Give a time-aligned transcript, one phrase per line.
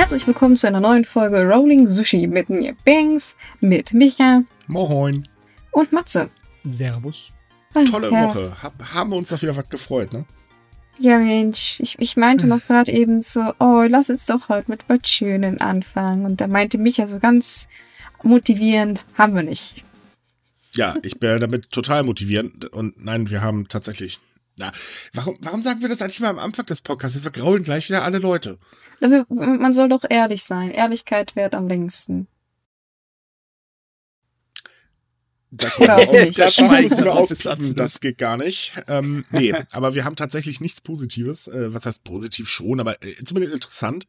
[0.00, 5.28] Herzlich willkommen zu einer neuen Folge Rolling Sushi mit mir Banks, mit Micha Moin.
[5.72, 6.30] und Matze.
[6.64, 7.32] Servus.
[7.90, 8.28] Tolle ja.
[8.28, 8.62] Woche.
[8.62, 10.24] Hab, haben wir uns doch wieder was gefreut, ne?
[10.98, 14.88] Ja, Mensch, ich, ich meinte noch gerade eben so, oh, lass uns doch heute mit
[14.88, 16.24] was Schönem anfangen.
[16.24, 17.68] Und da meinte Micha so ganz
[18.22, 19.84] motivierend, haben wir nicht.
[20.76, 22.64] Ja, ich bin damit total motivierend.
[22.72, 24.18] Und nein, wir haben tatsächlich.
[24.60, 24.72] Na,
[25.14, 27.24] warum, warum sagen wir das eigentlich mal am Anfang des Podcasts?
[27.24, 28.58] Wir graulen gleich wieder alle Leute.
[29.00, 30.70] Man soll doch ehrlich sein.
[30.70, 32.28] Ehrlichkeit währt am längsten.
[35.50, 36.38] Das, auch nicht.
[36.38, 38.74] das auspiepen, das geht gar nicht.
[38.86, 41.48] Ähm, nee, aber wir haben tatsächlich nichts Positives.
[41.48, 44.06] Äh, was heißt positiv schon, aber äh, zumindest interessant.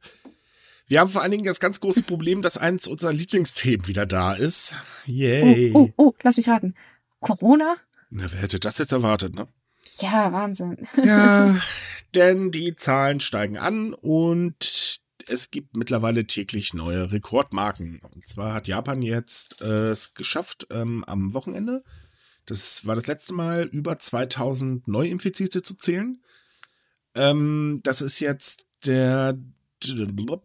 [0.87, 4.33] Wir haben vor allen Dingen das ganz große Problem, dass eins unserer Lieblingsthemen wieder da
[4.33, 4.75] ist.
[5.05, 5.71] Yay.
[5.73, 6.75] Oh, oh, oh, lass mich raten.
[7.21, 7.77] Corona?
[8.09, 9.47] Na, wer hätte das jetzt erwartet, ne?
[9.99, 10.87] Ja, Wahnsinn.
[11.03, 11.59] Ja,
[12.15, 18.01] denn die Zahlen steigen an und es gibt mittlerweile täglich neue Rekordmarken.
[18.13, 21.83] Und zwar hat Japan jetzt äh, es geschafft ähm, am Wochenende.
[22.45, 26.21] Das war das letzte Mal über 2000 Neuinfizierte zu zählen.
[27.15, 29.37] Ähm, das ist jetzt der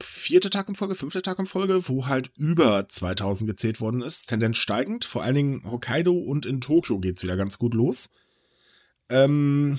[0.01, 4.27] vierte Tag in Folge, fünfte Tag in Folge, wo halt über 2000 gezählt worden ist.
[4.29, 5.05] Tendenz steigend.
[5.05, 8.11] Vor allen Dingen Hokkaido und in Tokio geht's wieder ganz gut los.
[9.09, 9.79] Ähm,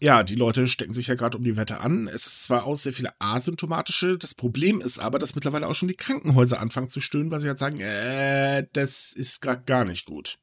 [0.00, 2.08] ja, die Leute stecken sich ja gerade um die Wette an.
[2.08, 5.88] Es ist zwar auch sehr viele asymptomatische, das Problem ist aber, dass mittlerweile auch schon
[5.88, 10.06] die Krankenhäuser anfangen zu stöhnen, weil sie halt sagen, äh, das ist gerade gar nicht
[10.06, 10.38] gut.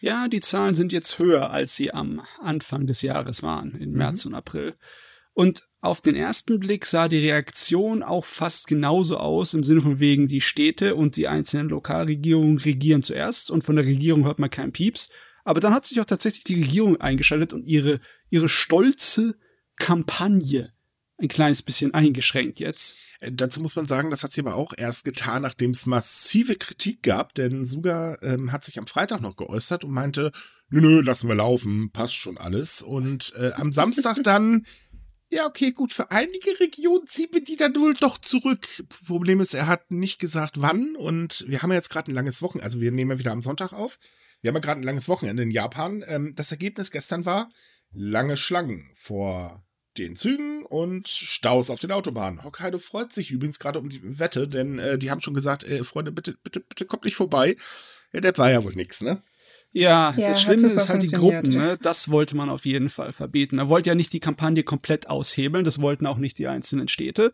[0.00, 4.24] Ja, die Zahlen sind jetzt höher, als sie am Anfang des Jahres waren, im März
[4.24, 4.74] und April.
[5.32, 9.98] Und auf den ersten Blick sah die Reaktion auch fast genauso aus, im Sinne von
[9.98, 14.50] wegen, die Städte und die einzelnen Lokalregierungen regieren zuerst und von der Regierung hört man
[14.50, 15.10] keinen Pieps.
[15.46, 19.38] Aber dann hat sich auch tatsächlich die Regierung eingeschaltet und ihre, ihre stolze
[19.76, 20.72] Kampagne
[21.18, 22.96] ein kleines bisschen eingeschränkt jetzt.
[23.20, 26.56] Äh, dazu muss man sagen, das hat sie aber auch erst getan, nachdem es massive
[26.56, 30.32] Kritik gab, denn Suga ähm, hat sich am Freitag noch geäußert und meinte,
[30.68, 32.82] nö, nö, lassen wir laufen, passt schon alles.
[32.82, 34.66] Und äh, am Samstag dann,
[35.30, 38.66] ja, okay, gut, für einige Regionen ziehen wir die dann wohl doch zurück.
[39.06, 40.96] Problem ist, er hat nicht gesagt, wann.
[40.96, 43.42] Und wir haben ja jetzt gerade ein langes Wochenende, also wir nehmen ja wieder am
[43.42, 44.00] Sonntag auf.
[44.46, 46.04] Wir haben ja gerade ein langes Wochenende in Japan.
[46.06, 47.48] Ähm, das Ergebnis gestern war
[47.92, 49.64] lange Schlangen vor
[49.98, 52.44] den Zügen und Staus auf den Autobahnen.
[52.44, 55.82] Hokkaido freut sich übrigens gerade um die Wette, denn äh, die haben schon gesagt, äh,
[55.82, 57.56] Freunde, bitte, bitte, bitte kommt nicht vorbei.
[58.12, 59.20] Ja, das war ja wohl nix, ne?
[59.72, 61.08] Ja, Ja, das Schlimme ist halt die.
[61.08, 61.76] Gruppen, ne?
[61.82, 63.58] Das wollte man auf jeden Fall verbieten.
[63.58, 67.32] Er wollte ja nicht die Kampagne komplett aushebeln, das wollten auch nicht die einzelnen Städte,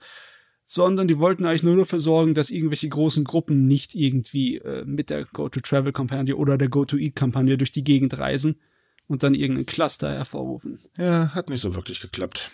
[0.64, 5.10] sondern die wollten eigentlich nur dafür sorgen, dass irgendwelche großen Gruppen nicht irgendwie äh, mit
[5.10, 8.60] der Go-to-Travel-Kampagne oder der Go-to-Eat-Kampagne durch die Gegend reisen
[9.06, 10.78] und dann irgendein Cluster hervorrufen.
[10.96, 12.50] Ja, hat nicht so wirklich geklappt.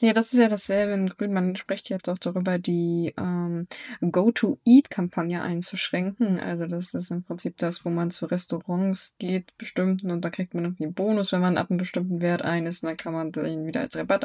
[0.00, 1.32] Ja, das ist ja dasselbe in Grün.
[1.32, 3.66] Man spricht jetzt auch darüber, die ähm,
[4.02, 6.38] Go-to-Eat-Kampagne einzuschränken.
[6.40, 10.52] Also das ist im Prinzip das, wo man zu Restaurants geht, bestimmten, und da kriegt
[10.52, 13.14] man irgendwie einen Bonus, wenn man ab einem bestimmten Wert ein ist, und dann kann
[13.14, 14.24] man den wieder als Rabatt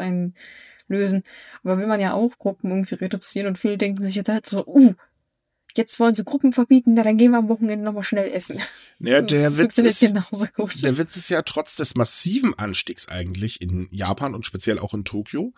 [0.89, 1.23] einlösen.
[1.63, 4.65] Aber will man ja auch Gruppen irgendwie reduzieren und viele denken sich jetzt halt so,
[4.65, 4.93] uh,
[5.75, 8.59] jetzt wollen sie Gruppen verbieten, na dann gehen wir am Wochenende nochmal schnell essen.
[8.99, 10.01] Ja, der Witz ist.
[10.01, 15.05] Der Witz ist ja trotz des massiven Anstiegs eigentlich in Japan und speziell auch in
[15.05, 15.53] Tokio,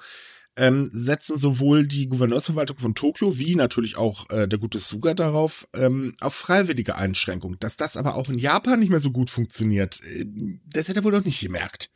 [0.58, 5.68] ähm, setzen sowohl die Gouverneursverwaltung von Tokio wie natürlich auch äh, der gute Suga darauf,
[5.74, 7.58] ähm, auf freiwillige Einschränkungen.
[7.60, 10.26] Dass das aber auch in Japan nicht mehr so gut funktioniert, äh,
[10.66, 11.90] das hätte er wohl noch nicht gemerkt.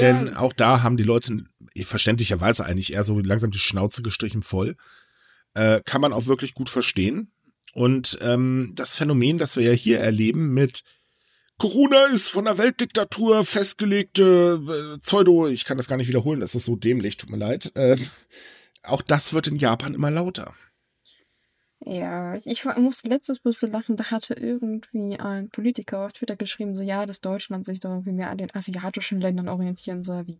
[0.00, 1.44] Denn auch da haben die Leute
[1.76, 4.76] verständlicherweise eigentlich eher so langsam die Schnauze gestrichen voll.
[5.54, 7.30] Äh, kann man auch wirklich gut verstehen.
[7.74, 10.82] Und ähm, das Phänomen, das wir ja hier erleben mit
[11.58, 16.54] Corona ist von der Weltdiktatur festgelegte äh, Pseudo, ich kann das gar nicht wiederholen, das
[16.54, 17.70] ist so dämlich, tut mir leid.
[17.76, 17.96] Äh,
[18.82, 20.54] auch das wird in Japan immer lauter.
[21.84, 26.36] Ja, ich, war- musste letztes bloß so lachen, da hatte irgendwie ein Politiker auf Twitter
[26.36, 30.26] geschrieben, so ja, dass Deutschland sich doch irgendwie mehr an den asiatischen Ländern orientieren soll,
[30.28, 30.38] wie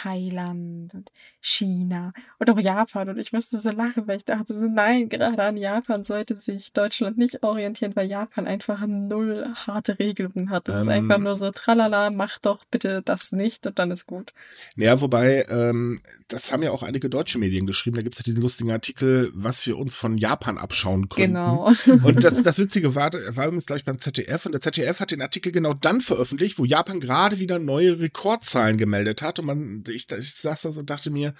[0.00, 3.08] Thailand und China und auch Japan.
[3.10, 6.72] Und ich musste so lachen, weil ich dachte so, nein, gerade an Japan sollte sich
[6.72, 10.68] Deutschland nicht orientieren, weil Japan einfach null harte Regelungen hat.
[10.68, 10.92] Das ist Ähm.
[10.92, 14.32] einfach nur so, tralala, mach doch bitte das nicht und dann ist gut.
[14.76, 18.24] Naja, wobei, ähm, das haben ja auch einige deutsche Medien geschrieben, da gibt es ja
[18.24, 21.34] diesen lustigen Artikel, was wir uns von Japan abschauen können.
[21.34, 21.70] Genau.
[22.04, 25.22] Und das, das Witzige war, war übrigens gleich beim ZDF und der ZDF hat den
[25.22, 30.06] Artikel genau dann veröffentlicht, wo Japan gerade wieder neue Rekordzahlen gemeldet hat und man, ich,
[30.10, 31.34] ich saß da so und dachte mir,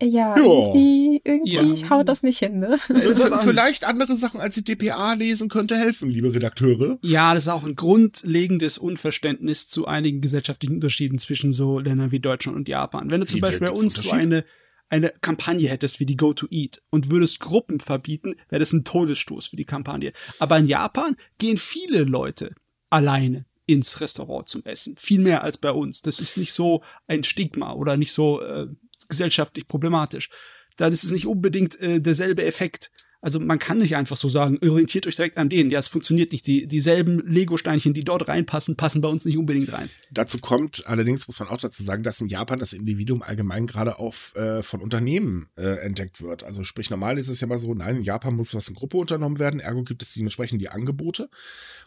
[0.00, 0.36] Ja, Ja.
[0.36, 1.90] irgendwie, irgendwie Ja.
[1.90, 2.78] haut das nicht hin, ne?
[3.42, 6.98] vielleicht andere Sachen als die DPA lesen könnte helfen, liebe Redakteure.
[7.02, 12.20] Ja, das ist auch ein grundlegendes Unverständnis zu einigen gesellschaftlichen Unterschieden zwischen so Ländern wie
[12.20, 13.10] Deutschland und Japan.
[13.10, 14.44] Wenn du zum Wie, Beispiel bei uns so eine
[14.90, 18.84] eine Kampagne hättest wie die Go to Eat und würdest Gruppen verbieten, wäre das ein
[18.84, 20.12] Todesstoß für die Kampagne.
[20.38, 22.54] Aber in Japan gehen viele Leute
[22.88, 24.96] alleine ins Restaurant zum Essen.
[24.96, 26.00] Viel mehr als bei uns.
[26.00, 28.66] Das ist nicht so ein Stigma oder nicht so äh,
[29.08, 30.30] gesellschaftlich problematisch.
[30.78, 32.90] Dann ist es nicht unbedingt äh, derselbe Effekt.
[33.20, 35.70] Also man kann nicht einfach so sagen, orientiert euch direkt an denen.
[35.70, 36.46] Ja, es funktioniert nicht.
[36.46, 39.90] Die, dieselben Lego-Steinchen, die dort reinpassen, passen bei uns nicht unbedingt rein.
[40.12, 43.98] Dazu kommt allerdings, muss man auch dazu sagen, dass in Japan das Individuum allgemein gerade
[43.98, 46.44] auch äh, von Unternehmen äh, entdeckt wird.
[46.44, 48.98] Also sprich, normal ist es ja mal so, nein, in Japan muss was in Gruppe
[48.98, 51.28] unternommen werden, ergo gibt es dementsprechend die Angebote.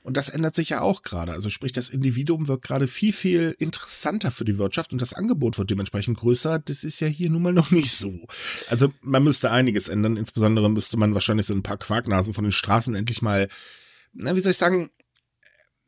[0.04, 1.32] Und das ändert sich ja auch gerade.
[1.32, 5.60] Also sprich, das Individuum wird gerade viel, viel interessanter für die Wirtschaft und das Angebot
[5.60, 6.60] wird dementsprechend größer.
[6.60, 8.12] Das ist ja hier nun mal noch nicht so.
[8.68, 10.18] Also man müsste einiges ändern.
[10.18, 13.48] Insbesondere müsste man wahrscheinlich so ein paar Quarknasen von den Straßen endlich mal,
[14.14, 14.90] na, wie soll ich sagen,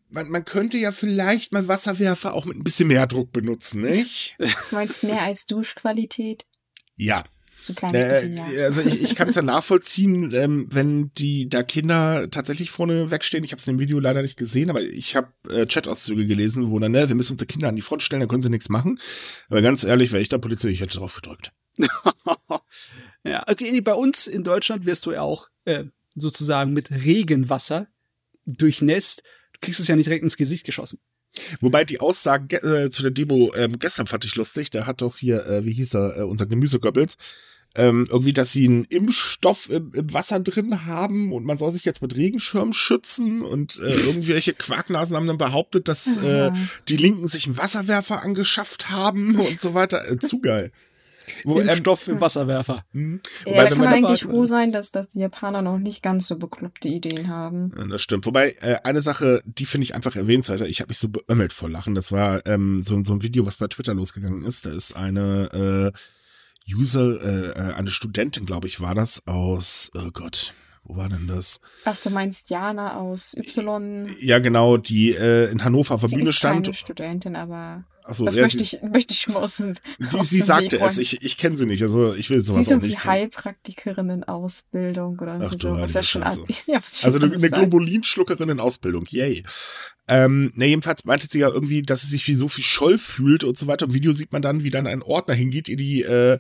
[0.10, 4.36] man, man könnte ja vielleicht mal Wasserwerfer auch mit ein bisschen mehr Druck benutzen, nicht?
[4.38, 6.46] Du meinst mehr als Duschqualität?
[6.96, 7.24] Ja.
[7.64, 8.46] So kleines äh, bisschen, ja.
[8.66, 13.44] Also ich, ich kann es ja nachvollziehen, ähm, wenn die da Kinder tatsächlich vorne wegstehen.
[13.44, 16.78] Ich habe es im Video leider nicht gesehen, aber ich habe äh, Chat-Auszüge gelesen, wo
[16.78, 19.00] dann, ne, wir müssen unsere Kinder an die Front stellen, dann können sie nichts machen.
[19.50, 21.54] Aber ganz ehrlich, wäre ich da Polizei, ich hätte drauf gedrückt.
[23.24, 25.86] ja, okay, bei uns in Deutschland wirst du ja auch äh,
[26.16, 27.88] sozusagen mit Regenwasser
[28.46, 29.24] durchnässt.
[29.54, 31.00] Du kriegst es ja nicht direkt ins Gesicht geschossen.
[31.62, 34.70] Wobei die Aussagen äh, zu der Demo ähm, gestern fand ich lustig.
[34.70, 37.18] Da hat doch hier, äh, wie hieß er, äh, unser Gemüsegöbbels,
[37.76, 41.86] ähm, irgendwie, dass sie einen Impfstoff im, im, Wasser drin haben und man soll sich
[41.86, 46.52] jetzt mit Regenschirm schützen und äh, irgendwelche Quacknasen haben dann behauptet, dass äh,
[46.88, 50.08] die Linken sich einen Wasserwerfer angeschafft haben und so weiter.
[50.08, 50.72] Äh, zu geil.
[51.44, 52.86] Wo, Impfstoff ähm, im Wasserwerfer.
[52.94, 53.22] Mhm.
[53.46, 56.38] Ja, da kann man eigentlich froh sein, dass, dass die Japaner noch nicht ganz so
[56.38, 57.72] bekloppte Ideen haben.
[57.78, 58.26] Ja, das stimmt.
[58.26, 60.62] Wobei, äh, eine Sache, die finde ich einfach erwähnenswert.
[60.62, 61.96] Ich habe mich so beömmelt vor Lachen.
[61.96, 64.66] Das war ähm, so, so ein Video, was bei Twitter losgegangen ist.
[64.66, 70.12] Da ist eine äh, User, äh, äh eine Studentin, glaube ich, war das, aus, oh
[70.14, 70.54] Gott,
[70.86, 71.62] wo war denn das?
[71.86, 74.08] Ach, du meinst Jana aus Y.
[74.20, 76.66] Ja, genau, die äh, in Hannover auf der Bühne stand.
[76.66, 80.20] Keine Studentin, aber Ach das ja, möchte, ich, möchte ich schon mal aus dem Sie,
[80.20, 82.56] aus sie dem sagte Weg es, ich, ich kenne sie nicht, also ich will sowas
[82.56, 83.06] Sie ist auch irgendwie nicht.
[83.06, 85.72] Heilpraktikerin in Ausbildung oder Ach, so.
[85.72, 86.22] Was ja schon,
[86.68, 89.44] ja, was Also eine, eine Globulinschluckerin in Ausbildung, yay.
[90.10, 93.58] Ähm, ne, jedenfalls meinte sie ja irgendwie, dass sie sich wie Sophie Scholl fühlt und
[93.58, 93.86] so weiter.
[93.86, 96.40] Im Video sieht man dann, wie dann ein Ordner hingeht, ihr die äh,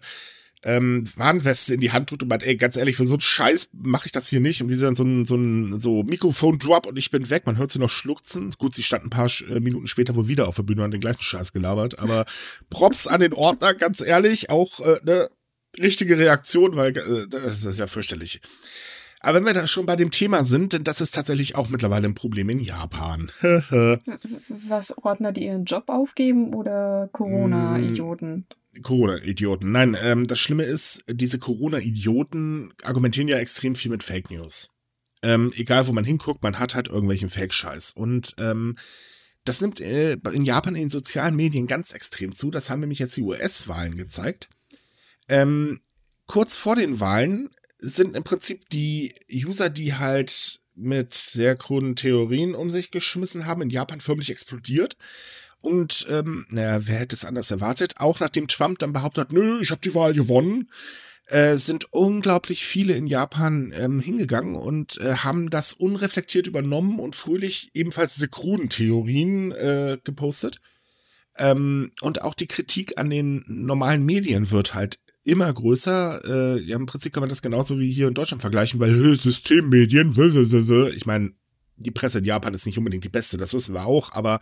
[0.64, 3.72] ähm, Warnweste in die Hand tut und meint, ey, ganz ehrlich, für so einen Scheiß
[3.74, 4.62] mache ich das hier nicht.
[4.62, 7.46] Und wie sie dann so ein, so ein so Mikrofon-Drop und ich bin weg.
[7.46, 8.52] Man hört sie noch schluchzen.
[8.58, 10.94] Gut, sie stand ein paar äh, Minuten später wohl wieder auf der Bühne und hat
[10.94, 12.00] den gleichen Scheiß gelabert.
[12.00, 12.26] Aber
[12.70, 15.30] Props an den Ordner, ganz ehrlich, auch äh, ne
[15.80, 18.42] richtige Reaktion, weil äh, das ist ja fürchterlich.
[19.20, 22.08] Aber wenn wir da schon bei dem Thema sind, denn das ist tatsächlich auch mittlerweile
[22.08, 23.32] ein Problem in Japan.
[23.42, 28.46] Was Ordner, die ihren Job aufgeben oder Corona-Idioten?
[28.82, 29.72] Corona-Idioten.
[29.72, 34.70] Nein, ähm, das Schlimme ist, diese Corona-Idioten argumentieren ja extrem viel mit Fake News.
[35.22, 37.94] Ähm, egal, wo man hinguckt, man hat halt irgendwelchen Fake-Scheiß.
[37.94, 38.76] Und ähm,
[39.46, 42.52] das nimmt äh, in Japan in den sozialen Medien ganz extrem zu.
[42.52, 44.50] Das haben nämlich jetzt die US-Wahlen gezeigt.
[45.30, 45.82] Ähm,
[46.28, 47.50] kurz vor den Wahlen
[47.80, 53.62] sind im Prinzip die User, die halt mit sehr kruden Theorien um sich geschmissen haben,
[53.62, 54.98] in Japan förmlich explodiert.
[55.64, 57.94] Und ähm, naja, wer hätte es anders erwartet?
[57.98, 60.70] Auch nachdem Trump dann behauptet, nö, ich habe die Wahl gewonnen,
[61.28, 67.16] äh, sind unglaublich viele in Japan ähm, hingegangen und äh, haben das unreflektiert übernommen und
[67.16, 70.60] fröhlich ebenfalls diese kruden Theorien äh, gepostet.
[71.38, 76.58] Ähm, und auch die Kritik an den normalen Medien wird halt immer größer.
[76.58, 79.16] Äh, ja, im Prinzip kann man das genauso wie hier in Deutschland vergleichen, weil äh,
[79.16, 80.14] Systemmedien,
[80.94, 81.32] ich meine,
[81.78, 84.42] die Presse in Japan ist nicht unbedingt die beste, das wissen wir auch, aber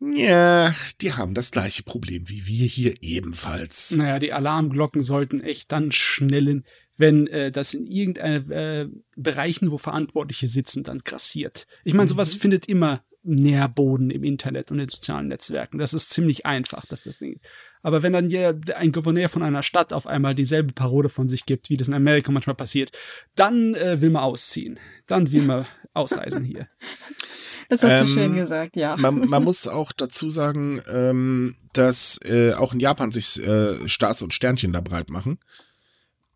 [0.00, 3.92] ja, die haben das gleiche Problem wie wir hier ebenfalls.
[3.92, 6.64] Naja, die Alarmglocken sollten echt dann schnellen,
[6.96, 11.66] wenn äh, das in irgendeinen äh, Bereichen, wo Verantwortliche sitzen, dann grassiert.
[11.84, 12.40] Ich meine, sowas mhm.
[12.40, 15.78] findet immer Nährboden im Internet und in sozialen Netzwerken.
[15.78, 17.40] Das ist ziemlich einfach, dass das Ding.
[17.82, 21.44] Aber wenn dann hier ein Gouverneur von einer Stadt auf einmal dieselbe Parode von sich
[21.44, 22.92] gibt, wie das in Amerika manchmal passiert,
[23.34, 24.78] dann äh, will man ausziehen.
[25.06, 26.68] Dann will man ausreisen hier.
[27.68, 28.96] Das hast ähm, du schön gesagt, ja.
[28.96, 34.22] Man, man muss auch dazu sagen, ähm, dass äh, auch in Japan sich äh, Stars
[34.22, 35.38] und Sternchen da breit machen.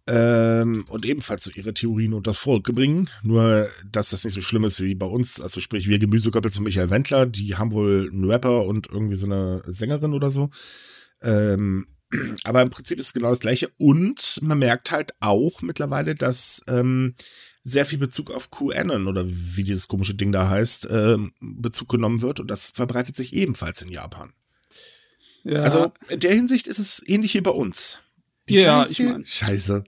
[0.06, 3.08] Ähm, und ebenfalls so ihre Theorien und das Volk bringen.
[3.22, 5.40] Nur, dass das nicht so schlimm ist wie bei uns.
[5.40, 9.26] Also sprich, wir Gemüseköppel zu Michael Wendler, die haben wohl einen Rapper und irgendwie so
[9.26, 10.50] eine Sängerin oder so.
[11.22, 11.86] Ähm,
[12.44, 13.70] aber im Prinzip ist es genau das gleiche.
[13.78, 17.14] Und man merkt halt auch mittlerweile, dass ähm,
[17.62, 22.22] sehr viel Bezug auf QAnon oder wie dieses komische Ding da heißt, äh, Bezug genommen
[22.22, 22.40] wird.
[22.40, 24.32] Und das verbreitet sich ebenfalls in Japan.
[25.44, 25.60] Ja.
[25.60, 28.00] Also in der Hinsicht ist es ähnlich wie bei uns.
[28.48, 29.84] Die Ja, ich mein- Scheiße.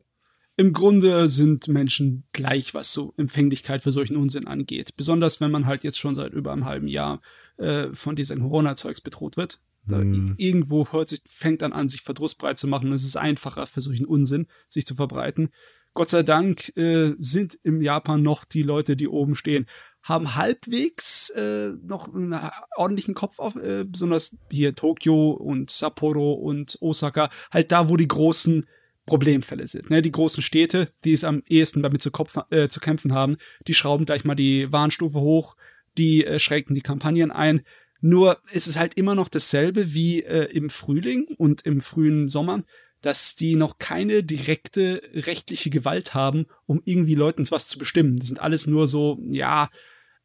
[0.57, 4.97] Im Grunde sind Menschen gleich, was so Empfänglichkeit für solchen Unsinn angeht.
[4.97, 7.21] Besonders wenn man halt jetzt schon seit über einem halben Jahr
[7.57, 9.61] äh, von diesem Corona-Zeugs bedroht wird.
[9.89, 10.35] Hm.
[10.37, 13.67] Irgendwo hört sich, fängt dann an, sich Verdruss breit zu machen und es ist einfacher
[13.67, 15.51] für solchen Unsinn, sich zu verbreiten.
[15.95, 19.67] Gott sei Dank äh, sind im Japan noch die Leute, die oben stehen,
[20.03, 22.35] haben halbwegs äh, noch einen
[22.77, 28.09] ordentlichen Kopf auf, äh, besonders hier Tokio und Sapporo und Osaka, halt da, wo die
[28.09, 28.67] großen
[29.07, 29.91] Problemfälle sind.
[29.91, 30.03] Ne?
[30.03, 33.75] Die großen Städte, die es am ehesten damit zu, Kopf, äh, zu kämpfen haben, die
[33.75, 35.57] schrauben gleich mal die Warnstufe hoch,
[35.99, 37.63] die äh, schränken die Kampagnen ein.
[38.01, 42.65] Nur ist es halt immer noch dasselbe wie äh, im Frühling und im frühen Sommer,
[43.03, 48.17] dass die noch keine direkte rechtliche Gewalt haben, um irgendwie Leuten was zu bestimmen.
[48.17, 49.71] Das sind alles nur so, ja,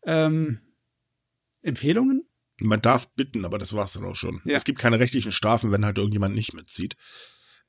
[0.05, 0.59] ähm,
[1.61, 2.23] Empfehlungen?
[2.59, 4.41] Man darf bitten, aber das war's dann auch schon.
[4.45, 4.55] Ja.
[4.55, 6.95] Es gibt keine rechtlichen Strafen, wenn halt irgendjemand nicht mitzieht.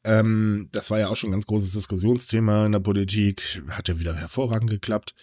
[0.05, 3.63] Ähm, das war ja auch schon ein ganz großes Diskussionsthema in der Politik.
[3.69, 5.15] Hat ja wieder hervorragend geklappt.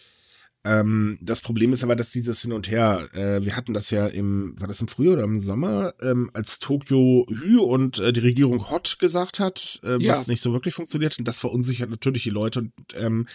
[0.66, 4.08] Ähm, das Problem ist aber, dass dieses Hin und Her, äh, wir hatten das ja
[4.08, 8.22] im, war das im Frühjahr oder im Sommer, ähm, als Tokio Hü und äh, die
[8.22, 10.14] Regierung Hot gesagt hat, äh, Ja.
[10.14, 11.20] was nicht so wirklich funktioniert.
[11.20, 12.60] Und das verunsichert natürlich die Leute.
[12.62, 13.28] Und ähm,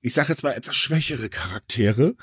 [0.00, 2.16] ich sage jetzt mal etwas schwächere Charaktere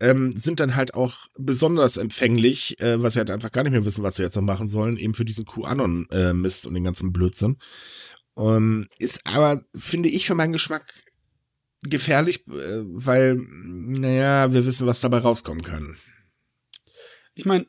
[0.00, 3.84] ähm, sind dann halt auch besonders empfänglich, äh, was sie halt einfach gar nicht mehr
[3.84, 7.58] wissen, was sie jetzt noch machen sollen, eben für diesen QAnon-Mist und den ganzen Blödsinn.
[8.38, 10.84] Ähm, ist aber, finde ich, für meinen Geschmack
[11.88, 15.96] gefährlich, äh, weil, naja, wir wissen, was dabei rauskommen kann.
[17.34, 17.66] Ich meine,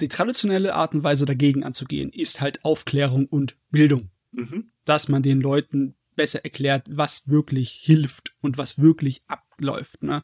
[0.00, 4.10] die traditionelle Art und Weise dagegen anzugehen, ist halt Aufklärung und Bildung.
[4.32, 4.70] Mhm.
[4.84, 10.04] dass man den Leuten besser erklärt, was wirklich hilft und was wirklich abläuft.
[10.04, 10.22] Ne?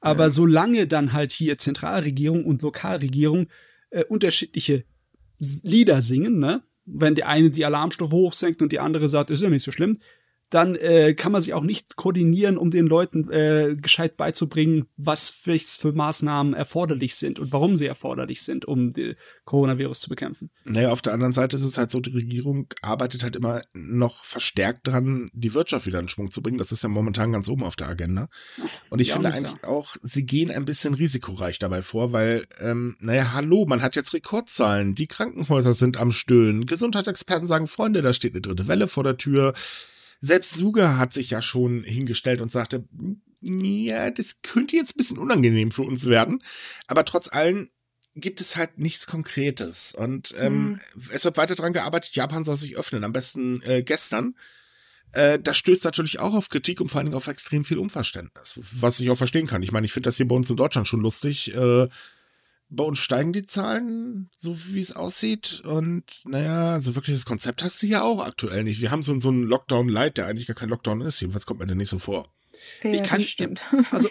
[0.00, 0.30] Aber Ja.
[0.30, 3.48] solange dann halt hier Zentralregierung und Lokalregierung
[3.90, 4.84] äh, unterschiedliche
[5.38, 6.62] Lieder singen, ne?
[6.84, 9.96] wenn die eine die Alarmstufe hochsenkt und die andere sagt, ist ja nicht so schlimm,
[10.50, 15.30] dann äh, kann man sich auch nicht koordinieren, um den Leuten äh, gescheit beizubringen, was
[15.30, 15.56] für,
[15.92, 20.50] Maßnahmen erforderlich sind und warum sie erforderlich sind, um den Coronavirus zu bekämpfen.
[20.64, 24.24] Naja, auf der anderen Seite ist es halt so, die Regierung arbeitet halt immer noch
[24.24, 26.58] verstärkt dran, die Wirtschaft wieder in Schwung zu bringen.
[26.58, 28.28] Das ist ja momentan ganz oben auf der Agenda.
[28.90, 32.96] Und ich Ja, finde eigentlich auch, sie gehen ein bisschen risikoreich dabei vor, weil, ähm,
[33.00, 38.12] naja, hallo, man hat jetzt Rekordzahlen, die Krankenhäuser sind am Stöhnen, Gesundheitsexperten sagen, Freunde, da
[38.12, 39.54] steht eine dritte Welle vor der Tür.
[40.20, 42.84] Selbst Suga hat sich ja schon hingestellt und sagte,
[43.40, 46.42] ja, das könnte jetzt ein bisschen unangenehm für uns werden.
[46.86, 47.68] Aber trotz allem
[48.14, 49.94] gibt es halt nichts Konkretes.
[49.94, 50.80] Und ähm,
[51.12, 54.34] es wird weiter dran gearbeitet, Japan soll sich öffnen, am besten äh, gestern.
[55.12, 58.58] Äh, das stößt natürlich auch auf Kritik und vor allen Dingen auf extrem viel Unverständnis,
[58.80, 59.62] was ich auch verstehen kann.
[59.62, 61.54] Ich meine, ich finde das hier bei uns in Deutschland schon lustig.
[61.54, 61.88] Äh,
[62.68, 65.62] bei uns steigen die Zahlen, so wie es aussieht.
[65.64, 68.80] Und naja, so wirklich das Konzept hast du ja auch aktuell nicht.
[68.80, 71.20] Wir haben so, so einen Lockdown-Light, der eigentlich gar kein Lockdown ist.
[71.20, 72.32] Jedenfalls kommt mir der nicht so vor.
[72.82, 73.62] Ja, Ich kann- stimmt.
[73.92, 74.08] Also,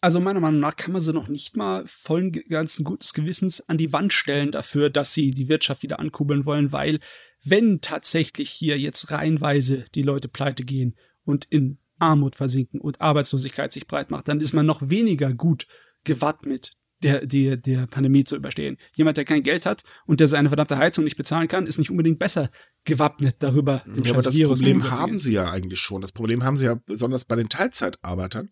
[0.00, 3.76] also meiner Meinung nach kann man sie noch nicht mal vollen ganzen gutes Gewissens an
[3.76, 7.00] die Wand stellen dafür, dass sie die Wirtschaft wieder ankurbeln wollen, weil
[7.44, 13.74] wenn tatsächlich hier jetzt reihenweise die Leute pleite gehen und in Armut versinken und Arbeitslosigkeit
[13.74, 15.66] sich breit macht, dann ist man noch weniger gut
[16.04, 18.76] gewappnet, der, der, der Pandemie zu überstehen.
[18.94, 21.90] Jemand, der kein Geld hat und der seine verdammte Heizung nicht bezahlen kann, ist nicht
[21.90, 22.50] unbedingt besser
[22.84, 26.00] gewappnet darüber, den Ja, aber das Virus Problem haben sie ja eigentlich schon.
[26.00, 28.50] Das Problem haben sie ja besonders bei den Teilzeitarbeitern.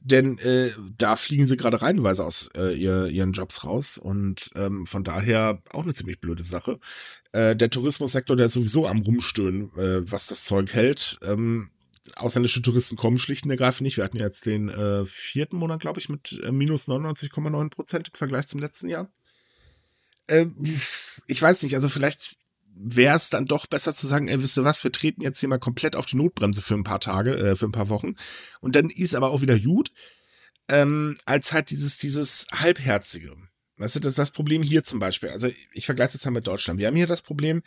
[0.00, 4.86] Denn äh, da fliegen sie gerade reihenweise aus äh, ihr, ihren Jobs raus und ähm,
[4.86, 6.78] von daher auch eine ziemlich blöde Sache.
[7.32, 11.18] Äh, der Tourismussektor, der ist sowieso am Rumstöhnen, äh, was das Zeug hält.
[11.24, 11.70] Ähm,
[12.16, 13.96] ausländische Touristen kommen schlicht und ergreifend nicht.
[13.96, 18.14] Wir hatten jetzt den äh, vierten Monat, glaube ich, mit äh, minus 99,9 Prozent im
[18.14, 19.10] Vergleich zum letzten Jahr.
[20.26, 20.46] Äh,
[21.26, 22.36] ich weiß nicht, also vielleicht
[22.78, 25.48] wäre es dann doch besser zu sagen, ey, wisst ihr was, wir treten jetzt hier
[25.48, 28.16] mal komplett auf die Notbremse für ein paar Tage, äh, für ein paar Wochen.
[28.60, 29.92] Und dann ist aber auch wieder gut,
[30.68, 33.34] ähm, als halt dieses, dieses Halbherzige.
[33.78, 35.28] Weißt du, das ist das Problem hier zum Beispiel.
[35.30, 36.78] Also ich vergleiche es jetzt mal mit Deutschland.
[36.78, 37.62] Wir haben hier das Problem,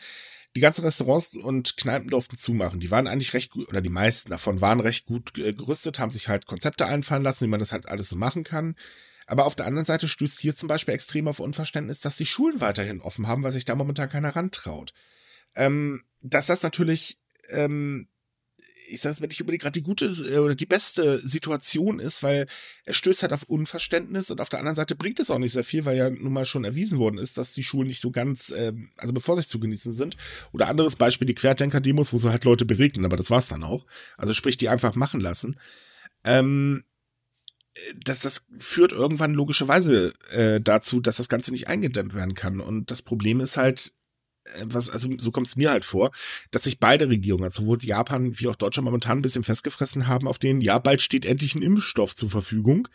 [0.55, 2.79] die ganzen Restaurants und Kneipen durften zumachen.
[2.79, 6.09] Die waren eigentlich recht gut, oder die meisten davon waren recht gut äh, gerüstet, haben
[6.09, 8.75] sich halt Konzepte einfallen lassen, wie man das halt alles so machen kann.
[9.27, 12.61] Aber auf der anderen Seite stößt hier zum Beispiel extrem auf Unverständnis, dass die Schulen
[12.61, 14.91] weiterhin offen haben, weil sich da momentan keiner rantraut.
[15.55, 18.07] Ähm, dass das natürlich, ähm,
[18.89, 22.47] ich sag's, wenn ich unbedingt gerade die gute äh, oder die beste Situation ist, weil
[22.85, 25.63] es stößt halt auf Unverständnis und auf der anderen Seite bringt es auch nicht sehr
[25.63, 28.51] viel, weil ja nun mal schon erwiesen worden ist, dass die Schulen nicht so ganz,
[28.55, 30.17] ähm, also bevor sich zu genießen sind.
[30.51, 33.85] Oder anderes Beispiel, die Querdenker-Demos, wo sie halt Leute beregnen, aber das war's dann auch.
[34.17, 35.59] Also sprich, die einfach machen lassen.
[36.23, 36.83] Ähm,
[38.03, 42.59] dass das führt irgendwann logischerweise äh, dazu, dass das Ganze nicht eingedämmt werden kann.
[42.59, 43.93] Und das Problem ist halt,
[44.63, 46.11] was, also so kommt es mir halt vor,
[46.51, 50.27] dass sich beide Regierungen, also sowohl Japan wie auch Deutschland momentan ein bisschen festgefressen haben
[50.27, 52.87] auf den, ja, bald steht endlich ein Impfstoff zur Verfügung.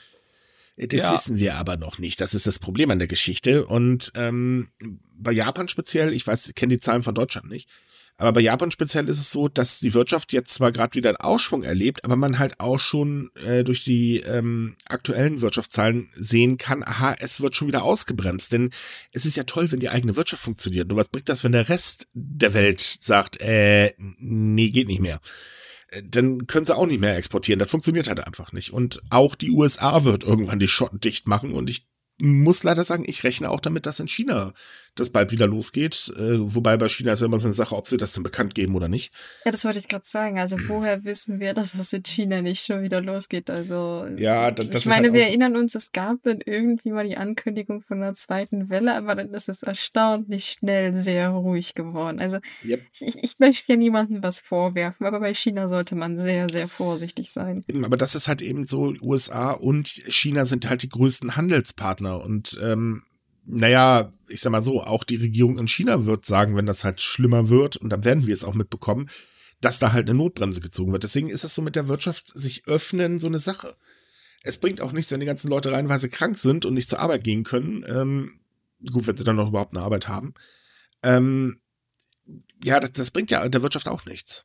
[0.77, 1.13] Das ja.
[1.13, 2.21] wissen wir aber noch nicht.
[2.21, 3.67] Das ist das Problem an der Geschichte.
[3.67, 4.69] Und ähm,
[5.17, 7.69] bei Japan speziell, ich weiß, ich kenne die Zahlen von Deutschland nicht,
[8.17, 11.17] aber bei Japan speziell ist es so, dass die Wirtschaft jetzt zwar gerade wieder einen
[11.17, 16.85] Ausschwung erlebt, aber man halt auch schon äh, durch die ähm, aktuellen Wirtschaftszahlen sehen kann,
[16.85, 18.53] aha, es wird schon wieder ausgebremst.
[18.53, 18.71] Denn
[19.11, 20.89] es ist ja toll, wenn die eigene Wirtschaft funktioniert.
[20.89, 25.19] Nur was bringt das, wenn der Rest der Welt sagt, äh, nee, geht nicht mehr
[25.91, 27.59] äh, dann können sie auch nicht mehr exportieren.
[27.59, 28.73] Das funktioniert halt einfach nicht.
[28.73, 31.53] Und auch die USA wird irgendwann die Schotten dicht machen.
[31.53, 34.55] Und ich muss leider sagen, ich rechne auch damit, dass in China
[34.95, 36.13] das bald wieder losgeht.
[36.17, 38.55] Äh, wobei bei China ist ja immer so eine Sache, ob sie das denn bekannt
[38.55, 39.13] geben oder nicht.
[39.45, 40.39] Ja, das wollte ich gerade sagen.
[40.39, 43.51] Also vorher wissen wir, dass es in China nicht schon wieder losgeht.
[43.51, 47.07] Also ja, das, das ich meine, halt wir erinnern uns, es gab dann irgendwie mal
[47.07, 52.21] die Ankündigung von einer zweiten Welle, aber dann ist es erstaunlich schnell sehr ruhig geworden.
[52.21, 52.83] Also yep.
[53.01, 57.31] ich, ich möchte ja niemandem was vorwerfen, aber bei China sollte man sehr, sehr vorsichtig
[57.31, 57.63] sein.
[57.83, 62.59] Aber das ist halt eben so, USA und China sind halt die größten Handelspartner und
[62.63, 63.03] ähm,
[63.47, 67.01] naja, ich sag mal so, auch die Regierung in China wird sagen, wenn das halt
[67.01, 69.09] schlimmer wird, und dann werden wir es auch mitbekommen,
[69.61, 71.05] dass da halt eine Notbremse gezogen wird.
[71.05, 73.77] Deswegen ist es so mit der Wirtschaft sich öffnen so eine Sache.
[74.43, 77.25] Es bringt auch nichts, wenn die ganzen Leute reihenweise krank sind und nicht zur Arbeit
[77.25, 77.85] gehen können.
[77.89, 78.41] Ähm,
[78.93, 80.35] gut, wenn sie dann noch überhaupt eine Arbeit haben.
[81.03, 81.61] Ähm,
[82.63, 84.45] ja, das, das bringt ja der Wirtschaft auch nichts.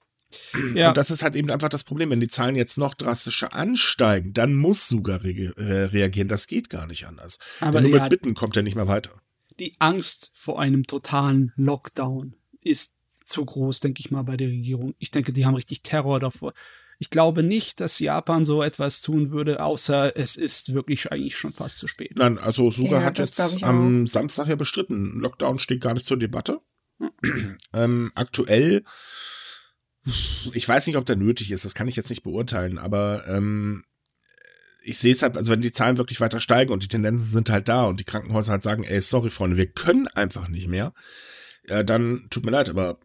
[0.76, 0.90] Ja.
[0.90, 2.12] Und das ist halt eben einfach das Problem.
[2.12, 6.28] Wenn die Zahlen jetzt noch drastischer ansteigen, dann muss sogar re äh, reagieren.
[6.28, 7.40] Das geht gar nicht anders.
[7.60, 9.12] Aber Denn nur mit Bitten kommt er nicht mehr weiter.
[9.60, 12.96] Die Angst vor einem totalen Lockdown ist
[13.26, 14.96] zu groß, denke ich mal, bei der Regierung.
[15.00, 16.54] Ich denke, die haben richtig Terror davor.
[17.02, 21.54] Ich glaube nicht, dass Japan so etwas tun würde, außer es ist wirklich eigentlich schon
[21.54, 22.12] fast zu spät.
[22.16, 25.20] Nein, also Suga ja, hat jetzt am Samstag ja bestritten.
[25.20, 26.60] Lockdown steht gar nicht zur Debatte.
[27.00, 27.58] Hm.
[27.74, 28.84] ähm, aktuell
[30.06, 33.84] ich weiß nicht, ob der nötig ist, das kann ich jetzt nicht beurteilen, aber ähm,
[34.84, 37.50] ich sehe es halt, also wenn die Zahlen wirklich weiter steigen und die Tendenzen sind
[37.50, 40.94] halt da und die Krankenhäuser halt sagen, ey, sorry, Freunde, wir können einfach nicht mehr,
[41.68, 43.00] ja, dann tut mir leid, aber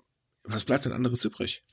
[0.45, 1.65] was bleibt denn anderes übrig?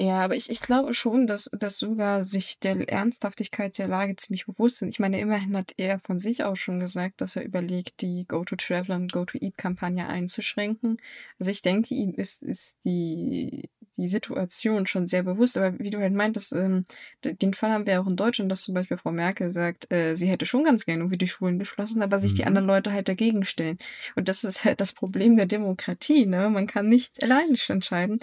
[0.00, 4.46] Ja, aber ich, ich glaube schon, dass, dass sogar sich der Ernsthaftigkeit der Lage ziemlich
[4.46, 4.90] bewusst sind.
[4.90, 8.94] Ich meine, immerhin hat er von sich aus schon gesagt, dass er überlegt, die Go-to-Travel
[8.94, 10.98] und Go-to-Eat-Kampagne einzuschränken.
[11.40, 15.58] Also ich denke, ihm ist, ist die, die Situation schon sehr bewusst.
[15.58, 16.86] Aber wie du halt meintest, ähm,
[17.24, 20.28] den Fall haben wir auch in Deutschland, dass zum Beispiel Frau Merkel sagt, äh, sie
[20.28, 22.36] hätte schon ganz gerne irgendwie die Schulen geschlossen, aber sich mhm.
[22.36, 23.78] die anderen Leute halt dagegen stellen.
[24.14, 26.24] Und das ist halt das Problem der Demokratie.
[26.24, 26.50] Ne?
[26.50, 28.20] Man kann nicht alleine entscheiden.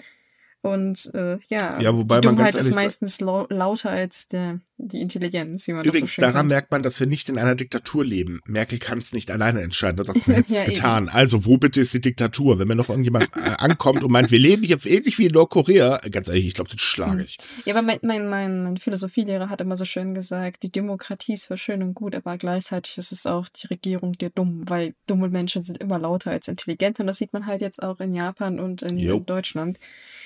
[0.66, 5.68] Und äh, ja, ja wobei die Dummheit ist meistens lau lauter als der, die Intelligenz.
[5.68, 6.46] Wie man Übrigens, so daran kann.
[6.48, 8.40] merkt man, dass wir nicht in einer Diktatur leben.
[8.46, 9.96] Merkel kann es nicht alleine entscheiden.
[9.96, 11.04] Das hat jetzt ja, getan.
[11.04, 11.12] Eben.
[11.14, 12.58] Also, wo bitte ist die Diktatur?
[12.58, 16.00] Wenn mir noch irgendjemand äh, ankommt und meint, wir leben hier ähnlich wie in Nordkorea,
[16.10, 17.36] ganz ehrlich, ich glaube, das schlage ich.
[17.64, 21.44] Ja, aber mein, mein, mein, mein Philosophielehrer hat immer so schön gesagt, die Demokratie ist
[21.44, 25.28] zwar schön und gut, aber gleichzeitig ist es auch die Regierung der Dummen, weil dumme
[25.28, 26.98] Menschen sind immer lauter als intelligent.
[26.98, 29.78] Und das sieht man halt jetzt auch in Japan und in, in Deutschland.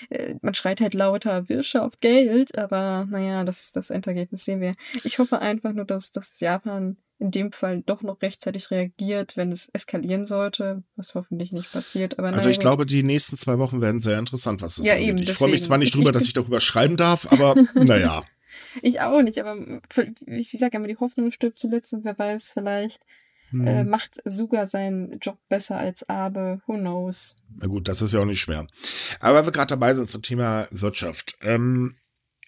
[0.09, 4.73] Äh, man schreit halt lauter Wirtschaft, Geld, aber naja, das, das Endergebnis sehen wir.
[5.05, 9.53] Ich hoffe einfach nur, dass, dass Japan in dem Fall doch noch rechtzeitig reagiert, wenn
[9.53, 12.19] es eskalieren sollte, was hoffentlich nicht passiert.
[12.19, 12.63] Aber also ich gut.
[12.63, 15.09] glaube, die nächsten zwei Wochen werden sehr interessant, was das ja, angeht.
[15.09, 18.25] Eben, ich freue mich zwar nicht drüber, dass ich darüber schreiben darf, aber naja.
[18.83, 19.81] Ich auch nicht, aber
[20.27, 23.03] wie ich sage, immer die Hoffnung stirbt zuletzt und wer weiß, vielleicht
[23.51, 23.67] hm.
[23.67, 26.61] Äh, macht Suga seinen Job besser als Abe.
[26.67, 27.39] Who knows?
[27.57, 28.67] Na gut, das ist ja auch nicht schwer.
[29.19, 31.37] Aber weil wir gerade dabei sind zum Thema Wirtschaft.
[31.43, 31.97] Ähm,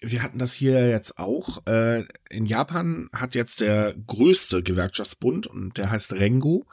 [0.01, 1.65] wir hatten das hier jetzt auch.
[1.65, 6.65] Äh, in Japan hat jetzt der größte Gewerkschaftsbund, und der heißt Rengo,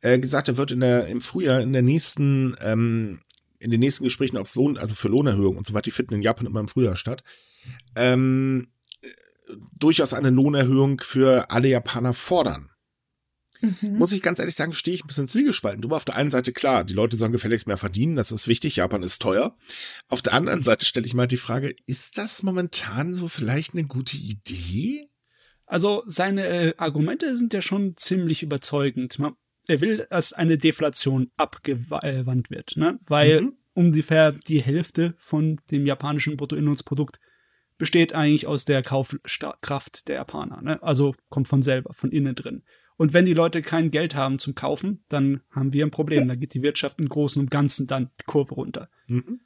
[0.00, 3.20] äh, gesagt, er wird in der, im Frühjahr in der nächsten, ähm,
[3.58, 6.22] in den nächsten Gesprächen aufs Lohn, also für Lohnerhöhung und so weiter, die finden in
[6.22, 7.22] Japan immer im Frühjahr statt,
[7.94, 8.68] ähm,
[9.76, 12.69] durchaus eine Lohnerhöhung für alle Japaner fordern.
[13.60, 13.98] Mhm.
[13.98, 15.82] Muss ich ganz ehrlich sagen, stehe ich ein bisschen zwiegespalten.
[15.82, 18.76] Du auf der einen Seite klar, die Leute sollen gefälligst mehr verdienen, das ist wichtig,
[18.76, 19.56] Japan ist teuer.
[20.08, 23.84] Auf der anderen Seite stelle ich mal die Frage, ist das momentan so vielleicht eine
[23.84, 25.08] gute Idee?
[25.66, 29.18] Also seine äh, Argumente sind ja schon ziemlich überzeugend.
[29.68, 32.98] Er will, dass eine Deflation abgewandt wird, ne?
[33.06, 33.52] weil mhm.
[33.74, 37.20] ungefähr die Hälfte von dem japanischen Bruttoinlandsprodukt
[37.78, 40.60] besteht eigentlich aus der Kaufkraft der Japaner.
[40.60, 40.82] Ne?
[40.82, 42.62] Also kommt von selber, von innen drin.
[43.00, 46.28] Und wenn die Leute kein Geld haben zum Kaufen, dann haben wir ein Problem.
[46.28, 48.90] Da geht die Wirtschaft im Großen und Ganzen dann die Kurve runter.
[49.06, 49.40] Mhm.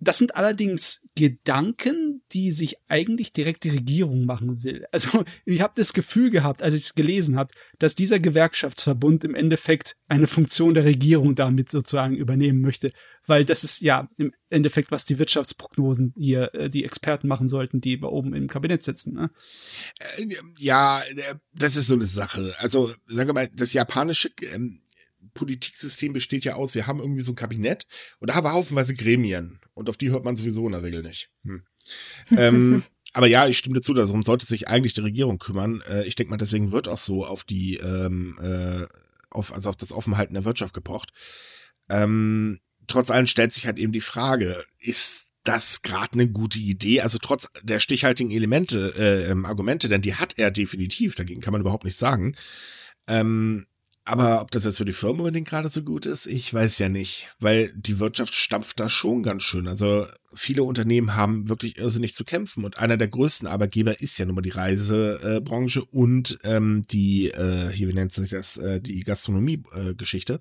[0.00, 4.86] Das sind allerdings Gedanken, die sich eigentlich direkt die Regierung machen will.
[4.92, 9.34] Also ich habe das Gefühl gehabt, als ich es gelesen habe, dass dieser Gewerkschaftsverbund im
[9.34, 12.92] Endeffekt eine Funktion der Regierung damit sozusagen übernehmen möchte,
[13.26, 17.80] weil das ist ja im Endeffekt, was die Wirtschaftsprognosen hier äh, die Experten machen sollten,
[17.80, 19.14] die bei oben im Kabinett sitzen.
[19.14, 19.30] Ne?
[20.18, 20.26] Äh,
[20.58, 22.54] ja, äh, das ist so eine Sache.
[22.58, 24.80] Also sage mal, das japanische ähm,
[25.34, 27.86] Politiksystem besteht ja aus, wir haben irgendwie so ein Kabinett
[28.18, 31.02] und da haben wir haufenweise Gremien und auf die hört man sowieso in der Regel
[31.02, 31.30] nicht.
[31.44, 31.62] Hm.
[32.36, 35.82] ähm, aber ja, ich stimme dazu, darum sollte sich eigentlich die Regierung kümmern.
[35.88, 38.86] Äh, ich denke mal, deswegen wird auch so auf die, ähm, äh,
[39.30, 41.10] auf, also auf das Offenhalten der Wirtschaft gepocht.
[41.88, 47.00] Ähm, trotz allem stellt sich halt eben die Frage, ist das gerade eine gute Idee?
[47.00, 51.52] Also trotz der stichhaltigen Elemente, äh, ähm, Argumente, denn die hat er definitiv, dagegen kann
[51.52, 52.36] man überhaupt nichts sagen.
[53.06, 53.66] Ähm,
[54.08, 56.88] aber ob das jetzt für die Firma unbedingt gerade so gut ist, ich weiß ja
[56.88, 59.68] nicht, weil die Wirtschaft stampft da schon ganz schön.
[59.68, 64.24] Also viele Unternehmen haben wirklich irrsinnig zu kämpfen und einer der größten Arbeitgeber ist ja
[64.24, 69.00] nun mal die Reisebranche und ähm, die, äh, hier wie nennt sich das, äh, die
[69.04, 70.34] Gastronomie-Geschichte.
[70.34, 70.38] Äh,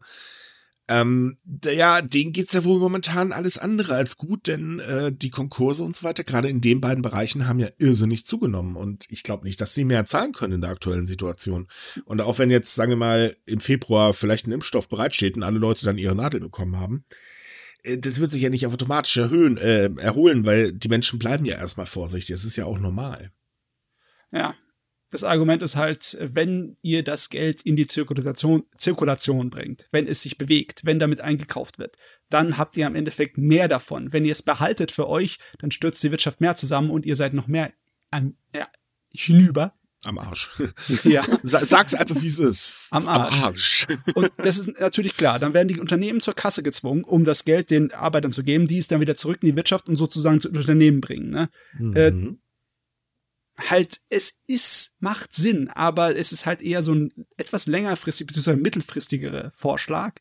[0.90, 5.84] ähm, ja, denen geht's ja wohl momentan alles andere als gut, denn äh, die Konkurse
[5.84, 8.78] und so weiter, gerade in den beiden Bereichen, haben ja irrsinnig zugenommen.
[8.78, 11.68] Und ich glaube nicht, dass die mehr zahlen können in der aktuellen Situation.
[12.06, 15.60] Und auch wenn jetzt, sagen wir mal, im Februar vielleicht ein Impfstoff bereitsteht und alle
[15.60, 17.04] Leute dann ihre Nadel bekommen haben,
[17.84, 21.58] äh, das wird sich ja nicht automatisch erhöhen, äh, erholen, weil die Menschen bleiben ja
[21.58, 22.34] erstmal vorsichtig.
[22.34, 23.32] Das ist ja auch normal.
[24.32, 24.56] Ja,
[25.10, 30.22] das Argument ist halt, wenn ihr das Geld in die Zirkulation, Zirkulation bringt, wenn es
[30.22, 31.98] sich bewegt, wenn damit eingekauft wird,
[32.30, 34.12] dann habt ihr am Endeffekt mehr davon.
[34.12, 37.34] Wenn ihr es behaltet für euch, dann stürzt die Wirtschaft mehr zusammen und ihr seid
[37.34, 37.72] noch mehr
[38.12, 38.68] am, ja,
[39.12, 39.74] hinüber.
[40.04, 40.52] Am Arsch.
[41.04, 41.24] Ja.
[41.44, 42.88] Sag's einfach, wie es ist.
[42.92, 43.34] Am Arsch.
[43.34, 43.88] Am Arsch.
[44.16, 45.40] Und das ist natürlich klar.
[45.40, 48.78] Dann werden die Unternehmen zur Kasse gezwungen, um das Geld den Arbeitern zu geben, die
[48.78, 51.32] es dann wieder zurück in die Wirtschaft und sozusagen zu Unternehmen bringen.
[51.32, 51.50] Ne?
[51.80, 51.96] Mhm.
[51.96, 52.38] Äh,
[53.58, 58.58] halt, es ist, macht Sinn, aber es ist halt eher so ein etwas längerfristig, beziehungsweise
[58.58, 60.16] mittelfristigere Vorschlag.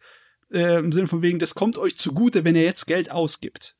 [0.50, 3.76] Äh, Im Sinne von wegen, das kommt euch zugute, wenn ihr jetzt Geld ausgibt.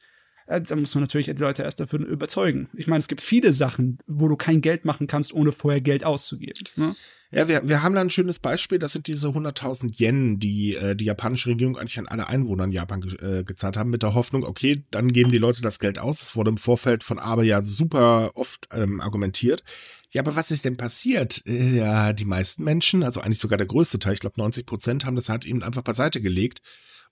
[0.47, 2.69] Äh, da muss man natürlich die Leute erst dafür überzeugen.
[2.75, 6.05] Ich meine, es gibt viele Sachen, wo du kein Geld machen kannst, ohne vorher Geld
[6.05, 6.69] auszugeben.
[6.77, 6.95] Ne?
[7.33, 8.79] Ja, wir, wir haben da ein schönes Beispiel.
[8.79, 12.71] Das sind diese 100.000 Yen, die äh, die japanische Regierung eigentlich an alle Einwohner in
[12.71, 15.99] Japan ge äh, gezahlt haben, mit der Hoffnung, okay, dann geben die Leute das Geld
[15.99, 16.23] aus.
[16.23, 19.65] Es wurde im Vorfeld von Abe ja super oft ähm, argumentiert.
[20.13, 21.43] Ja, aber was ist denn passiert?
[21.47, 25.05] Äh, ja, die meisten Menschen, also eigentlich sogar der größte Teil, ich glaube 90 Prozent,
[25.05, 26.61] haben das halt eben einfach beiseite gelegt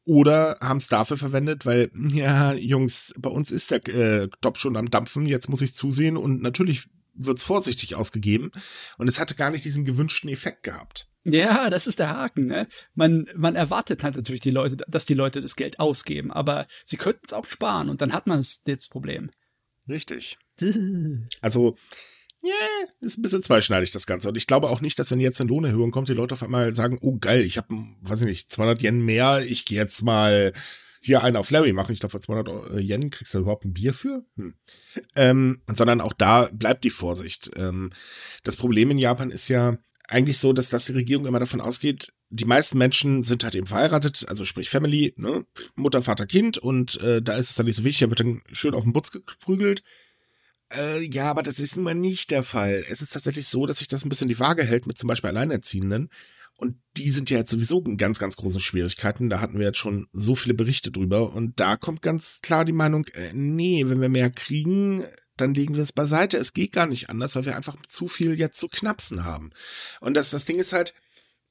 [0.04, 4.76] oder haben es dafür verwendet, weil, ja, Jungs, bei uns ist der äh, Top schon
[4.76, 8.50] am Dampfen, jetzt muss ich zusehen und natürlich wird es vorsichtig ausgegeben
[8.98, 11.08] und es hatte gar nicht diesen gewünschten Effekt gehabt.
[11.24, 12.46] Ja, das ist der Haken.
[12.46, 12.68] Ne?
[12.94, 16.98] Man, man erwartet halt natürlich die Leute, dass die Leute das Geld ausgeben, aber sie
[16.98, 19.30] könnten es auch sparen und dann hat man das Problem.
[19.88, 20.38] Richtig.
[21.40, 21.76] Also,
[22.42, 24.28] ja, yeah, ist ein bisschen zweischneidig das Ganze.
[24.28, 26.74] Und ich glaube auch nicht, dass wenn jetzt eine Lohnerhöhung kommt, die Leute auf einmal
[26.74, 30.52] sagen, oh geil, ich habe, weiß ich nicht, 200 Yen mehr, ich gehe jetzt mal
[31.04, 31.92] hier einen auf Larry machen.
[31.92, 34.24] Ich glaube, für 200 Yen kriegst du überhaupt ein Bier für.
[34.36, 34.54] Hm.
[35.16, 37.50] Ähm, sondern auch da bleibt die Vorsicht.
[37.56, 37.92] Ähm,
[38.42, 42.12] das Problem in Japan ist ja eigentlich so, dass, dass die Regierung immer davon ausgeht,
[42.30, 45.46] die meisten Menschen sind halt eben verheiratet, also sprich Family, ne?
[45.76, 48.42] Mutter, Vater, Kind und äh, da ist es dann nicht so wichtig, da wird dann
[48.52, 49.82] schön auf den Butz geprügelt.
[50.74, 52.84] Äh, ja, aber das ist immer nicht der Fall.
[52.88, 55.28] Es ist tatsächlich so, dass sich das ein bisschen die Waage hält mit zum Beispiel
[55.28, 56.10] Alleinerziehenden.
[56.58, 59.28] Und die sind ja jetzt sowieso in ganz, ganz großen Schwierigkeiten.
[59.28, 61.32] Da hatten wir jetzt schon so viele Berichte drüber.
[61.32, 65.04] Und da kommt ganz klar die Meinung, äh, nee, wenn wir mehr kriegen,
[65.36, 66.36] dann legen wir es beiseite.
[66.38, 69.50] Es geht gar nicht anders, weil wir einfach zu viel jetzt zu knapsen haben.
[70.00, 70.94] Und das, das Ding ist halt,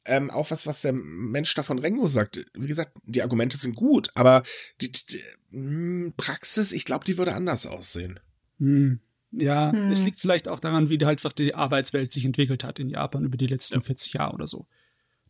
[0.06, 2.46] ähm, auch was, was der Mensch da von Rengo sagt.
[2.54, 4.44] Wie gesagt, die Argumente sind gut, aber
[4.82, 8.20] die, die, die hm, Praxis, ich glaube, die würde anders aussehen.
[8.60, 9.00] Hm.
[9.32, 9.92] Ja, hm.
[9.92, 13.24] es liegt vielleicht auch daran, wie halt einfach die Arbeitswelt sich entwickelt hat in Japan
[13.24, 13.82] über die letzten ja.
[13.82, 14.68] 40 Jahre oder so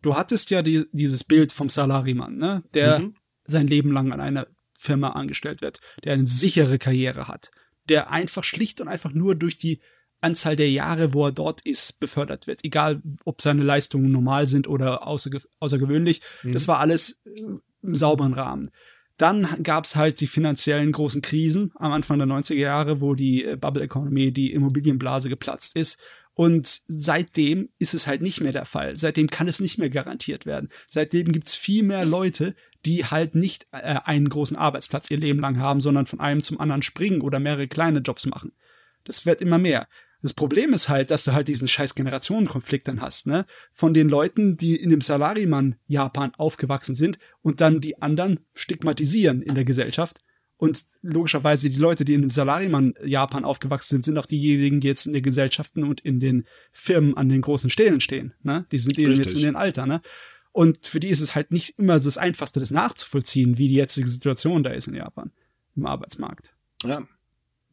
[0.03, 3.15] du hattest ja die, dieses Bild vom Salariman, ne, der mhm.
[3.45, 7.51] sein Leben lang an einer Firma angestellt wird, der eine sichere Karriere hat,
[7.89, 9.81] der einfach schlicht und einfach nur durch die
[10.21, 12.63] Anzahl der Jahre, wo er dort ist, befördert wird.
[12.63, 16.21] Egal, ob seine Leistungen normal sind oder außerge außergewöhnlich.
[16.43, 16.53] Mhm.
[16.53, 17.41] Das war alles äh,
[17.81, 18.71] im sauberen Rahmen.
[19.17, 23.43] Dann gab es halt die finanziellen großen Krisen am Anfang der 90er Jahre, wo die
[23.43, 25.99] äh, Bubble Economy, die Immobilienblase geplatzt ist
[26.35, 28.97] und seitdem ist es halt nicht mehr der Fall.
[28.97, 30.69] Seitdem kann es nicht mehr garantiert werden.
[30.87, 35.39] Seitdem gibt es viel mehr Leute, die halt nicht äh, einen großen Arbeitsplatz ihr Leben
[35.39, 38.51] lang haben, sondern von einem zum anderen springen oder mehrere kleine Jobs machen.
[39.03, 39.87] Das wird immer mehr.
[40.21, 43.45] Das Problem ist halt, dass du halt diesen scheiß Generationenkonflikt dann hast, ne?
[43.73, 49.41] Von den Leuten, die in dem Salariman Japan aufgewachsen sind und dann die anderen stigmatisieren
[49.41, 50.21] in der Gesellschaft
[50.63, 55.05] Und logischerweise die Leute, die in dem Salaryman-Japan aufgewachsen sind, sind auch diejenigen, die jetzt
[55.05, 58.33] in den Gesellschaften und in den Firmen an den großen Stellen stehen.
[58.43, 58.65] Ne?
[58.71, 59.85] Die sind eben jetzt in den Alter.
[59.85, 60.01] Ne?
[60.53, 64.07] Und für die ist es halt nicht immer das Einfachste, das nachzuvollziehen, wie die jetzige
[64.07, 65.31] Situation da ist in Japan,
[65.75, 66.53] im Arbeitsmarkt.
[66.85, 67.01] Ja,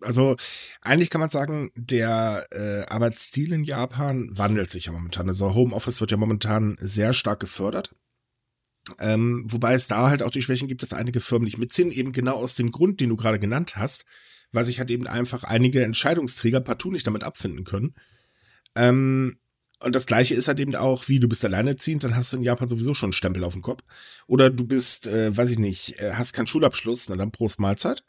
[0.00, 0.34] also
[0.80, 5.28] eigentlich kann man sagen, der äh, Arbeitsstil in Japan wandelt sich ja momentan.
[5.28, 7.94] Also Homeoffice wird ja momentan sehr stark gefördert.
[8.98, 12.12] Ähm, wobei es da halt auch die Schwächen gibt, dass einige Firmen nicht mitziehen, eben
[12.12, 14.04] genau aus dem Grund, den du gerade genannt hast,
[14.52, 17.94] weil sich halt eben einfach einige Entscheidungsträger partout nicht damit abfinden können.
[18.74, 19.38] Ähm,
[19.78, 22.42] und das gleiche ist halt eben auch, wie du bist alleinerziehend, dann hast du in
[22.42, 23.82] Japan sowieso schon einen Stempel auf dem Kopf.
[24.26, 28.04] Oder du bist, äh, weiß ich nicht, äh, hast keinen Schulabschluss, na dann Prost Mahlzeit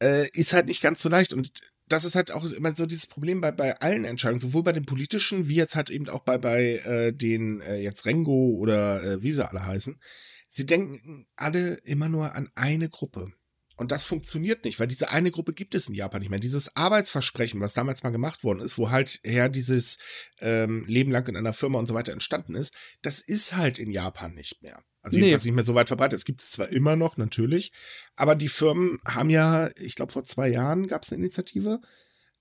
[0.00, 1.32] äh, ist halt nicht ganz so leicht.
[1.32, 1.52] Und
[1.90, 4.86] das ist halt auch immer so dieses Problem bei, bei allen Entscheidungen, sowohl bei den
[4.86, 9.22] politischen, wie jetzt halt eben auch bei, bei äh, den äh, jetzt Rengo oder äh,
[9.22, 10.00] wie sie alle heißen.
[10.48, 13.32] Sie denken alle immer nur an eine Gruppe.
[13.76, 16.38] Und das funktioniert nicht, weil diese eine Gruppe gibt es in Japan nicht mehr.
[16.38, 19.96] Dieses Arbeitsversprechen, was damals mal gemacht worden ist, wo halt her dieses
[20.38, 23.90] ähm, Leben lang in einer Firma und so weiter entstanden ist, das ist halt in
[23.90, 24.84] Japan nicht mehr.
[25.02, 25.24] Also nee.
[25.24, 26.18] jedenfalls nicht mehr so weit verbreitet.
[26.18, 27.72] Es gibt es zwar immer noch, natürlich,
[28.16, 31.80] aber die Firmen haben ja, ich glaube vor zwei Jahren gab es eine Initiative,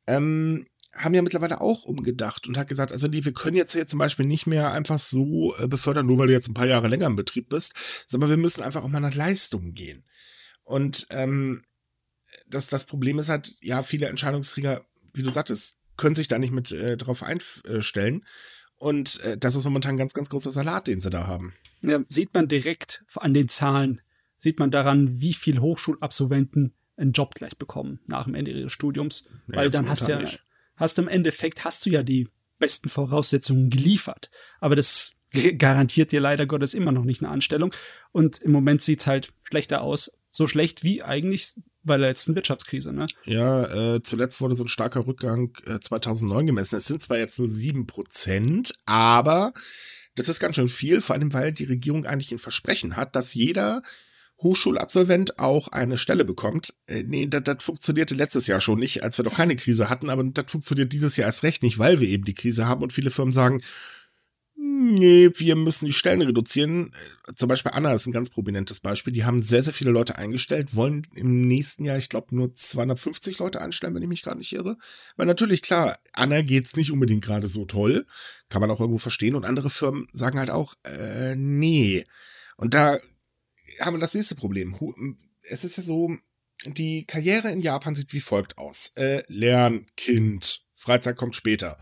[0.07, 3.87] ähm, haben ja mittlerweile auch umgedacht und hat gesagt, also nee, wir können jetzt hier
[3.87, 6.87] zum Beispiel nicht mehr einfach so äh, befördern, nur weil du jetzt ein paar Jahre
[6.87, 7.73] länger im Betrieb bist,
[8.07, 10.03] sondern wir müssen einfach auch mal nach Leistung gehen.
[10.63, 11.63] Und ähm,
[12.47, 16.51] das, das Problem ist halt, ja, viele Entscheidungsträger, wie du sagtest, können sich da nicht
[16.51, 18.25] mit äh, drauf einstellen.
[18.77, 21.53] Und äh, das ist momentan ein ganz, ganz großer Salat, den sie da haben.
[21.81, 24.01] Ja, sieht man direkt an den Zahlen,
[24.37, 29.29] sieht man daran, wie viel Hochschulabsolventen einen Job gleich bekommen nach dem Ende ihres Studiums.
[29.47, 30.23] Ja, Weil dann hast du ja,
[30.75, 32.27] hast du im Endeffekt hast du ja die
[32.59, 34.29] besten Voraussetzungen geliefert.
[34.59, 35.13] Aber das
[35.57, 37.73] garantiert dir leider Gottes immer noch nicht eine Anstellung.
[38.11, 40.17] Und im Moment sieht's halt schlechter aus.
[40.31, 43.07] So schlecht wie eigentlich bei der letzten Wirtschaftskrise, ne?
[43.23, 46.75] Ja, äh, zuletzt wurde so ein starker Rückgang äh, 2009 gemessen.
[46.75, 49.53] Es sind zwar jetzt nur sieben Prozent, aber
[50.15, 53.33] das ist ganz schön viel, vor allem weil die Regierung eigentlich ein Versprechen hat, dass
[53.33, 53.81] jeder
[54.41, 56.73] Hochschulabsolvent auch eine Stelle bekommt.
[56.87, 60.09] Äh, nee, das, das funktionierte letztes Jahr schon nicht, als wir noch keine Krise hatten,
[60.09, 62.93] aber das funktioniert dieses Jahr erst recht nicht, weil wir eben die Krise haben und
[62.93, 63.61] viele Firmen sagen,
[64.69, 66.93] nee, wir müssen die Stellen reduzieren.
[67.35, 69.13] Zum Beispiel Anna ist ein ganz prominentes Beispiel.
[69.13, 73.39] Die haben sehr, sehr viele Leute eingestellt, wollen im nächsten Jahr, ich glaube, nur 250
[73.39, 74.77] Leute einstellen, wenn ich mich gerade nicht irre.
[75.15, 78.05] Weil natürlich, klar, Anna geht's nicht unbedingt gerade so toll.
[78.49, 79.35] Kann man auch irgendwo verstehen.
[79.35, 82.05] Und andere Firmen sagen halt auch, äh, nee.
[82.57, 82.97] Und da
[83.79, 84.75] haben wir das nächste Problem.
[85.43, 86.17] Es ist ja so,
[86.65, 88.91] die Karriere in Japan sieht wie folgt aus.
[88.95, 90.61] Äh, Lernkind.
[90.73, 91.77] Freizeit kommt später.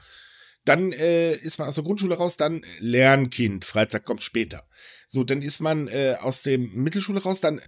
[0.68, 4.68] Dann äh, ist man aus der Grundschule raus, dann Lernkind, Freizeit kommt später.
[5.08, 7.62] So, dann ist man äh, aus dem Mittelschule raus, dann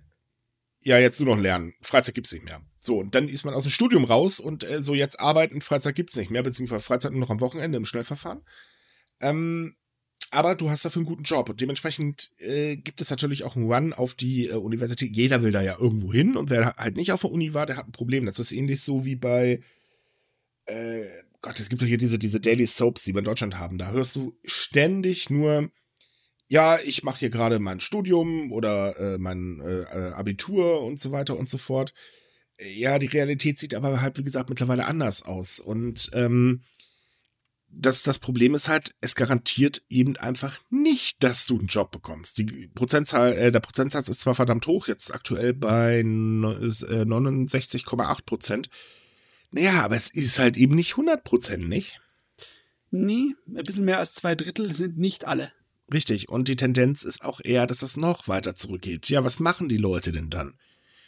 [0.81, 1.73] ja, jetzt nur noch lernen.
[1.81, 2.61] Freizeit gibt's nicht mehr.
[2.79, 5.95] So, und dann ist man aus dem Studium raus und äh, so jetzt arbeiten, Freizeit
[5.95, 8.41] gibt's nicht mehr, beziehungsweise Freizeit nur noch am Wochenende im Schnellverfahren.
[9.21, 9.75] Ähm,
[10.31, 13.71] aber du hast dafür einen guten Job und dementsprechend äh, gibt es natürlich auch einen
[13.71, 15.15] Run auf die äh, Universität.
[15.15, 17.77] Jeder will da ja irgendwo hin und wer halt nicht auf der Uni war, der
[17.77, 18.25] hat ein Problem.
[18.25, 19.61] Das ist ähnlich so wie bei
[20.65, 21.05] äh,
[21.41, 23.77] Gott, es gibt doch hier diese, diese Daily Soaps, die wir in Deutschland haben.
[23.77, 25.69] Da hörst du ständig nur,
[26.47, 31.11] ja, ich mache hier gerade mein Studium oder äh, mein äh, äh Abitur und so
[31.11, 31.93] weiter und so fort.
[32.75, 35.61] Ja, die Realität sieht aber halt, wie gesagt, mittlerweile anders aus.
[35.61, 36.63] Und ähm,
[37.71, 42.37] das, das Problem ist halt, es garantiert eben einfach nicht, dass du einen Job bekommst.
[42.39, 48.69] Die Prozentzahl, äh, der Prozentsatz ist zwar verdammt hoch, jetzt aktuell bei 69,8 Prozent.
[49.51, 51.99] Naja, aber es ist halt eben nicht 100 nicht?
[52.91, 55.51] Nee, ein bisschen mehr als zwei Drittel sind nicht alle.
[55.91, 59.09] Richtig, und die Tendenz ist auch eher, dass es noch weiter zurückgeht.
[59.09, 60.53] Ja, was machen die Leute denn dann?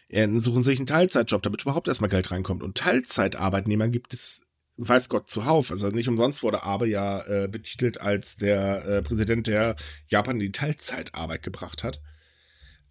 [0.10, 2.64] Ja, suchen sich einen Teilzeitjob, damit überhaupt erstmal Geld reinkommt.
[2.64, 4.42] Und Teilzeitarbeitnehmer gibt es,
[4.78, 5.72] weiß Gott, zuhauf.
[5.72, 9.76] Also nicht umsonst wurde Abe ja äh, betitelt als der äh, Präsident, der
[10.08, 12.02] Japan in die Teilzeitarbeit gebracht hat.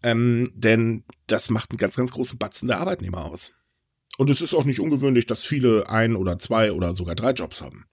[0.02, 3.52] Ähm, denn das macht einen ganz, ganz großen Batzen der Arbeitnehmer aus.
[4.20, 7.62] Und es ist auch nicht ungewöhnlich, dass viele ein oder zwei oder sogar drei Jobs
[7.62, 7.87] haben.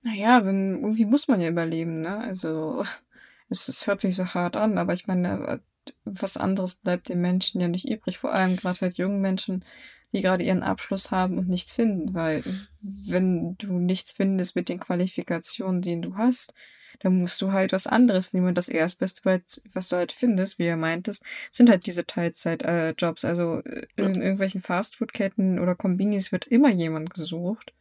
[0.00, 2.16] Naja, wenn, irgendwie muss man ja überleben, ne?
[2.16, 2.82] Also,
[3.50, 5.60] es, es hört sich so hart an, aber ich meine,
[6.06, 8.16] was anderes bleibt den Menschen ja nicht übrig.
[8.16, 9.66] Vor allem gerade halt jungen Menschen,
[10.14, 12.42] die gerade ihren Abschluss haben und nichts finden, weil
[12.80, 16.54] wenn du nichts findest mit den Qualifikationen, die du hast,
[17.00, 18.48] dann musst du halt was anderes nehmen.
[18.48, 23.24] Und das Erstbeste, was du halt findest, wie er meintest, sind halt diese Teilzeit-Jobs.
[23.24, 23.62] Äh, also
[23.96, 27.72] in irgendwelchen Fastfood-Ketten oder Kombinis wird immer jemand gesucht.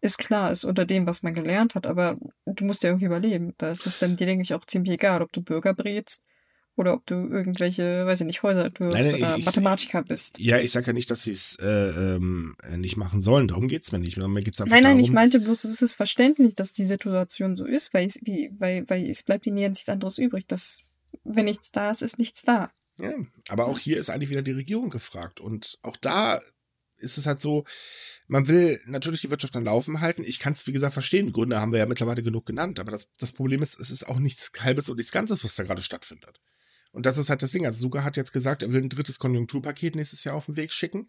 [0.00, 3.54] Ist klar, ist unter dem, was man gelernt hat, aber du musst ja irgendwie überleben.
[3.58, 6.24] Da ist es dann dir, denke ich, auch ziemlich egal, ob du Burger brätst
[6.74, 10.38] Oder ob du irgendwelche, weiß ich nicht, Häuser entwirfst Nein, nein, oder ich- Mathematiker bist.
[10.38, 13.48] Ja, ich sage ja nicht, dass sie es äh, ähm, nicht machen sollen.
[13.48, 14.16] Darum geht's mir nicht.
[14.16, 17.56] Mir geht's einfach Nein, nein, darum, ich meinte bloß, es ist verständlich, dass die Situation
[17.56, 20.46] so ist, weil es, wie, weil, weil es bleibt ihnen ja nichts anderes übrig.
[20.48, 20.80] Dass,
[21.24, 22.70] wenn nichts da ist, ist nichts da.
[22.98, 23.12] Ja,
[23.48, 25.40] aber auch hier ist eigentlich wieder die Regierung gefragt.
[25.40, 26.40] Und auch da
[26.98, 27.64] ist es halt so,
[28.28, 30.24] man will natürlich die Wirtschaft am Laufen halten.
[30.24, 31.32] Ich kann es, wie gesagt, verstehen.
[31.32, 32.80] Gründe haben wir ja mittlerweile genug genannt.
[32.80, 35.64] Aber das, das Problem ist, es ist auch nichts Halbes und nichts Ganzes, was da
[35.64, 36.40] gerade stattfindet.
[36.92, 37.66] Und das ist halt das Ding.
[37.66, 40.72] Also Suga hat jetzt gesagt, er will ein drittes Konjunkturpaket nächstes Jahr auf den Weg
[40.72, 41.08] schicken.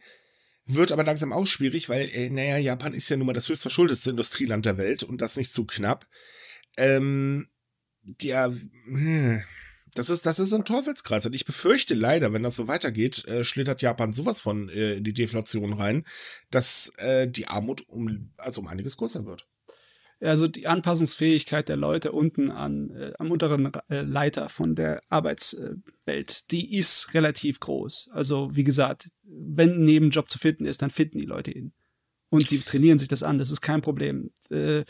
[0.65, 4.11] Wird aber langsam auch schwierig, weil, äh, naja, Japan ist ja nun mal das höchstverschuldetste
[4.11, 6.07] Industrieland der Welt und das nicht zu knapp.
[6.77, 7.49] Ähm,
[8.21, 8.51] ja,
[8.85, 9.43] hm,
[9.93, 11.25] das ist, das ist ein Teufelskreis.
[11.25, 15.03] Und ich befürchte leider, wenn das so weitergeht, äh, schlittert Japan sowas von äh, in
[15.03, 16.05] die Deflation rein,
[16.49, 19.45] dass äh, die Armut um, also um einiges größer wird.
[20.23, 26.51] Also die Anpassungsfähigkeit der Leute unten an, äh, am unteren äh, Leiter von der Arbeitswelt,
[26.51, 28.09] die ist relativ groß.
[28.13, 31.73] Also wie gesagt, wenn ein Nebenjob zu finden ist, dann finden die Leute ihn.
[32.29, 34.31] Und die trainieren sich das an, das ist kein Problem.
[34.49, 34.85] Äh,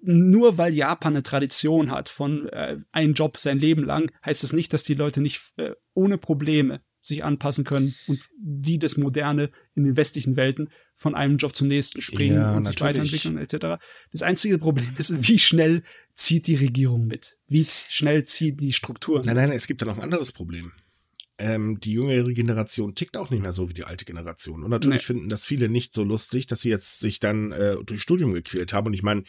[0.00, 4.52] nur weil Japan eine Tradition hat von äh, einem Job sein Leben lang, heißt das
[4.52, 9.50] nicht, dass die Leute nicht äh, ohne Probleme sich anpassen können und wie das Moderne
[9.74, 13.12] in den westlichen Welten von einem Job zum nächsten springen Ja, und sich natürlich.
[13.12, 13.82] weiterentwickeln etc.
[14.12, 15.82] Das einzige Problem ist, wie schnell
[16.14, 17.38] zieht die Regierung mit?
[17.48, 19.22] Wie schnell ziehen die Strukturen?
[19.24, 20.72] Nein, nein, es gibt da noch ein anderes Problem.
[21.38, 24.62] Ähm, die jüngere Generation tickt auch nicht mehr so wie die alte Generation.
[24.62, 25.06] Und natürlich Nee.
[25.06, 28.72] finden das viele nicht so lustig, dass sie jetzt sich dann äh, durch Studium gequält
[28.72, 28.88] haben.
[28.88, 29.24] Und ich meine,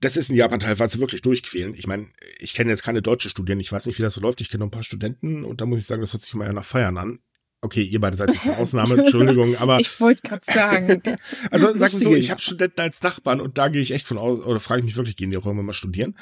[0.00, 1.74] das ist in Japan teilweise wirklich durchquälen.
[1.74, 2.08] Ich meine,
[2.38, 4.40] ich kenne jetzt keine deutsche Studien, ich weiß nicht, wie das so läuft.
[4.40, 6.46] Ich kenne noch ein paar Studenten und da muss ich sagen, das hört sich immer
[6.46, 7.20] eher nach Feiern an.
[7.62, 11.02] Okay, ihr beide seid jetzt eine Ausnahme, Entschuldigung, aber Ich wollte gerade sagen.
[11.50, 14.16] also sagen wir so, ich habe Studenten als Nachbarn und da gehe ich echt von
[14.16, 16.16] aus, oder frage ich mich wirklich, gehen die auch irgendwann mal studieren?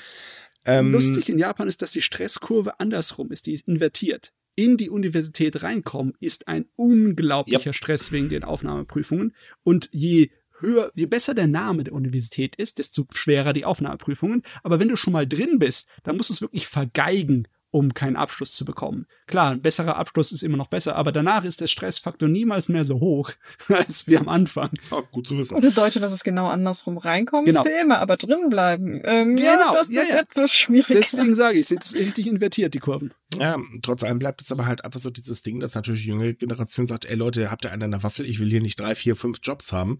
[0.64, 4.32] Ähm, Lustig in Japan ist, dass die Stresskurve andersrum ist, die ist invertiert.
[4.56, 9.36] In die Universität reinkommen ist ein unglaublicher Stress wegen den Aufnahmeprüfungen.
[9.62, 14.42] Und je höher, je besser der Name der Universität ist, desto schwerer die Aufnahmeprüfungen.
[14.62, 18.16] Aber wenn du schon mal drin bist, dann musst du es wirklich vergeigen, um keinen
[18.16, 19.04] Abschluss zu bekommen.
[19.26, 22.82] Klar, ein besserer Abschluss ist immer noch besser, aber danach ist der Stressfaktor niemals mehr
[22.86, 23.30] so hoch
[23.68, 24.70] als wie am Anfang.
[24.90, 25.54] Oh, gut zu wissen.
[25.54, 27.62] Und bedeutet, dass es genau andersrum reinkommst Genau.
[27.62, 29.02] du immer, aber drin bleiben.
[29.04, 30.20] Ähm, ja, Genau, das ja, ist ja.
[30.20, 30.94] etwas schwieriger.
[30.98, 33.12] Deswegen sage ich, es ist richtig invertiert, die Kurven.
[33.38, 36.32] Ja, trotz allem bleibt es aber halt einfach so dieses Ding, dass natürlich die junge
[36.34, 38.24] Generation sagt, ey Leute, habt ihr einen an der Waffel?
[38.24, 39.98] Ich will hier nicht drei, vier, fünf Jobs haben.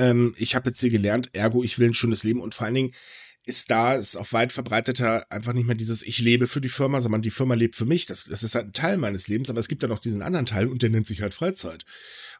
[0.00, 2.74] Ähm, ich habe jetzt hier gelernt, ergo, ich will ein schönes Leben und vor allen
[2.74, 2.92] Dingen
[3.46, 7.00] ist da, ist auch weit verbreiteter einfach nicht mehr dieses Ich lebe für die Firma,
[7.00, 8.06] sondern die Firma lebt für mich.
[8.06, 10.46] Das, das ist halt ein Teil meines Lebens, aber es gibt ja noch diesen anderen
[10.46, 11.84] Teil und der nennt sich halt Freizeit.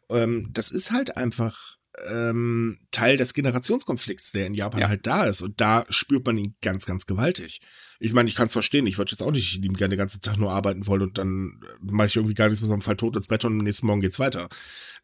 [0.09, 4.89] Ähm, das ist halt einfach ähm, Teil des Generationskonflikts, der in Japan Ja.
[4.89, 5.43] halt da ist.
[5.43, 7.61] Und da spürt man ihn ganz, ganz gewaltig.
[8.03, 8.87] Ich meine, ich kann es verstehen.
[8.87, 11.61] Ich würde jetzt auch nicht lieben gerne den ganzen Tag nur arbeiten wollen und dann
[11.63, 13.87] äh, mache ich irgendwie gar nichts mehr, sondern fall tot ins Bett und am nächsten
[13.87, 14.49] Morgen geht's weiter.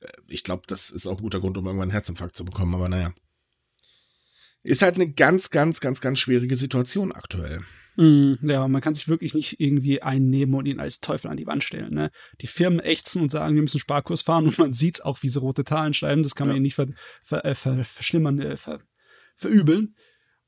[0.01, 2.75] Äh, Ich glaube, das ist auch ein guter Grund, um irgendwann einen Herzinfarkt zu bekommen,
[2.75, 3.13] aber naja.
[4.63, 7.61] Ist halt eine ganz, ganz, ganz, ganz schwierige Situation aktuell.
[7.97, 11.47] Mm, Ja, man kann sich wirklich nicht irgendwie einnehmen und ihn als Teufel an die
[11.47, 11.95] Wand stellen.
[11.95, 12.11] Ne?
[12.41, 15.39] Die Firmen ächzen und sagen, wir müssen Sparkurs fahren und man sieht's auch, wie sie
[15.39, 16.23] rote Zahlen schreiben.
[16.23, 16.57] Das kann man Ja.
[16.57, 16.89] ihnen nicht ver,
[17.23, 18.81] ver, äh, ver, verschlimmern, äh, ver,
[19.37, 19.95] verübeln.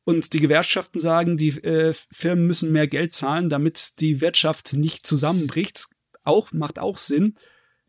[0.09, 5.07] Und die Gewerkschaften sagen, die äh, Firmen müssen mehr Geld zahlen, damit die Wirtschaft nicht
[5.07, 5.89] zusammenbricht.
[6.25, 7.35] Auch macht auch Sinn.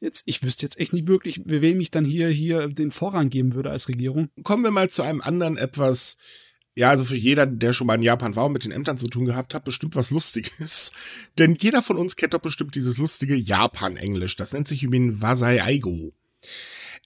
[0.02, 3.54] Jetzt, ich wüsste jetzt echt nicht wirklich, wem ich dann hier hier den Vorrang geben
[3.54, 4.28] würde als Regierung.
[4.44, 6.18] Kommen wir mal zu einem anderen etwas,
[6.76, 9.08] ja, also für jeder, der schon mal in Japan war und mit den Ämtern zu
[9.08, 10.92] tun gehabt hat, bestimmt was Lustiges.
[11.38, 14.36] Denn jeder von uns kennt doch bestimmt dieses lustige Japan-Englisch.
[14.36, 16.12] Das nennt sich übrigens Wasai Aigo.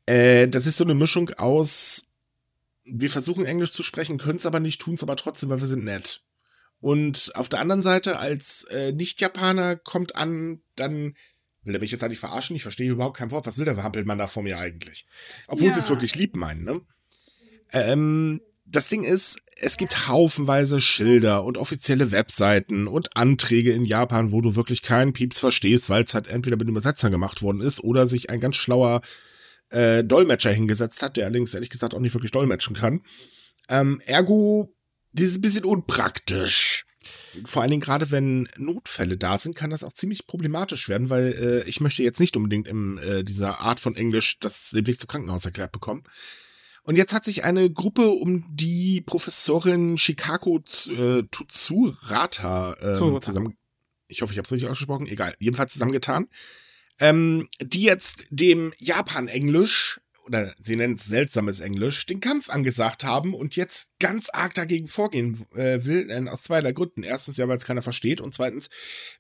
[0.08, 2.13] Äh, das ist so eine Mischung aus,
[2.86, 5.68] wir versuchen Englisch zu sprechen, können es aber nicht, tun es aber trotzdem, weil wir
[5.68, 6.22] sind nett.
[6.80, 11.16] Und auf der anderen Seite, als äh, Nicht-Japaner kommt an, dann
[11.64, 12.58] will er mich jetzt eigentlich verarschen?
[12.58, 13.46] Ich verstehe überhaupt kein Wort.
[13.46, 15.06] Was will der Hampelmann da vor mir eigentlich?
[15.48, 15.74] Obwohl Ja.
[15.74, 16.82] sie es wirklich lieb meinen, ne?
[17.72, 24.32] Ähm, das Ding ist, es gibt haufenweise Schilder und offizielle Webseiten und Anträge in Japan,
[24.32, 27.82] wo du wirklich keinen Pieps verstehst, weil es halt entweder mit Übersetzern gemacht worden ist
[27.82, 29.02] oder sich ein ganz schlauer
[29.74, 33.02] äh, Dolmetscher hingesetzt hat, der allerdings ehrlich gesagt auch nicht wirklich dolmetschen kann.
[33.70, 34.74] Ähm, ergo,
[35.12, 36.86] das ist ein bisschen unpraktisch.
[37.46, 41.34] Vor allen Dingen gerade wenn Notfälle da sind, kann das auch ziemlich problematisch werden, weil
[41.34, 45.00] äh, ich möchte jetzt nicht unbedingt in äh, dieser Art von Englisch das den Weg
[45.00, 46.04] zum Krankenhaus erklärt bekommen.
[46.84, 53.58] Und jetzt hat sich eine Gruppe um die Professorin Shikako äh, Tutsurata ähm, zusammen.
[54.08, 55.08] Ich hoffe, ich habe es richtig ausgesprochen.
[55.08, 56.28] Egal, jedenfalls zusammengetan.
[57.00, 63.34] Ähm, die jetzt dem Japan-Englisch oder sie nennen es seltsames Englisch, den Kampf angesagt haben
[63.34, 67.04] und jetzt ganz arg dagegen vorgehen äh, will, äh, aus zweierlei Gründen.
[67.04, 68.70] Erstens ja, weil es keiner versteht und zweitens,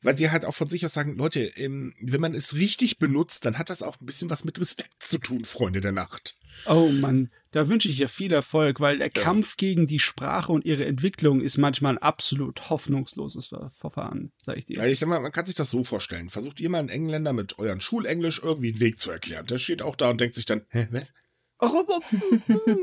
[0.01, 3.45] weil sie halt auch von sich aus sagen, Leute, ähm, wenn man es richtig benutzt,
[3.45, 6.37] dann hat das auch ein bisschen was mit Respekt zu tun, Freunde der Nacht.
[6.65, 9.21] Oh Mann, da wünsche ich dir viel Erfolg, weil der ja.
[9.21, 14.65] Kampf gegen die Sprache und ihre Entwicklung ist manchmal ein absolut hoffnungsloses Verfahren, sag ich
[14.65, 14.77] dir.
[14.77, 16.31] Ja, ich sag mal, man kann sich das so vorstellen.
[16.31, 19.45] Versucht ihr mal einen Engländer mit euren Schulenglisch irgendwie einen Weg zu erklären.
[19.45, 21.13] Der steht auch da und denkt sich dann, hä, was?
[21.59, 21.99] Ach, aber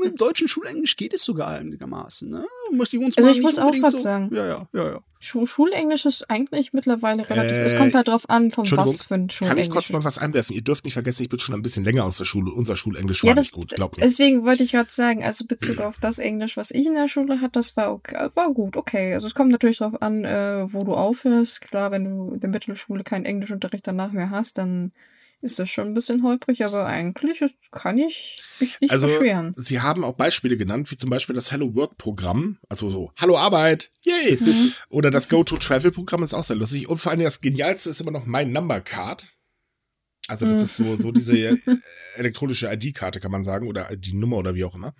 [0.01, 2.29] mit deutschen Schulenglisch geht es sogar einigermaßen.
[2.29, 2.47] Ne?
[2.71, 4.33] Muss die uns also ich muss auch gerade so sagen.
[4.33, 5.03] Ja, ja, ja, ja.
[5.23, 7.51] Schul Schulenglisch ist eigentlich mittlerweile relativ.
[7.51, 9.47] Äh, es kommt halt drauf an, von was für ein Schulenglisch.
[9.47, 10.55] Kann ich kurz mal was einwerfen?
[10.55, 12.51] Ihr dürft nicht vergessen, ich bin schon ein bisschen länger aus der Schule.
[12.51, 14.03] Unser Schulenglisch war ja, das, nicht gut, glaubt mir.
[14.03, 17.39] Deswegen wollte ich gerade sagen, also Bezug auf das Englisch, was ich in der Schule
[17.39, 19.13] hatte, das war okay, war gut, okay.
[19.13, 21.61] Also es kommt natürlich darauf an, äh, wo du aufhörst.
[21.61, 24.91] Klar, wenn du in der Mittelschule keinen Englischunterricht danach mehr hast, dann
[25.41, 29.53] ist das schon ein bisschen holprig, aber eigentlich ist, kann ich mich nicht also, beschweren.
[29.57, 33.37] Sie haben auch Beispiele genannt, wie zum Beispiel das Hello Work Programm, also so Hallo
[33.37, 34.37] Arbeit, yay!
[34.39, 34.73] Mhm.
[34.89, 36.87] Oder das Go to Travel Programm ist auch sehr lustig.
[36.87, 39.27] Und vor allem das Genialste ist immer noch mein Number Card.
[40.27, 40.63] Also das mhm.
[40.63, 41.57] ist so, so diese äh,
[42.15, 44.93] elektronische ID-Karte, kann man sagen, oder die Nummer oder wie auch immer.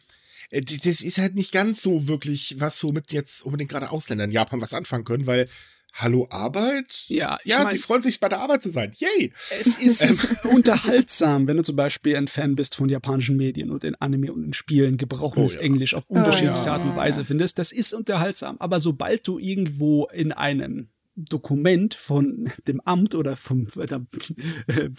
[0.49, 4.29] Äh, das ist halt nicht ganz so wirklich, was so mit jetzt unbedingt gerade Ausländern
[4.29, 5.47] in Japan was anfangen können, weil
[5.93, 7.05] Hallo Arbeit?
[7.07, 8.93] Ja, ja, mein, sie freuen sich bei der Arbeit zu sein.
[8.95, 9.33] Yay!
[9.59, 10.51] Es ist ähm.
[10.51, 14.43] unterhaltsam, wenn du zum Beispiel ein Fan bist von japanischen Medien und in Anime und
[14.43, 15.61] in Spielen gebrochenes oh, ja.
[15.61, 16.73] Englisch auf unterschiedliche oh, ja.
[16.73, 17.59] Art und Weise findest.
[17.59, 18.55] Das ist unterhaltsam.
[18.59, 20.89] Aber sobald du irgendwo in einem
[21.25, 23.99] Dokument von dem Amt oder vom äh,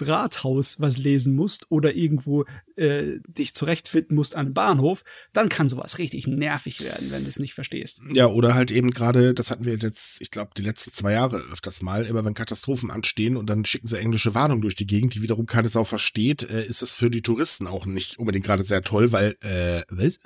[0.00, 2.44] Rathaus was lesen musst oder irgendwo
[2.76, 7.28] äh, dich zurechtfinden musst an einem Bahnhof, dann kann sowas richtig nervig werden, wenn du
[7.28, 8.00] es nicht verstehst.
[8.12, 11.38] Ja, oder halt eben gerade, das hatten wir jetzt, ich glaube, die letzten zwei Jahre
[11.52, 15.14] öfters mal, immer wenn Katastrophen anstehen und dann schicken sie englische Warnungen durch die Gegend,
[15.14, 18.64] die wiederum keine Sau versteht, äh, ist das für die Touristen auch nicht unbedingt gerade
[18.64, 20.18] sehr toll, weil, äh, was?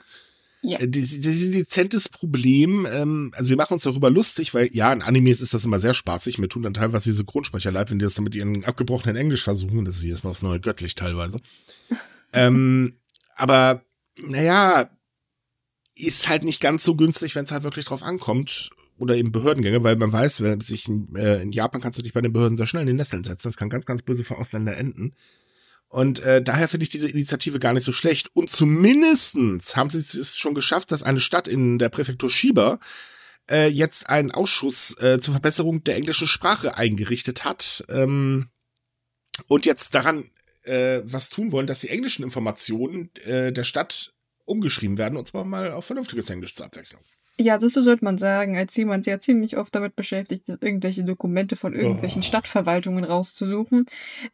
[0.69, 0.79] Ja.
[0.79, 2.89] Das, ist ein dezentes Problem.
[2.91, 5.95] Ähm, also wir machen uns darüber lustig, weil ja, in Animes ist das immer sehr
[5.95, 6.39] spaßig.
[6.39, 9.45] Mir tun dann teilweise diese Grundsprecher leid, wenn die das dann mit ihren abgebrochenen Englisch
[9.45, 9.85] versuchen.
[9.85, 11.41] Das ist jetzt mal das neue göttlich teilweise.
[12.33, 12.99] ähm,
[13.37, 13.83] aber
[14.27, 14.91] naja,
[15.95, 18.71] ist halt nicht ganz so günstig, wenn es halt wirklich drauf ankommt.
[18.99, 22.14] Oder eben Behördengänge, weil man weiß, wenn sich in, äh, in Japan kannst du dich
[22.14, 23.47] bei den Behörden sehr schnell in den Nesseln setzen.
[23.47, 25.14] Das kann ganz, ganz böse für Ausländer enden.
[25.89, 28.30] Und äh, daher finde ich diese Initiative gar nicht so schlecht.
[28.34, 32.78] Und zumindestens haben sie es schon geschafft, dass eine Stadt in der Präfektur Shiba
[33.51, 37.84] äh, jetzt einen Ausschuss äh, zur Verbesserung der englischen Sprache eingerichtet hat.
[37.89, 38.49] Ähm,
[39.49, 40.30] und jetzt daran
[40.64, 44.12] äh, was tun wollen, dass die englischen Informationen äh, der Stadt
[44.45, 47.03] umgeschrieben werden, und zwar mal auf vernünftiges Englisch zur Abwechslung.
[47.39, 51.55] Ja, das sollte man sagen, als jemand, der ziemlich oft damit beschäftigt ist, irgendwelche Dokumente
[51.55, 52.24] von irgendwelchen oh.
[52.24, 53.84] Stadtverwaltungen rauszusuchen.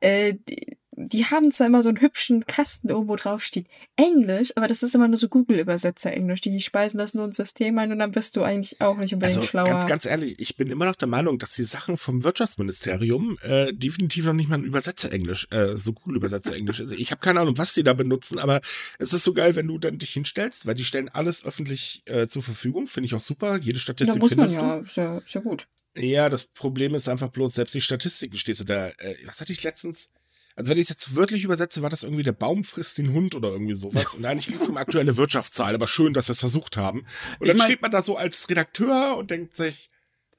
[0.00, 0.76] Äh, die,
[1.08, 4.94] die haben zwar immer so einen hübschen Kasten irgendwo drauf steht Englisch, aber das ist
[4.94, 6.40] immer nur so Google-Übersetzer Englisch.
[6.40, 9.38] Die speisen das nur ins System ein und dann bist du eigentlich auch nicht unbedingt
[9.38, 9.66] also, schlauer.
[9.66, 13.72] Ganz, ganz ehrlich, ich bin immer noch der Meinung, dass die Sachen vom Wirtschaftsministerium äh,
[13.72, 16.92] definitiv noch nicht mal ein Übersetzer Englisch, äh, so cool Übersetzer Englisch ist.
[16.92, 18.60] Ich habe keine Ahnung, was die da benutzen, aber
[18.98, 22.26] es ist so geil, wenn du dann dich hinstellst, weil die stellen alles öffentlich äh,
[22.26, 22.86] zur Verfügung.
[22.86, 23.58] Finde ich auch super.
[23.58, 25.66] Jede Statistik ja, muss findest man, ja, sehr, sehr gut.
[25.96, 28.88] Ja, das Problem ist einfach bloß, selbst die Statistiken stehst du da.
[28.88, 30.10] Äh, was hatte ich letztens?
[30.56, 33.34] Also wenn ich es jetzt wörtlich übersetze, war das irgendwie der Baum frisst den Hund
[33.34, 34.14] oder irgendwie sowas.
[34.14, 37.06] Und eigentlich ging es um aktuelle Wirtschaftszahlen, aber schön, dass wir es versucht haben.
[37.38, 39.90] Und dann steht man da so als Redakteur und denkt sich,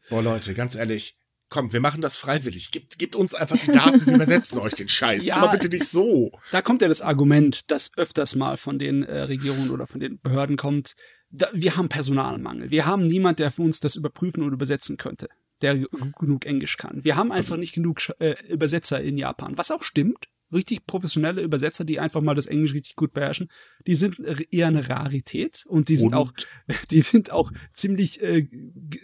[0.09, 1.17] boah Leute, ganz ehrlich,
[1.49, 2.71] komm, wir machen das freiwillig.
[2.71, 5.25] Gebt, gebt uns einfach die Daten, wir übersetzen euch den Scheiß.
[5.25, 6.31] Ja, aber bitte nicht so.
[6.51, 10.19] Da kommt ja das Argument, das öfters mal von den äh, Regierungen oder von den
[10.19, 10.95] Behörden kommt.
[11.29, 12.71] Da, wir haben Personalmangel.
[12.71, 15.29] Wir haben niemand, der für uns das überprüfen und übersetzen könnte
[15.63, 15.87] der
[16.19, 17.03] genug Englisch kann.
[17.03, 20.27] Wir haben einfach nicht genug äh, Übersetzer in Japan, was auch stimmt.
[20.51, 23.49] Richtig professionelle Übersetzer, die einfach mal das Englisch richtig gut beherrschen,
[23.87, 24.19] die sind
[24.51, 26.13] eher eine Rarität und die sind und?
[26.13, 26.31] auch,
[26.91, 28.47] die sind auch ziemlich äh,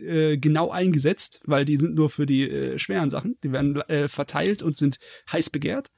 [0.04, 3.38] äh, genau eingesetzt, weil die sind nur für die äh, schweren Sachen.
[3.44, 5.00] Die werden äh, verteilt und sind
[5.32, 5.90] heiß begehrt.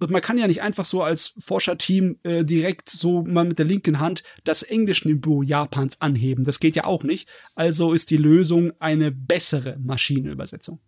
[0.00, 3.66] Und man kann ja nicht einfach so als Forscherteam äh, direkt so mal mit der
[3.66, 6.44] linken Hand das Englischniveau Japans anheben.
[6.44, 7.28] Das geht ja auch nicht.
[7.54, 10.80] Also ist die Lösung eine bessere Maschinenübersetzung.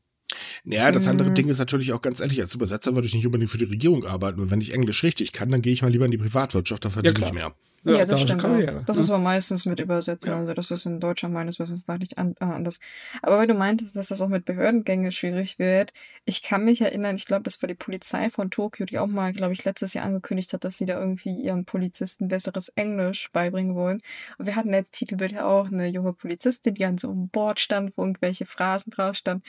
[0.65, 1.35] Ja, das andere mhm.
[1.35, 4.07] Ding ist natürlich auch ganz ehrlich, als Übersetzer würde ich nicht unbedingt für die Regierung
[4.07, 4.41] arbeiten.
[4.41, 6.91] Und wenn ich Englisch richtig kann, dann gehe ich mal lieber in die Privatwirtschaft, da
[6.91, 7.55] verdiene ja, ich mehr.
[7.85, 8.43] Ja, Ja, das da stimmt.
[8.43, 8.85] Karriere, Auch.
[8.85, 9.03] Das ne?
[9.03, 10.31] ist aber meistens mit Übersetzen.
[10.31, 10.39] Ja.
[10.39, 12.81] Also das ist in Deutschland meines Wissens nach nicht an, äh, anders.
[13.23, 15.93] Aber weil du meintest, dass das auch mit Behördengänge schwierig wird,
[16.25, 19.33] ich kann mich erinnern, ich glaube, das war die Polizei von Tokio, die auch mal,
[19.33, 23.75] glaube ich, letztes Jahr angekündigt hat, dass sie da irgendwie ihren Polizisten besseres Englisch beibringen
[23.75, 23.99] wollen.
[24.39, 27.61] Und wir hatten als Titelbild ja auch eine junge Polizistin, die an so einem Board
[27.61, 29.43] stand, wo irgendwelche Phrasen drauf standen.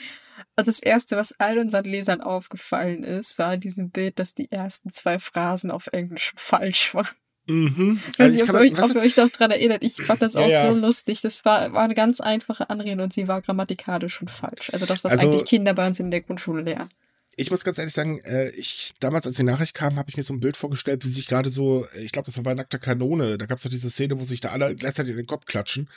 [0.56, 4.52] Und das Erste, was all unseren Lesern aufgefallen ist, war in diesem Bild, dass die
[4.52, 7.08] ersten zwei Phrasen auf Englisch falsch waren.
[7.48, 8.00] Mhm.
[8.12, 9.84] Ich weiß Also nicht, ich ob, ihr euch, was, ob ihr euch noch dran erinnert.
[9.84, 10.68] Ich fand das auch ja.
[10.68, 11.22] so lustig.
[11.22, 14.70] Das war, war eine ganz einfache Anrede und sie war grammatikalisch schon falsch.
[14.72, 16.90] Also das, was Also- eigentlich Kinder bei uns in der Grundschule lernen.
[17.36, 20.24] Ich muss ganz ehrlich sagen, äh, ich damals, als die Nachricht kam, habe ich mir
[20.24, 23.38] so ein Bild vorgestellt, wie sich gerade so, ich glaube, das war bei Nackter Kanone,
[23.38, 25.90] da gab es doch diese Szene, wo sich da alle gleichzeitig in den Kopf klatschen.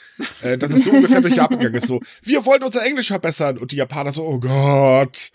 [0.42, 1.86] Äh, das ist so ungefähr durch Japan gegangen ist.
[1.86, 3.58] So, wir wollen unser Englisch verbessern.
[3.58, 5.30] Und die Japaner so, oh Gott.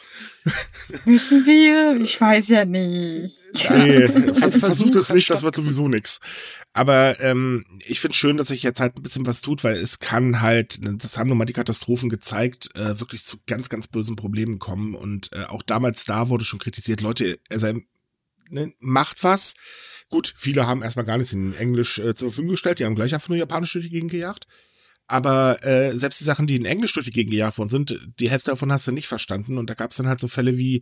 [1.05, 2.01] Müssen wir?
[2.01, 3.37] Ich weiß ja nicht.
[3.69, 6.19] Nee, vers Versuch versucht es nicht, das wird sowieso nix.
[6.73, 9.99] Aber ähm, ich finde schön, dass sich jetzt halt ein bisschen was tut, weil es
[9.99, 14.15] kann halt, das haben nun mal die Katastrophen gezeigt, äh, wirklich zu ganz, ganz bösen
[14.15, 14.95] Problemen kommen.
[14.95, 17.73] Und äh, auch damals da wurde schon kritisiert, Leute, also
[18.49, 19.55] ne, macht was.
[20.09, 23.13] Gut, viele haben erstmal gar nichts in Englisch äh, zur Verfügung gestellt, die haben gleich
[23.13, 24.47] einfach nur Japanisch durch die Gegend gejagt.
[25.07, 28.29] Aber äh, selbst die Sachen, die in Englisch durch die Gegend gejagt worden sind, die
[28.29, 29.57] Hälfte davon hast du nicht verstanden.
[29.57, 30.81] Und da gab es dann halt so Fälle wie,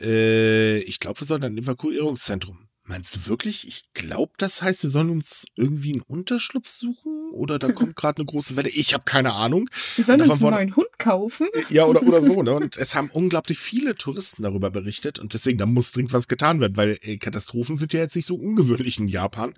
[0.00, 2.67] äh, ich glaube, wir sollen ein Evakuierungszentrum.
[2.88, 3.68] Meinst du wirklich?
[3.68, 7.30] Ich glaube, das heißt, wir sollen uns irgendwie einen Unterschlupf suchen?
[7.32, 8.70] Oder da kommt gerade eine große Welle?
[8.70, 9.68] Ich habe keine Ahnung.
[9.96, 11.48] Wir sollen uns einen neuen Hund kaufen.
[11.68, 12.54] Ja, oder, oder so, ne?
[12.56, 16.60] Und es haben unglaublich viele Touristen darüber berichtet und deswegen, da muss dringend was getan
[16.60, 19.54] werden, weil äh, Katastrophen sind ja jetzt nicht so ungewöhnlich in Japan.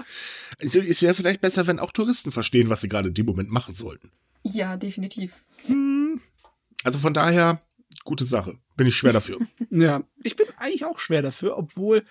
[0.60, 3.50] Also, es wäre vielleicht besser, wenn auch Touristen verstehen, was sie gerade in dem Moment
[3.50, 4.10] machen sollten.
[4.42, 5.44] Ja, definitiv.
[5.66, 6.20] Hm.
[6.82, 7.60] Also von daher,
[8.04, 8.58] gute Sache.
[8.76, 9.38] Bin ich schwer dafür.
[9.70, 12.02] Ja, ich bin eigentlich auch schwer dafür, obwohl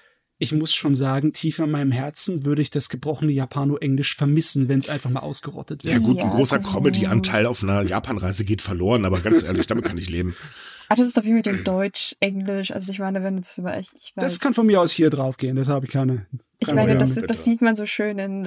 [0.41, 4.79] ich muss schon sagen, tief in meinem Herzen würde ich das gebrochene Japano-Englisch vermissen, wenn
[4.79, 6.01] es einfach mal ausgerottet Ja wäre.
[6.01, 6.71] gut, Ja, ein großer gut.
[6.71, 10.35] Comedy-Anteil auf einer Japanreise geht verloren, aber ganz ehrlich, damit kann ich leben.
[10.87, 12.71] Ah, das ist doch wie mit dem Deutsch, Englisch.
[12.71, 14.23] Also ich meine, wenn es über ich, ich weiß.
[14.23, 16.25] Das kann von mir aus hier drauf gehen, das habe ich keine.
[16.57, 18.45] Ich meine, das, das sieht man so schön in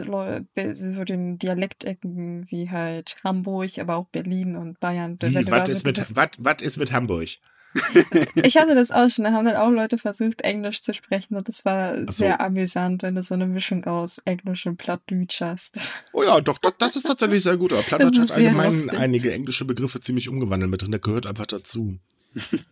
[0.72, 5.18] so den Dialektecken wie halt Hamburg, aber auch Berlin und Bayern.
[5.20, 7.28] Wie, was ist, mit, was, was ist mit Hamburg?
[8.42, 11.48] Ich hatte das auch schon, da haben dann auch Leute versucht, Englisch zu sprechen und
[11.48, 12.12] das war Ach so.
[12.12, 15.80] sehr amüsant, wenn du so eine Mischung aus Englisch und Plattdeutsch hast.
[16.12, 17.72] Oh ja, doch, das, das ist tatsächlich sehr gut.
[17.72, 18.98] Aber Plattdeutsch hat allgemein lustig.
[18.98, 20.90] einige englische Begriffe ziemlich umgewandelt mit drin.
[20.90, 21.98] Der gehört einfach dazu.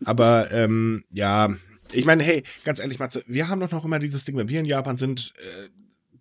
[0.05, 1.55] Aber ähm, ja,
[1.93, 4.61] ich meine, hey, ganz ehrlich, Matze, wir haben doch noch immer dieses Ding, wenn wir
[4.61, 5.69] in Japan sind, äh,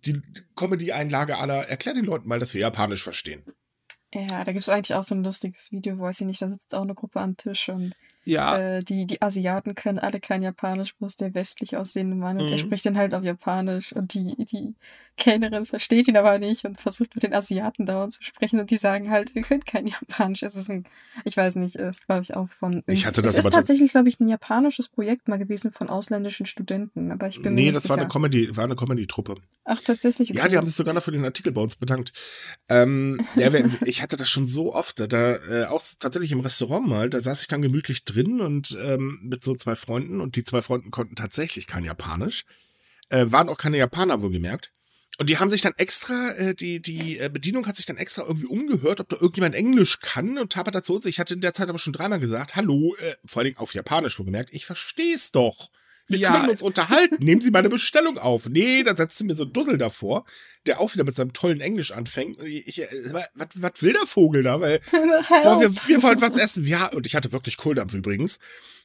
[0.04, 0.20] die
[0.56, 3.42] Comedy-Einlage aller, erklär den Leuten mal, dass wir Japanisch verstehen.
[4.12, 6.48] Ja, da gibt es eigentlich auch so ein lustiges Video, wo weiß ich nicht, da
[6.48, 7.94] sitzt auch eine Gruppe am Tisch und
[8.24, 12.50] Ja, äh, die, die Asiaten können alle kein Japanisch, bloß der westlich aussehende Mann und
[12.50, 12.60] er Mhm.
[12.60, 14.74] spricht dann halt auf Japanisch und die, die
[15.16, 18.76] Kellnerin versteht ihn aber nicht und versucht mit den Asiaten dauernd zu sprechen und die
[18.76, 20.42] sagen halt, wir können kein Japanisch.
[20.42, 20.84] Es ist ein,
[21.24, 22.82] ich weiß nicht, ist glaube ich auch von.
[22.86, 26.46] Ich hatte das es ist tatsächlich, glaube ich, ein japanisches Projekt mal gewesen von ausländischen
[26.46, 27.94] Studenten, aber ich bin Nee, das sicher.
[27.94, 29.36] war eine Comedy, war eine Comedy-Truppe.
[29.64, 30.30] Ach, tatsächlich.
[30.30, 32.12] Ja, die haben sich sogar noch für den Artikel bei uns bedankt.
[32.68, 33.52] Ähm, ja,
[33.84, 37.20] ich hatte das schon so oft, da, da äh, auch tatsächlich im Restaurant mal, da
[37.20, 40.90] saß ich dann gemütlich drin und ähm, mit so zwei Freunden und die zwei Freunden
[40.90, 42.44] konnten tatsächlich kein Japanisch,
[43.08, 44.72] äh, waren auch keine Japaner wohlgemerkt.
[45.18, 48.22] Und die haben sich dann extra, äh, die, die äh, Bedienung hat sich dann extra
[48.22, 51.68] irgendwie umgehört, ob da irgendjemand Englisch kann und habe dazu, ich hatte in der Zeit
[51.68, 55.70] aber schon dreimal gesagt, hallo, äh, vor allen Dingen auf Japanisch wohlgemerkt, ich versteh's doch.
[56.10, 56.32] Wir Ja.
[56.36, 57.16] können uns unterhalten.
[57.20, 58.48] Nehmen Sie meine Bestellung auf.
[58.48, 60.24] Nee, dann setzt sie mir so einen Dussel davor,
[60.66, 62.38] der auch wieder mit seinem tollen Englisch anfängt.
[62.40, 62.64] Äh,
[63.12, 64.60] was, was will der Vogel da?
[64.60, 66.66] Weil, boah, wir, wir wollen was essen.
[66.66, 68.38] Ja, und ich hatte wirklich Kohldampf übrigens.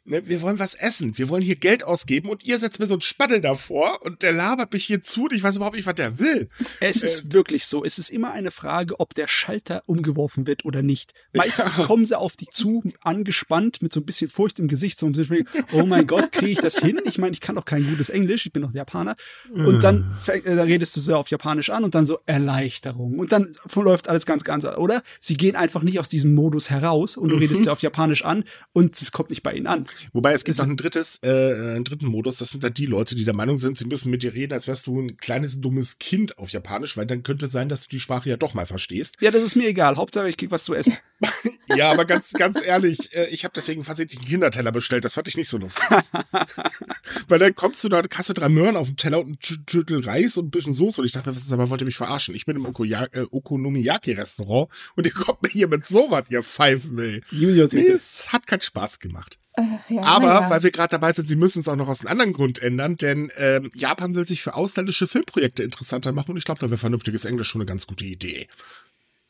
[0.08, 1.18] Ne, wir wollen was essen.
[1.18, 4.34] Wir wollen hier Geld ausgeben und ihr setzt mir so einen Spaddel davor und der
[4.34, 6.48] labert mich hier zu und ich weiß überhaupt nicht, was der will.
[6.80, 7.84] es äh, ist wirklich so.
[7.84, 11.14] Es ist immer eine Frage, ob der Schalter umgeworfen wird oder nicht.
[11.34, 11.86] Meistens Ja.
[11.86, 15.26] kommen sie auf dich zu, angespannt, mit so ein bisschen Furcht im Gesicht, so Sinne
[15.26, 17.00] von, oh mein Gott, kriege ich das hin?
[17.06, 19.16] Ich meine, ich kann doch kein gutes Englisch, ich bin doch Japaner.
[19.54, 23.18] Und dann, fäng- äh, dann redest du so auf Japanisch an und dann so Erleichterung.
[23.18, 25.02] Und dann läuft alles ganz, ganz, oder?
[25.20, 28.44] Sie gehen einfach nicht aus diesem Modus heraus und du redest sie auf Japanisch an
[28.72, 29.88] und es kommt nicht bei ihnen an.
[30.14, 32.38] Wobei es gibt noch ein drittes, äh, einen dritten Modus.
[32.38, 34.68] Das sind dann die Leute, die der Meinung sind, sie müssen mit dir reden, als
[34.68, 37.90] wärst du ein kleines dummes Kind auf Japanisch, weil dann könnte es sein, dass du
[37.90, 39.18] die Sprache ja doch mal verstehst.
[39.22, 39.96] Ja, das ist mir egal.
[39.98, 40.94] Hauptsache, ich krieg was zu essen.
[41.76, 45.04] Ja, aber ganz, ganz ehrlich, äh, ich habe deswegen versehentlich einen Kinderteller bestellt.
[45.04, 45.84] Das fand ich nicht so lustig.
[47.28, 50.38] Weil dann kommst du da, du drei Möhren auf dem Teller und ein Schüttel Reis
[50.38, 51.02] und ein bisschen Soße.
[51.02, 52.36] Und ich dachte, mir, was ist aber, wollt ihr mich verarschen?
[52.36, 56.98] Ich bin im Okoya- äh, Okonomiyaki-Restaurant und ihr kommt mir hier mit sowas, ihr Pfeifen,
[57.00, 57.22] ey.
[57.32, 59.38] Junior Nee, es hat keinen Spaß gemacht.
[59.58, 60.50] Äh, ja, Aber naja.
[60.50, 62.98] weil wir gerade dabei sind, sie müssen es auch noch aus einem anderen Grund ändern,
[62.98, 66.78] denn ähm, Japan will sich für ausländische Filmprojekte interessanter machen und ich glaube, da wäre
[66.78, 68.48] vernünftiges Englisch schon eine ganz gute Idee.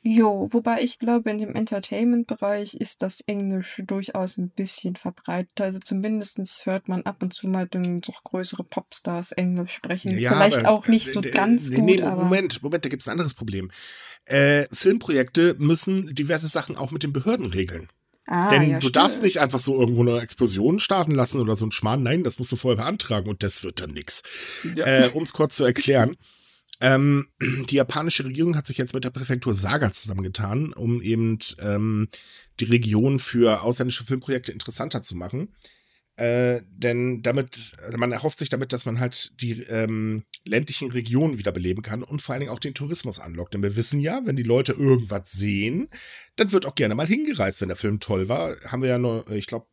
[0.08, 5.60] Jo, wobei ich glaube, in dem Entertainment-Bereich ist das Englisch durchaus ein bisschen verbreitet.
[5.60, 10.16] Also zumindest hört man ab und zu mal dann doch größere Popstars Englisch sprechen.
[10.20, 13.02] Ja, Vielleicht aber, auch nicht so äh, ganz nee, gut, nee, Moment, Moment, da gibt
[13.02, 13.72] es ein anderes Problem.
[14.26, 17.90] Äh, Filmprojekte müssen diverse Sachen auch mit den Behörden regeln.
[18.26, 19.26] Ah, Denn ja, du darfst stimmt.
[19.26, 22.04] nicht einfach so irgendwo eine Explosion starten lassen oder so ein Schmarrn.
[22.04, 24.24] Nein, das musst du vorher beantragen und das wird dann nix.
[24.76, 24.86] Ja.
[24.86, 26.18] Äh, um es kurz zu erklären.
[26.82, 27.28] Ähm,
[27.70, 32.10] die japanische Regierung hat sich jetzt mit der Präfektur Saga zusammengetan, um eben ähm,
[32.60, 35.56] die Region für ausländische Filmprojekte interessanter zu machen.
[36.18, 41.84] Äh, denn damit, man erhofft sich damit, dass man halt die ähm, ländlichen Regionen wiederbeleben
[41.84, 43.54] kann und vor allen Dingen auch den Tourismus anlockt.
[43.54, 45.90] Denn wir wissen ja, wenn die Leute irgendwas sehen,
[46.38, 48.56] dann wird auch gerne mal hingereist, wenn der Film toll war.
[48.66, 49.68] Haben wir ja nur, ich glaube,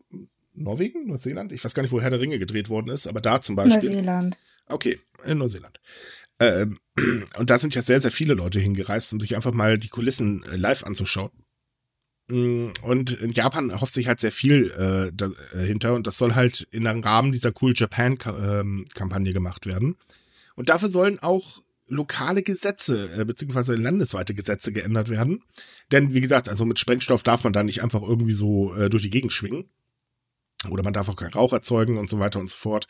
[0.55, 1.53] Norwegen, Neuseeland?
[1.53, 3.91] Ich weiß gar nicht, wo Herr der Ringe gedreht worden ist, aber da zum Beispiel.
[3.91, 4.37] Neuseeland.
[4.67, 5.81] Okay, in Neuseeland.
[6.41, 6.81] Ähm,
[7.39, 10.43] und da sind ja sehr, sehr viele Leute hingereist, um sich einfach mal die Kulissen
[10.45, 11.31] äh, live anzuschauen.
[12.29, 16.67] Mm, Und in Japan erhofft sich halt sehr viel äh, dahinter und das soll halt
[16.71, 19.97] in einem Rahmen dieser Cool Japan ähm, Kampagne gemacht werden.
[20.55, 25.43] Und dafür sollen auch lokale Gesetze äh, beziehungsweise landesweite Gesetze geändert werden.
[25.91, 29.03] Denn wie gesagt, also mit Sprengstoff darf man da nicht einfach irgendwie so äh, durch
[29.03, 29.69] die Gegend schwingen.
[30.71, 32.87] Oder man darf auch keinen Rauch erzeugen und so weiter und so fort.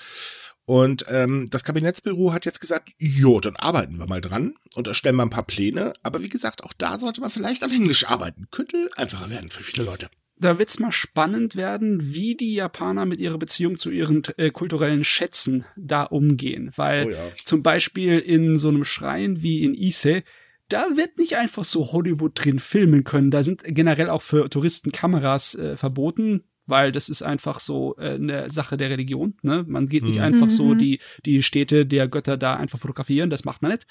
[0.64, 5.16] Und ähm, das Kabinettsbüro hat jetzt gesagt, jo, dann arbeiten wir mal dran und erstellen
[5.16, 5.92] mal ein paar Pläne.
[6.02, 8.46] Aber wie gesagt, auch da sollte man vielleicht am Englisch arbeiten.
[8.50, 10.08] Könnte einfacher werden für viele Leute.
[10.38, 15.04] Da wird's mal spannend werden, wie die Japaner mit ihrer Beziehung zu ihren äh, kulturellen
[15.04, 16.72] Schätzen da umgehen.
[16.76, 17.30] Weil Oh ja.
[17.44, 20.22] zum Beispiel in so einem Schrein wie in Ise,
[20.68, 23.30] da wird nicht einfach so Hollywood drin filmen können.
[23.30, 28.14] Da sind generell auch für Touristen Kameras äh, verboten, weil das ist einfach so äh,
[28.14, 29.34] eine Sache der Religion.
[29.42, 29.64] Ne?
[29.66, 30.24] Man geht nicht Mhm.
[30.24, 30.78] einfach so Mhm.
[30.78, 33.86] die, die Städte der Götter da einfach fotografieren, das macht man nicht.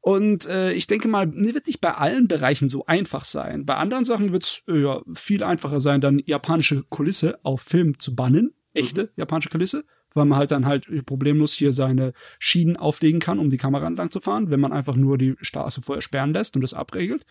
[0.00, 3.64] Und äh, ich denke mal, ne, wird nicht bei allen Bereichen so einfach sein.
[3.64, 7.98] Bei anderen Sachen wird es äh, ja, viel einfacher sein, dann japanische Kulisse auf Film
[7.98, 8.52] zu bannen.
[8.74, 13.48] Echte japanische Kulisse, weil man halt dann halt problemlos hier seine Schienen auflegen kann, um
[13.48, 16.60] die Kamera entlang zu fahren, wenn man einfach nur die Straße vorher sperren lässt und
[16.62, 17.24] das abregelt.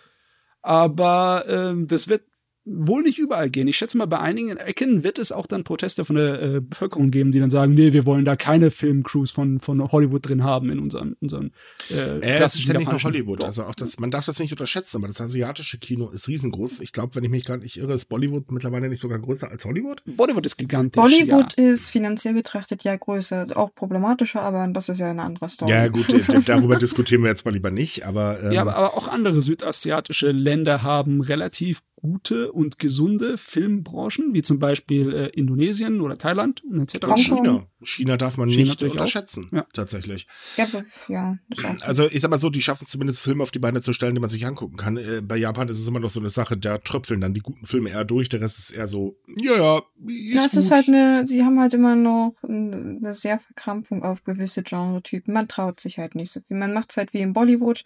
[0.62, 2.24] Aber ähm, das wird
[2.66, 3.68] wohl nicht überall gehen.
[3.68, 7.12] Ich schätze mal, bei einigen Ecken wird es auch dann Proteste von der äh, Bevölkerung
[7.12, 10.70] geben, die dann sagen, nee, wir wollen da keine Filmcrews von, von Hollywood drin haben
[10.70, 11.52] in unseren, unseren
[11.90, 13.44] äh, Äh, es ist ja nicht nur Hollywood.
[13.44, 13.48] Doch.
[13.48, 16.80] Also auch das, man darf das nicht unterschätzen, aber das asiatische Kino ist riesengroß.
[16.82, 19.66] Ich glaube, wenn ich mich gerade nicht irre, ist Bollywood mittlerweile nicht sogar größer als
[19.66, 20.02] Hollywood.
[20.06, 21.02] Bollywood ist gigantisch.
[21.02, 21.70] Bollywood ja.
[21.70, 25.72] ist finanziell betrachtet ja größer, auch problematischer, aber das ist ja eine andere Story.
[25.72, 26.08] Ja, gut,
[26.46, 30.32] darüber diskutieren wir jetzt mal lieber nicht, aber, ähm, Ja, aber, aber auch andere südasiatische
[30.32, 36.82] Länder haben relativ gute und gesunde Filmbranchen, wie zum Beispiel äh, Indonesien oder Thailand und
[36.82, 37.08] etc.
[37.08, 37.18] Hongkong.
[37.18, 37.68] China.
[37.86, 39.66] China darf man China nicht unterschätzen, Ja.
[39.74, 40.28] tatsächlich.
[40.58, 40.68] Ja,
[41.08, 41.88] ja, das ist auch.
[41.88, 44.14] Also ich sag mal so, die schaffen es zumindest Filme auf die Beine zu stellen,
[44.16, 44.98] die man sich angucken kann.
[44.98, 47.66] Äh, bei Japan ist es immer noch so eine Sache, da tröpfeln dann die guten
[47.66, 50.88] Filme eher durch, der Rest ist eher so, ja, ja, ist Ja, es ist halt
[50.88, 55.34] eine, sie haben halt immer noch ein- eine sehr Verkrampfung auf gewisse Genre-Typen.
[55.34, 56.58] Man traut sich halt nicht so viel.
[56.58, 57.84] Man macht es halt wie im Bollywood.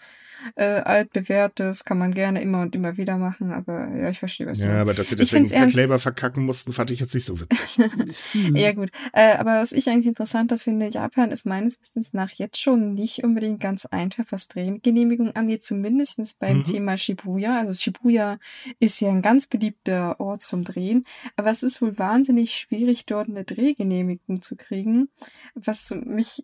[0.56, 4.60] Äh, altbewährtes kann man gerne immer und immer wieder machen, aber ja, ich verstehe, was
[4.60, 7.39] du ja, aber dass sie deswegen Pet Labor verkacken mussten, fand ich jetzt nicht so
[7.39, 7.78] witzig.
[8.58, 8.89] Ja, gut.
[9.14, 13.23] Äh, aber was ich eigentlich interessanter finde, Japan ist meines Wissens nach jetzt schon nicht
[13.23, 16.63] unbedingt ganz einfach, was Drehgenehmigung angeht, zumindest beim Mhm.
[16.63, 17.59] Thema Shibuya.
[17.59, 18.38] Also Shibuya
[18.79, 23.29] ist ja ein ganz beliebter Ort zum Drehen, aber es ist wohl wahnsinnig schwierig, dort
[23.29, 25.09] eine Drehgenehmigung zu kriegen,
[25.55, 26.43] was mich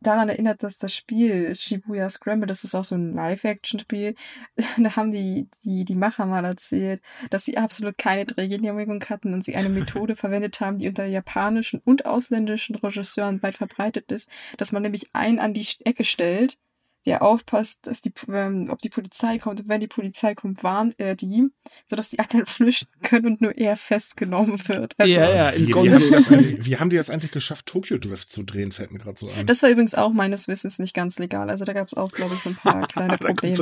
[0.00, 4.14] daran erinnert, dass das Spiel Shibuya Scramble, das ist auch so ein Live-Action-Spiel,
[4.78, 9.44] da haben die, die, die Macher mal erzählt, dass sie absolut keine Drehgenehmigung hatten und
[9.44, 14.28] sie eine Methode verwendet haben, die unter japanischen und ausländischen Regisseuren weit verbreitet ist,
[14.58, 16.58] dass man nämlich einen an die Ecke stellt,
[17.06, 19.60] der aufpasst, dass die, ähm, ob die Polizei kommt.
[19.60, 21.48] Und wenn die Polizei kommt, warnt er die,
[21.86, 24.94] sodass die anderen flüchten können und nur er festgenommen wird.
[24.98, 25.90] Also, Ja, ja, in wie, wie, Gold.
[25.92, 28.90] haben die das eigentlich, wie haben die das eigentlich geschafft, Tokyo Drift zu drehen, fällt
[28.92, 29.46] mir gerade so ein.
[29.46, 31.50] Das war übrigens auch meines Wissens nicht ganz legal.
[31.50, 33.54] Also da gab es auch, glaube ich, so ein paar kleine Probleme.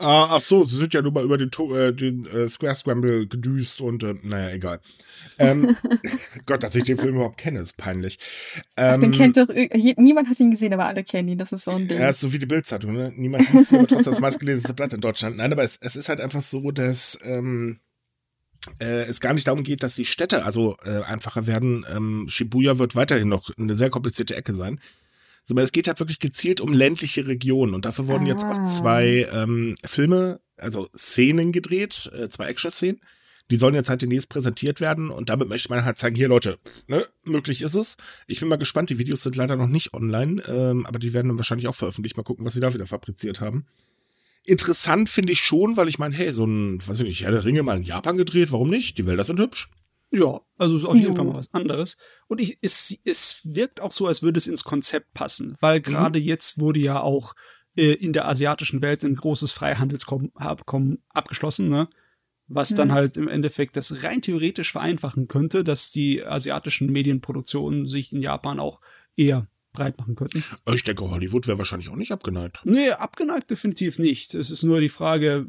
[0.00, 2.74] Ah, ach so, sie sind ja nur mal über den, To- äh, den äh, Square
[2.76, 4.80] Scramble gedüst und äh, naja, egal.
[5.38, 5.76] Ähm,
[6.46, 8.18] Gott, dass ich den Film überhaupt kenne, ist peinlich.
[8.76, 9.48] ach, Ähm, den kennt doch,
[9.96, 11.38] niemand hat ihn gesehen, aber alle kennen ihn.
[11.38, 11.98] Das ist so ein Ding.
[11.98, 12.46] Ja, ist so wie die
[12.78, 13.12] Bildzeitung, ne?
[13.16, 15.36] Niemand liest ihn, aber trotzdem das meistgelesenste Blatt in Deutschland.
[15.36, 17.80] Nein, aber es, es ist halt einfach so, dass ähm,
[18.80, 21.84] äh, es gar nicht darum geht, dass die Städte also äh, einfacher werden.
[21.90, 24.80] Ähm, Shibuya wird weiterhin noch eine sehr komplizierte Ecke sein.
[25.44, 27.74] Sondern es geht halt wirklich gezielt um ländliche Regionen.
[27.74, 28.68] Und dafür wurden jetzt auch Ah.
[28.68, 33.00] zwei ähm, Filme, also Szenen gedreht, äh, zwei Action-Szenen.
[33.50, 36.58] Die sollen jetzt halt demnächst präsentiert werden und damit möchte man halt zeigen, hier Leute,
[36.88, 37.96] ne, möglich ist es.
[38.26, 41.28] Ich bin mal gespannt, die Videos sind leider noch nicht online, ähm, aber die werden
[41.28, 42.16] dann wahrscheinlich auch veröffentlicht.
[42.16, 43.66] Mal gucken, was sie da wieder fabriziert haben.
[44.42, 47.44] Interessant finde ich schon, weil ich meine, hey, so ein, weiß ich nicht, Herr der
[47.44, 48.96] Ringe mal in Japan gedreht, warum nicht?
[48.98, 49.70] Die Wälder sind hübsch.
[50.10, 51.96] Ja, also ist auf jeden Fall mal was anderes.
[52.28, 55.82] Und ich, es, es wirkt auch so, als würde es ins Konzept passen, weil mhm.
[55.82, 56.24] gerade mhm.
[56.24, 57.34] jetzt wurde ja auch
[57.76, 61.88] äh, in der asiatischen Welt ein großes Freihandelsabkommen abgeschlossen, ne?
[62.48, 62.76] Was mhm.
[62.76, 68.22] dann halt im Endeffekt das rein theoretisch vereinfachen könnte, dass die asiatischen Medienproduktionen sich in
[68.22, 68.80] Japan auch
[69.16, 70.42] eher breit machen könnten.
[70.72, 72.60] Ich denke, Hollywood wäre wahrscheinlich auch nicht abgeneigt.
[72.64, 74.34] Nee, abgeneigt definitiv nicht.
[74.34, 75.46] Es ist nur die Frage,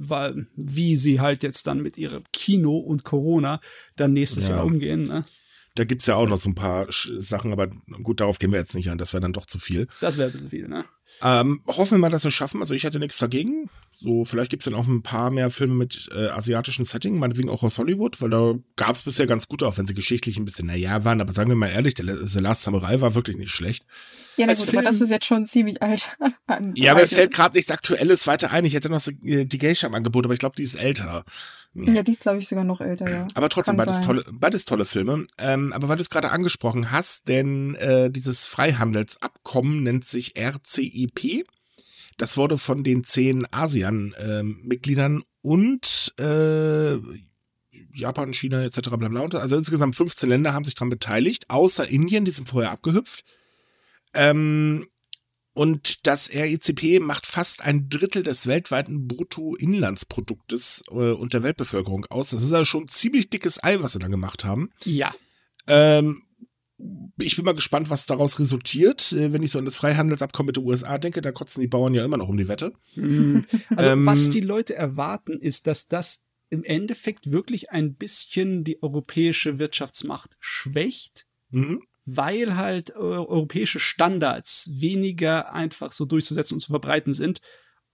[0.56, 3.62] wie sie halt jetzt dann mit ihrem Kino und Corona
[3.95, 4.58] dann nächstes ja.
[4.58, 5.08] Jahr umgehen.
[5.08, 5.24] Ne?
[5.76, 7.68] Da gibt es ja auch noch so ein paar Sachen, aber
[8.04, 8.98] gut, darauf gehen wir jetzt nicht an.
[8.98, 9.88] Das wäre dann doch zu viel.
[10.02, 10.86] Das wäre ein bisschen viel, ne?
[11.22, 12.62] Ähm, hoffen wir mal, dass wir es schaffen.
[12.62, 13.70] Also ich hätte nichts dagegen.
[14.00, 17.50] So, vielleicht gibt es dann auch ein paar mehr Filme mit äh, asiatischen Setting, meinetwegen
[17.50, 20.45] auch aus Hollywood, weil da gab es bisher ganz gut, auch wenn sie geschichtlich ein
[20.45, 21.20] bisschen naja waren.
[21.20, 23.88] Aber sagen wir mal ehrlich, der The Last Samurai war wirklich nicht schlecht.
[24.38, 26.16] Ja, na gut, aber das ist jetzt schon ziemlich alt.
[26.76, 28.66] ja, mir fällt gerade nichts Aktuelles weiter ein.
[28.66, 31.26] Ich hätte noch so, äh, die Geisha im Angebot, aber ich glaube, die ist älter.
[31.74, 33.28] Ja, die ist, glaube ich, sogar noch älter, ja.
[33.34, 35.26] Aber trotzdem, beides tolle, beides tolle Filme.
[35.39, 41.48] Ähm, aber weil du es gerade angesprochen hast, denn äh, dieses Freihandelsabkommen nennt sich RCEP.
[42.18, 46.97] Das wurde von den zehn ASEAN-Mitgliedern und äh,
[47.93, 48.89] Japan, China etc.
[48.97, 49.22] bla bla.
[49.39, 53.24] Also insgesamt 15 Länder haben sich daran beteiligt, außer Indien, die sind vorher abgehüpft.
[54.13, 54.88] Ähm,
[55.53, 62.30] und das RECP macht fast ein Drittel des weltweiten Bruttoinlandsproduktes äh, und der Weltbevölkerung aus.
[62.30, 64.70] Das ist also schon ziemlich dickes Ei, was sie da gemacht haben.
[64.84, 65.15] Ja.
[65.65, 66.22] Ähm,
[67.20, 69.12] ich bin mal gespannt, was daraus resultiert.
[69.12, 71.94] Äh, wenn ich so an das Freihandelsabkommen mit den USA denke, da kotzen die Bauern
[71.94, 72.74] ja immer noch um die Wette.
[72.96, 73.46] Mhm.
[73.76, 78.82] Also, ähm, was die Leute erwarten, ist, dass das im Endeffekt wirklich ein bisschen die
[78.82, 81.82] europäische Wirtschaftsmacht schwächt, mhm.
[82.06, 87.42] weil halt äh, europäische Standards weniger einfach so durchzusetzen und zu verbreiten sind.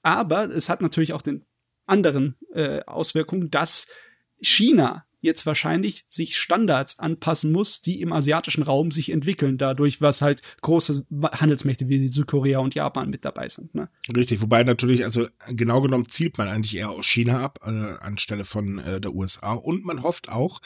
[0.02, 1.46] Aber es hat natürlich auch den
[1.86, 3.88] anderen äh, Auswirkungen, dass
[4.40, 10.22] China jetzt wahrscheinlich sich Standards anpassen muss, die im asiatischen Raum sich entwickeln, dadurch, was
[10.22, 13.74] halt große Handelsmächte wie Südkorea und Japan mit dabei sind.
[13.74, 13.90] Ne?
[14.16, 17.70] Richtig, wobei natürlich, also genau genommen zielt man eigentlich eher aus China ab, äh,
[18.04, 19.54] anstelle von äh, der USA.
[19.54, 20.60] Und man hofft auch,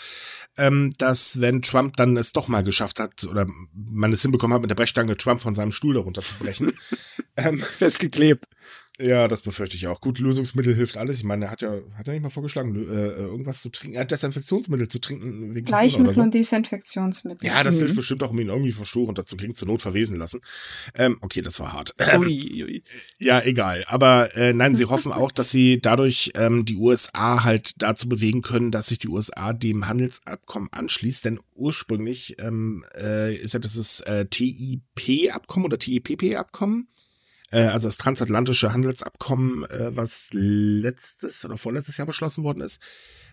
[0.57, 4.61] ähm, dass wenn Trump dann es doch mal geschafft hat, oder man es hinbekommen hat,
[4.61, 6.73] mit der Brechstange Trump von seinem Stuhl darunter zu brechen.
[7.37, 8.45] ähm, festgeklebt.
[8.99, 10.01] Ja, das befürchte ich auch.
[10.01, 11.17] Gut, Lösungsmittel hilft alles.
[11.17, 14.01] Ich meine, er hat ja, hat er nicht mal vorgeschlagen, äh, irgendwas zu trinken, er
[14.01, 15.53] hat Desinfektionsmittel zu trinken.
[15.53, 16.21] Wegen Bleichmittel so.
[16.23, 17.47] und Desinfektionsmittel.
[17.47, 17.79] Ja, das mhm.
[17.79, 20.41] hilft bestimmt auch, um ihn irgendwie vom Stuhl runterzukriegen, zur Not verwesen lassen.
[20.95, 21.93] Ähm, okay, das war hart.
[21.99, 22.83] Ähm, ui, ui.
[23.19, 23.83] Ja, egal.
[23.87, 28.41] Aber äh, nein, sie hoffen auch, dass sie dadurch ähm, die USA halt dazu bewegen
[28.41, 31.23] können, dass sich die USA dem Handelsabkommen anschließt.
[31.23, 37.06] Denn ursprünglich ähm, äh, ist ja das äh, TIP-Abkommen oder TIPP-Abkommen äh,
[37.55, 42.81] also das transatlantische Handelsabkommen, äh, was letztes oder vorletztes Jahr beschlossen worden ist.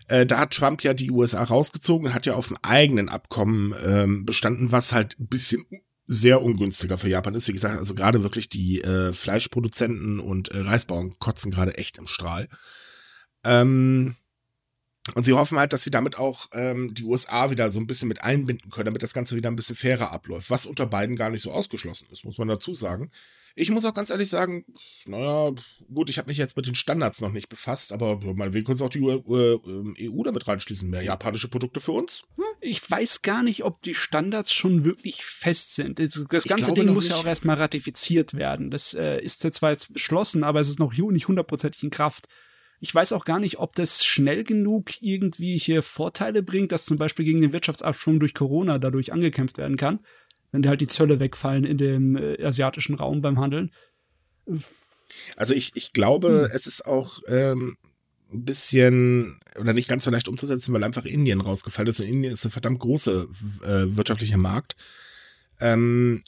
[0.07, 3.73] Äh, da hat Trump ja die USA rausgezogen und hat ja auf einem eigenen Abkommen
[3.85, 5.65] ähm, bestanden, was halt ein bisschen
[6.07, 7.47] sehr ungünstiger für Japan ist.
[7.47, 12.07] Wie gesagt, also gerade wirklich die äh, Fleischproduzenten und äh, Reisbauern kotzen gerade echt im
[12.07, 12.47] Strahl.
[13.43, 14.15] Ähm,
[15.13, 18.07] und sie hoffen halt, dass sie damit auch ähm, die USA wieder so ein bisschen
[18.07, 20.49] mit einbinden können, damit das Ganze wieder ein bisschen fairer abläuft.
[20.49, 23.11] Was unter beiden gar nicht so ausgeschlossen ist, muss man dazu sagen.
[23.57, 24.65] Ich muss auch ganz ehrlich sagen,
[25.05, 25.53] naja,
[25.93, 28.83] gut, ich habe mich jetzt mit den Standards noch nicht befasst, aber meinetwegen können Sie
[28.83, 30.89] auch die äh, EU damit reinschließen.
[30.89, 32.23] Mehr japanische Produkte für uns?
[32.35, 35.99] Hm, ich weiß gar nicht, ob die Standards schon wirklich fest sind.
[35.99, 37.13] Das ganze Ding muss nicht.
[37.13, 38.71] ja auch erstmal ratifiziert werden.
[38.71, 42.27] Das äh, ist zwar jetzt beschlossen, aber es ist noch nicht hundertprozentig in Kraft.
[42.81, 46.97] Ich weiß auch gar nicht, ob das schnell genug irgendwie hier Vorteile bringt, dass zum
[46.97, 50.01] Beispiel gegen den Wirtschaftsabschwung durch Corona dadurch angekämpft werden kann
[50.51, 53.71] wenn halt die Zölle wegfallen in dem äh, asiatischen Raum beim Handeln.
[55.35, 56.55] Also ich, ich glaube, hm.
[56.55, 57.77] es ist auch ähm,
[58.31, 61.99] ein bisschen oder nicht ganz so leicht umzusetzen, weil einfach Indien rausgefallen ist.
[61.99, 63.23] Und Indien ist ein verdammt großer
[63.63, 64.75] äh, wirtschaftlicher Markt.
[65.61, 66.21] Ähm,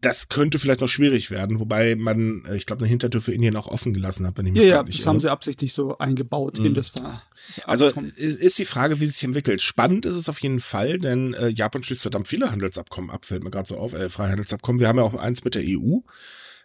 [0.00, 3.56] das könnte vielleicht noch schwierig werden, wobei man, äh, ich glaube, eine Hintertür für Indien
[3.56, 6.58] auch offen gelassen hat, wenn ich mich Ja, ja, das haben sie absichtlich so eingebaut
[6.58, 6.66] mhm.
[6.66, 7.22] in das Ver
[7.64, 9.62] Also ist die Frage, wie sich entwickelt.
[9.62, 13.44] Spannend ist es auf jeden Fall, denn äh, Japan schließt verdammt viele Handelsabkommen ab, fällt
[13.44, 14.80] mir gerade so auf, äh, Freihandelsabkommen.
[14.80, 15.98] Wir haben ja auch eins mit der EU,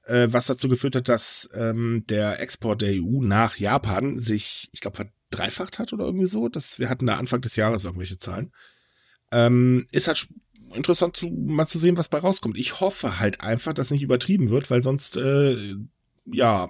[0.05, 4.81] äh, was dazu geführt hat, dass ähm, der Export der EU nach Japan sich, ich
[4.81, 4.97] glaube,
[5.29, 6.49] verdreifacht hat oder irgendwie so.
[6.49, 8.51] Das, wir hatten da Anfang des Jahres irgendwelche Zahlen.
[9.31, 10.27] Ähm, ist halt
[10.75, 12.57] interessant zu, mal zu sehen, was bei rauskommt.
[12.57, 15.75] Ich hoffe halt einfach, dass nicht übertrieben wird, weil sonst, äh,
[16.25, 16.69] ja,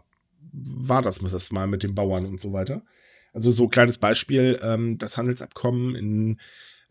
[0.51, 2.83] war das das mal mit den Bauern und so weiter.
[3.33, 6.39] Also so kleines Beispiel, ähm, das Handelsabkommen in,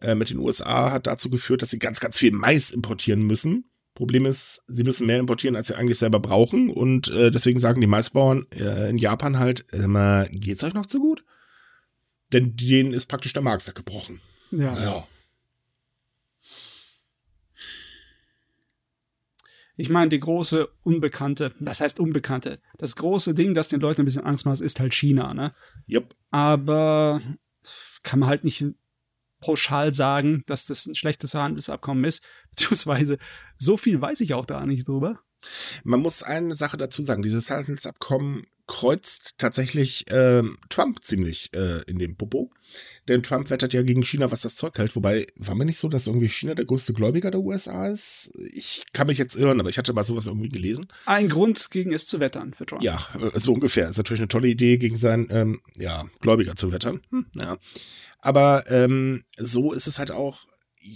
[0.01, 3.65] äh, mit den USA hat dazu geführt, dass sie ganz, ganz viel Mais importieren müssen.
[3.95, 6.71] Problem ist, sie müssen mehr importieren, als sie eigentlich selber brauchen.
[6.71, 10.99] Und äh, deswegen sagen die Maisbauern äh, in Japan halt, äh, geht's euch noch zu
[10.99, 11.25] gut?
[12.33, 14.21] Denn denen ist praktisch der Markt weggebrochen.
[14.51, 14.83] Ja.
[14.83, 15.07] ja.
[19.83, 24.05] Ich meine, die große Unbekannte, das heißt Unbekannte, das große Ding, das den Leuten ein
[24.05, 25.53] bisschen Angst macht, ist halt China, ne?
[25.89, 26.15] Yep.
[26.31, 27.21] Aber
[28.05, 28.65] kann man halt nicht
[29.41, 33.19] pauschal sagen, dass das ein schlechtes Handelsabkommen ist, beziehungsweise
[33.59, 35.19] so viel weiß ich auch da nicht drüber.
[35.83, 41.99] Man muss eine Sache dazu sagen, dieses Handelsabkommen kreuzt tatsächlich äh, Trump ziemlich äh, in
[41.99, 42.51] dem Popo.
[43.09, 44.95] Denn Trump wettert ja gegen China, was das Zeug hält.
[44.97, 48.31] Wobei, war mir nicht so, dass irgendwie China der größte Gläubiger der USA ist?
[48.53, 50.87] Ich kann mich jetzt irren, aber ich hatte mal sowas irgendwie gelesen.
[51.07, 52.83] Ein Grund gegen es zu wettern für Trump.
[52.83, 53.89] Ja, äh, so ungefähr.
[53.89, 57.03] Ist natürlich eine tolle Idee, gegen seinen ähm, ja, Gläubiger zu wettern.
[57.11, 57.59] Hm, ja.
[58.21, 60.47] Aber ähm, so ist es halt auch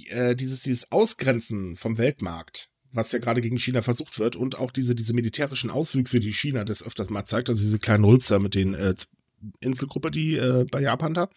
[0.09, 4.71] äh, dieses, dieses Ausgrenzen vom Weltmarkt was ja gerade gegen China versucht wird und auch
[4.71, 8.55] diese, diese militärischen Auswüchse, die China das öfters mal zeigt, also diese kleinen Rülpser mit
[8.55, 8.95] den äh,
[9.61, 11.29] Inselgruppe, die äh, bei Japan da,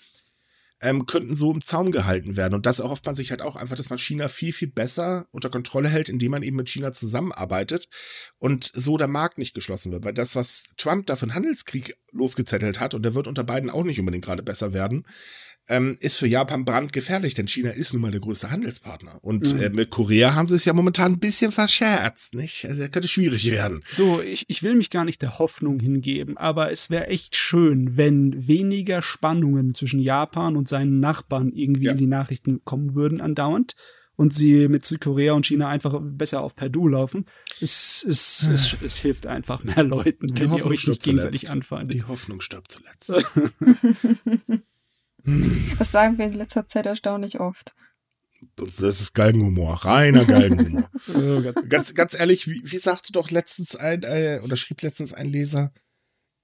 [0.82, 2.54] ähm, könnten so im Zaum gehalten werden.
[2.54, 5.50] Und das erhofft man sich halt auch einfach, dass man China viel, viel besser unter
[5.50, 7.90] Kontrolle hält, indem man eben mit China zusammenarbeitet
[8.38, 10.06] und so der Markt nicht geschlossen wird.
[10.06, 13.70] Weil das, was Trump da für einen Handelskrieg losgezettelt hat, und der wird unter beiden
[13.70, 15.06] auch nicht unbedingt gerade besser werden,
[15.70, 19.20] ähm, ist für Japan brandgefährlich, denn China ist nun mal der größte Handelspartner.
[19.22, 19.62] Und mhm.
[19.62, 22.66] äh, mit Korea haben sie es ja momentan ein bisschen verscherzt, nicht?
[22.66, 23.84] Also könnte schwierig werden.
[23.96, 27.96] So, ich, ich will mich gar nicht der Hoffnung hingeben, aber es wäre echt schön,
[27.98, 31.92] wenn weniger Spannungen zwischen Japan und seinen Nachbarn irgendwie ja.
[31.92, 33.76] in die Nachrichten kommen würden andauernd
[34.16, 37.26] und sie mit Südkorea und China einfach besser auf Perdu laufen.
[37.62, 41.88] Es, es, es, es hilft einfach mehr Leuten, wenn ihr euch nicht gegenseitig anfallen.
[41.88, 43.14] Die Hoffnung stirbt zuletzt.
[45.78, 47.76] Das sagen wir in letzter Zeit erstaunlich oft.
[48.56, 50.90] Das ist Galgenhumor, reiner Galgenhumor.
[51.70, 55.74] Ganz, ganz ehrlich, wie, wie sagte doch letztens ein, äh, oder schrieb letztens ein Leser,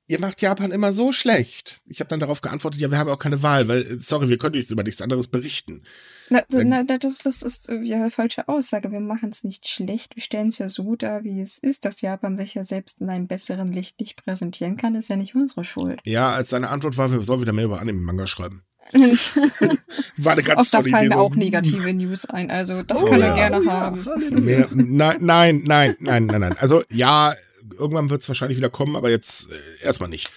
[0.07, 1.79] ihr macht Japan immer so schlecht.
[1.85, 4.55] Ich habe dann darauf geantwortet, ja, wir haben auch keine Wahl, weil, sorry, wir können
[4.55, 5.83] jetzt über nichts anderes berichten.
[6.29, 8.91] Na, na, das, das ist ja eine falsche Aussage.
[8.91, 10.15] Wir machen es nicht schlecht.
[10.15, 13.09] Wir stellen es ja so dar, wie es ist, dass Japan sich ja selbst in
[13.09, 16.01] einem besseren Licht nicht präsentieren kann, ist ja nicht unsere Schuld.
[16.03, 18.63] Ja, als seine Antwort war, wir sollen wieder mehr über Anime-Manga schreiben.
[20.17, 21.15] War eine ganz Auch da fallen Idee.
[21.15, 22.51] auch negative News ein.
[22.51, 23.35] Also das oh, er ja.
[23.35, 24.05] gerne haben.
[24.43, 26.55] Mehr, nein, nein, nein, nein, nein, nein.
[26.59, 27.33] Also ja,
[27.77, 30.29] irgendwann wird es wahrscheinlich wieder kommen, aber jetzt äh, erstmal nicht.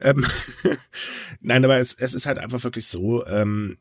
[0.00, 0.24] Ähm,
[1.40, 3.26] nein, aber es, es ist halt einfach wirklich so.
[3.26, 3.78] Ähm,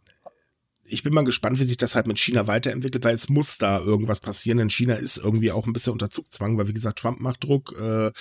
[0.86, 3.80] ich bin mal gespannt, wie sich das halt mit China weiterentwickelt, weil es muss da
[3.80, 7.20] irgendwas passieren, denn China ist irgendwie auch ein bisschen unter Zugzwang, weil wie gesagt, Trump
[7.20, 7.74] macht Druck.
[7.80, 8.12] Äh,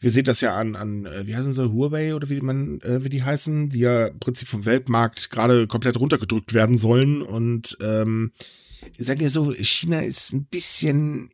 [0.00, 3.04] wir sehen das ja an, an äh, wie heißen sie, Huawei oder wie man, äh,
[3.04, 7.22] wie die heißen, die ja im Prinzip vom Weltmarkt gerade komplett runtergedrückt werden sollen.
[7.22, 8.32] Und ähm,
[8.96, 11.30] ich sage ja so, China ist ein bisschen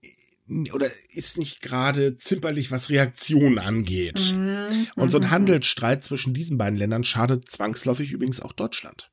[0.73, 4.35] oder ist nicht gerade zimperlich, was Reaktionen angeht.
[4.37, 4.89] Mhm.
[4.97, 5.31] Und so ein mhm.
[5.31, 9.11] Handelsstreit zwischen diesen beiden Ländern schadet zwangsläufig übrigens auch Deutschland.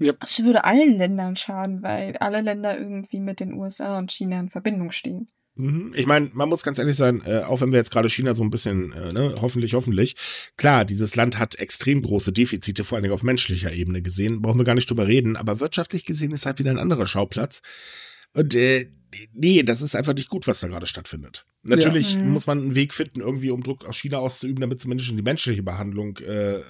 [0.00, 0.14] Ja.
[0.22, 4.50] Es würde allen Ländern schaden, weil alle Länder irgendwie mit den USA und China in
[4.50, 5.26] Verbindung stehen.
[5.56, 5.92] Mhm.
[5.94, 8.42] Ich meine, man muss ganz ehrlich sein, äh, auch wenn wir jetzt gerade China so
[8.42, 10.16] ein bisschen, äh, ne, hoffentlich, hoffentlich,
[10.56, 14.58] klar, dieses Land hat extrem große Defizite, vor allen Dingen auf menschlicher Ebene gesehen, brauchen
[14.58, 17.62] wir gar nicht drüber reden, aber wirtschaftlich gesehen ist halt wieder ein anderer Schauplatz.
[18.32, 18.88] Und äh,
[19.32, 21.46] nee, das ist einfach nicht gut, was da gerade stattfindet.
[21.62, 22.20] Natürlich ja.
[22.20, 22.30] Mhm.
[22.30, 25.62] muss man einen Weg finden, irgendwie um Druck auf China auszuüben, damit zumindest die menschliche
[25.62, 26.60] Behandlung äh,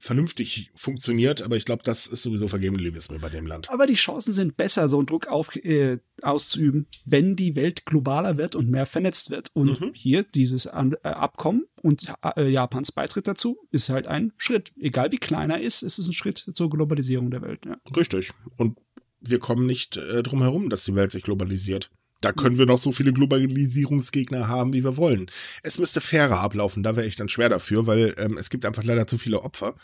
[0.00, 3.70] vernünftig funktioniert, aber ich glaube, das ist sowieso vergebene Liebesmühe bei dem Land.
[3.70, 8.36] Aber die Chancen sind besser, so einen Druck auf, äh, auszuüben, wenn die Welt globaler
[8.36, 9.50] wird und mehr vernetzt wird.
[9.54, 9.92] Und mhm.
[9.94, 14.72] hier dieses An äh, Abkommen und äh, Japans Beitritt dazu ist halt ein Schritt.
[14.78, 17.60] Egal wie kleiner er ist, ist es ein Schritt zur Globalisierung der Welt.
[17.66, 17.76] Ja.
[17.96, 18.32] Richtig.
[18.56, 18.78] Und
[19.20, 21.90] wir kommen nicht äh, drum herum, dass die Welt sich globalisiert.
[22.20, 25.30] Da können wir noch so viele Globalisierungsgegner haben, wie wir wollen.
[25.62, 28.84] Es müsste fairer ablaufen, da wäre ich dann schwer dafür, weil ähm, es gibt einfach
[28.84, 29.74] leider zu viele Opfer.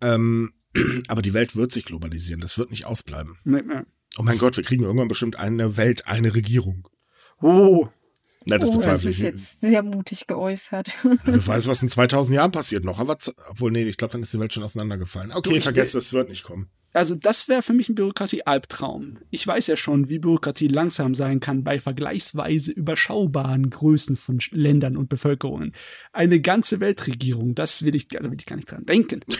[0.00, 0.52] Ähm,
[1.08, 3.38] aber die Welt wird sich globalisieren, das wird nicht ausbleiben.
[3.44, 3.82] Nee, nee.
[4.18, 6.88] Oh mein Gott, wir kriegen irgendwann bestimmt eine Welt, eine Regierung.
[7.40, 7.88] Oh.
[8.46, 10.98] Nein, das, oh, das ist jetzt sehr mutig geäußert.
[11.24, 12.98] Wer weiß, was in 2000 Jahren passiert noch.
[12.98, 13.16] Aber,
[13.48, 15.32] obwohl, nee, ich glaube, dann ist die Welt schon auseinandergefallen.
[15.32, 16.68] Okay, vergesst, es wird nicht kommen.
[16.94, 19.18] Also das wäre für mich ein Bürokratie-Albtraum.
[19.30, 24.96] Ich weiß ja schon, wie Bürokratie langsam sein kann bei vergleichsweise überschaubaren Größen von Ländern
[24.96, 25.74] und Bevölkerungen.
[26.12, 29.20] Eine ganze Weltregierung, das will ich, da will ich gar nicht dran denken.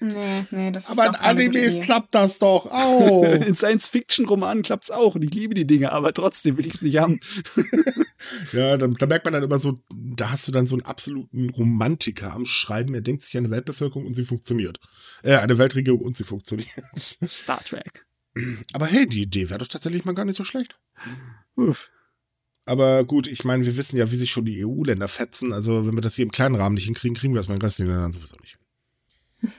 [0.00, 3.22] Nee, nee, das ist Aber in Animes klappt das doch auch.
[3.46, 6.82] in Science-Fiction-Romanen klappt es auch und ich liebe die Dinge, aber trotzdem will ich es
[6.82, 7.20] nicht haben.
[8.52, 9.76] ja, da, da, merkt man dann immer so
[10.16, 12.94] da hast du dann so einen absoluten Romantiker am Schreiben.
[12.94, 14.80] Er denkt sich eine Weltbevölkerung und sie funktioniert.
[15.22, 16.68] Äh, eine Weltregierung und sie funktioniert.
[16.98, 18.06] Star Trek.
[18.72, 20.78] Aber hey, die Idee wäre doch tatsächlich mal gar nicht so schlecht.
[21.56, 21.90] Uff.
[22.64, 25.52] Aber gut, ich meine, wir wissen ja, wie sich schon die EU-Länder fetzen.
[25.52, 27.62] Also, wenn wir das hier im kleinen Rahmen nicht hinkriegen, kriegen wir mal in den
[27.62, 28.58] restlichen Ländern sowieso nicht.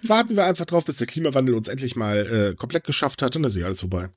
[0.03, 3.43] Warten wir einfach drauf, bis der Klimawandel uns endlich mal äh, komplett geschafft hat, dann
[3.43, 4.09] ist ja alles vorbei.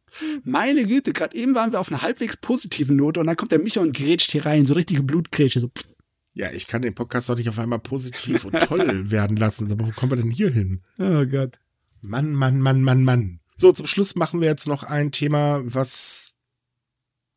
[0.44, 3.58] Meine Güte, gerade eben waren wir auf einer halbwegs positiven Note und dann kommt der
[3.58, 5.70] Micha und grätscht hier rein, so richtige Blutgrätsche, so.
[6.34, 9.70] Ja, ich kann den Podcast doch nicht auf einmal positiv und toll werden lassen.
[9.72, 10.82] Aber wo kommen wir denn hier hin?
[10.98, 11.58] Oh Gott.
[12.06, 13.40] Mann, Mann, Mann, Mann, Mann.
[13.56, 16.34] So, zum Schluss machen wir jetzt noch ein Thema, was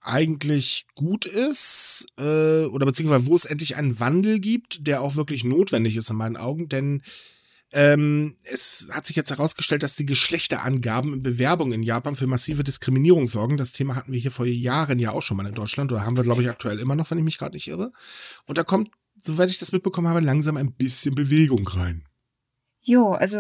[0.02, 5.44] eigentlich gut ist, äh, oder beziehungsweise wo es endlich einen Wandel gibt, der auch wirklich
[5.44, 7.02] notwendig ist in meinen Augen, denn
[7.72, 12.64] ähm, es hat sich jetzt herausgestellt, dass die Geschlechterangaben in Bewerbungen in Japan für massive
[12.64, 13.58] Diskriminierung sorgen.
[13.58, 16.18] Das Thema hatten wir hier vor Jahren ja auch schon mal in Deutschland oder haben
[16.18, 17.92] wir, glaube ich, aktuell immer noch, wenn ich mich gerade nicht irre.
[18.46, 18.90] Und da kommt,
[19.20, 22.09] soweit ich das mitbekommen habe, langsam ein bisschen Bewegung rein.
[22.90, 23.40] Jo, also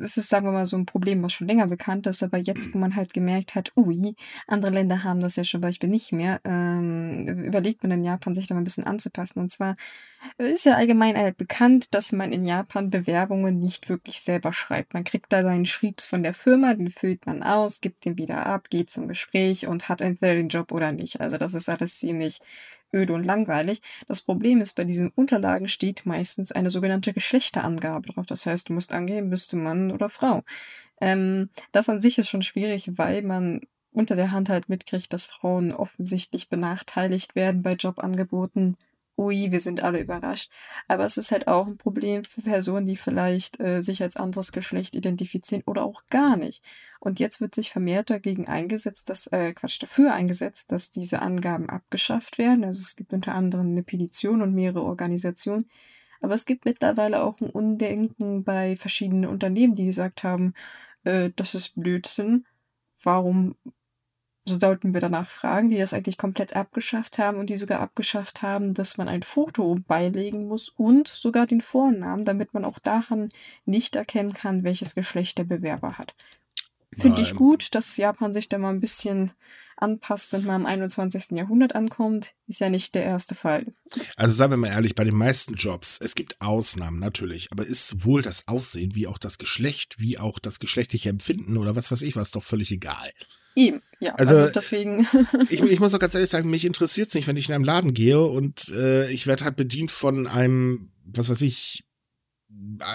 [0.00, 2.72] es ist, sagen wir mal, so ein Problem, was schon länger bekannt ist, aber jetzt,
[2.72, 4.14] wo man halt gemerkt hat, ui,
[4.46, 8.46] andere Länder haben das ja schon Beispiel nicht mehr, ähm, überlegt man in Japan, sich
[8.46, 9.40] da mal ein bisschen anzupassen.
[9.40, 9.76] Und zwar
[10.38, 14.94] ist ja allgemein halt bekannt, dass man in Japan Bewerbungen nicht wirklich selber schreibt.
[14.94, 18.46] Man kriegt da seinen Schriebs von der Firma, den füllt man aus, gibt den wieder
[18.46, 21.20] ab, geht zum Gespräch und hat entweder den Job oder nicht.
[21.20, 22.40] Also das ist alles ziemlich
[22.94, 23.80] öde und langweilig.
[24.06, 28.26] Das Problem ist, bei diesen Unterlagen steht meistens eine sogenannte Geschlechterangabe drauf.
[28.26, 30.42] Das heißt, du musst angeben, bist du Mann oder Frau.
[31.00, 33.62] Ähm, das an sich ist schon schwierig, weil man
[33.92, 38.76] unter der Hand halt mitkriegt, dass Frauen offensichtlich benachteiligt werden bei Jobangeboten
[39.22, 40.50] ui, wir sind alle überrascht.
[40.88, 44.52] Aber es ist halt auch ein Problem für Personen, die vielleicht äh, sich als anderes
[44.52, 46.64] Geschlecht identifizieren oder auch gar nicht.
[47.00, 51.68] Und jetzt wird sich vermehrt dagegen eingesetzt, dass, äh, Quatsch, dafür eingesetzt, dass diese Angaben
[51.68, 52.64] abgeschafft werden.
[52.64, 55.68] Also es gibt unter anderem eine Petition und mehrere Organisationen.
[56.20, 60.54] Aber es gibt mittlerweile auch ein Undenken bei verschiedenen Unternehmen, die gesagt haben,
[61.04, 62.46] äh, das ist Blödsinn.
[63.02, 63.56] Warum
[64.44, 68.42] so sollten wir danach fragen, die das eigentlich komplett abgeschafft haben und die sogar abgeschafft
[68.42, 73.28] haben, dass man ein Foto beilegen muss und sogar den Vornamen, damit man auch daran
[73.66, 76.14] nicht erkennen kann, welches Geschlecht der Bewerber hat.
[76.94, 79.32] Finde ich gut, dass Japan sich da mal ein bisschen
[79.78, 81.30] anpasst und mal im 21.
[81.30, 82.34] Jahrhundert ankommt.
[82.48, 83.66] Ist ja nicht der erste Fall.
[84.16, 87.88] Also sagen wir mal ehrlich, bei den meisten Jobs, es gibt Ausnahmen natürlich, aber ist
[87.88, 92.02] sowohl das Aussehen wie auch das Geschlecht, wie auch das geschlechtliche Empfinden oder was weiß
[92.02, 93.10] ich was doch völlig egal.
[93.54, 94.14] Ihm, ja.
[94.14, 95.06] Also, also deswegen.
[95.50, 97.64] ich, ich, muss auch ganz ehrlich sagen, mich interessiert es nicht, wenn ich in einem
[97.64, 101.84] Laden gehe und äh, ich werde halt bedient von einem, was weiß ich,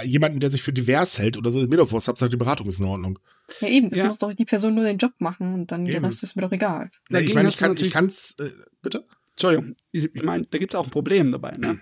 [0.03, 1.59] jemanden, der sich für divers hält oder so.
[1.59, 3.19] Mir doch Hauptsache die Beratung ist in Ordnung.
[3.61, 3.89] Ja, eben.
[3.91, 4.05] Es ja.
[4.05, 5.93] muss doch die Person nur den Job machen und dann eben.
[5.93, 6.91] der Rest ist mir doch egal.
[7.09, 8.51] Ja, ich meine, ich kann ich kann's, äh,
[8.81, 9.05] bitte?
[9.31, 11.57] Entschuldigung, ich, ich meine, da gibt es auch ein Problem dabei.
[11.57, 11.79] Ne?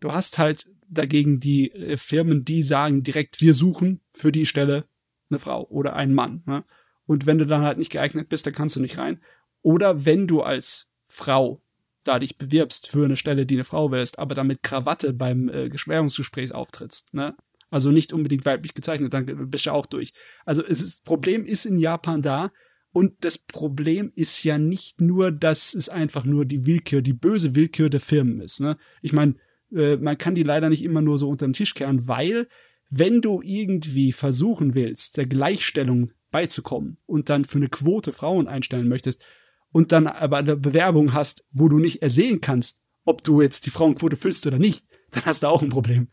[0.00, 4.86] Du hast halt dagegen die äh, Firmen, die sagen direkt, wir suchen für die Stelle
[5.30, 6.42] eine Frau oder einen Mann.
[6.46, 6.64] Ne?
[7.06, 9.20] Und wenn du dann halt nicht geeignet bist, dann kannst du nicht rein.
[9.62, 11.60] Oder wenn du als Frau
[12.04, 15.48] da dich bewirbst für eine Stelle, die eine Frau wärst, aber dann mit Krawatte beim
[15.48, 17.34] äh, Geschwärungsgespräch auftrittst, ne?
[17.70, 20.12] Also nicht unbedingt weiblich gezeichnet, dann bist du auch durch.
[20.44, 22.52] Also das Problem ist in Japan da
[22.92, 27.56] und das Problem ist ja nicht nur, dass es einfach nur die Willkür, die böse
[27.56, 28.60] Willkür der Firmen ist.
[28.60, 28.76] Ne?
[29.02, 29.34] Ich meine,
[29.74, 32.46] äh, man kann die leider nicht immer nur so unter den Tisch kehren, weil
[32.90, 38.88] wenn du irgendwie versuchen willst, der Gleichstellung beizukommen und dann für eine Quote Frauen einstellen
[38.88, 39.24] möchtest
[39.70, 43.70] und dann aber eine Bewerbung hast, wo du nicht ersehen kannst, ob du jetzt die
[43.70, 46.08] Frauenquote füllst oder nicht, dann hast du auch ein Problem.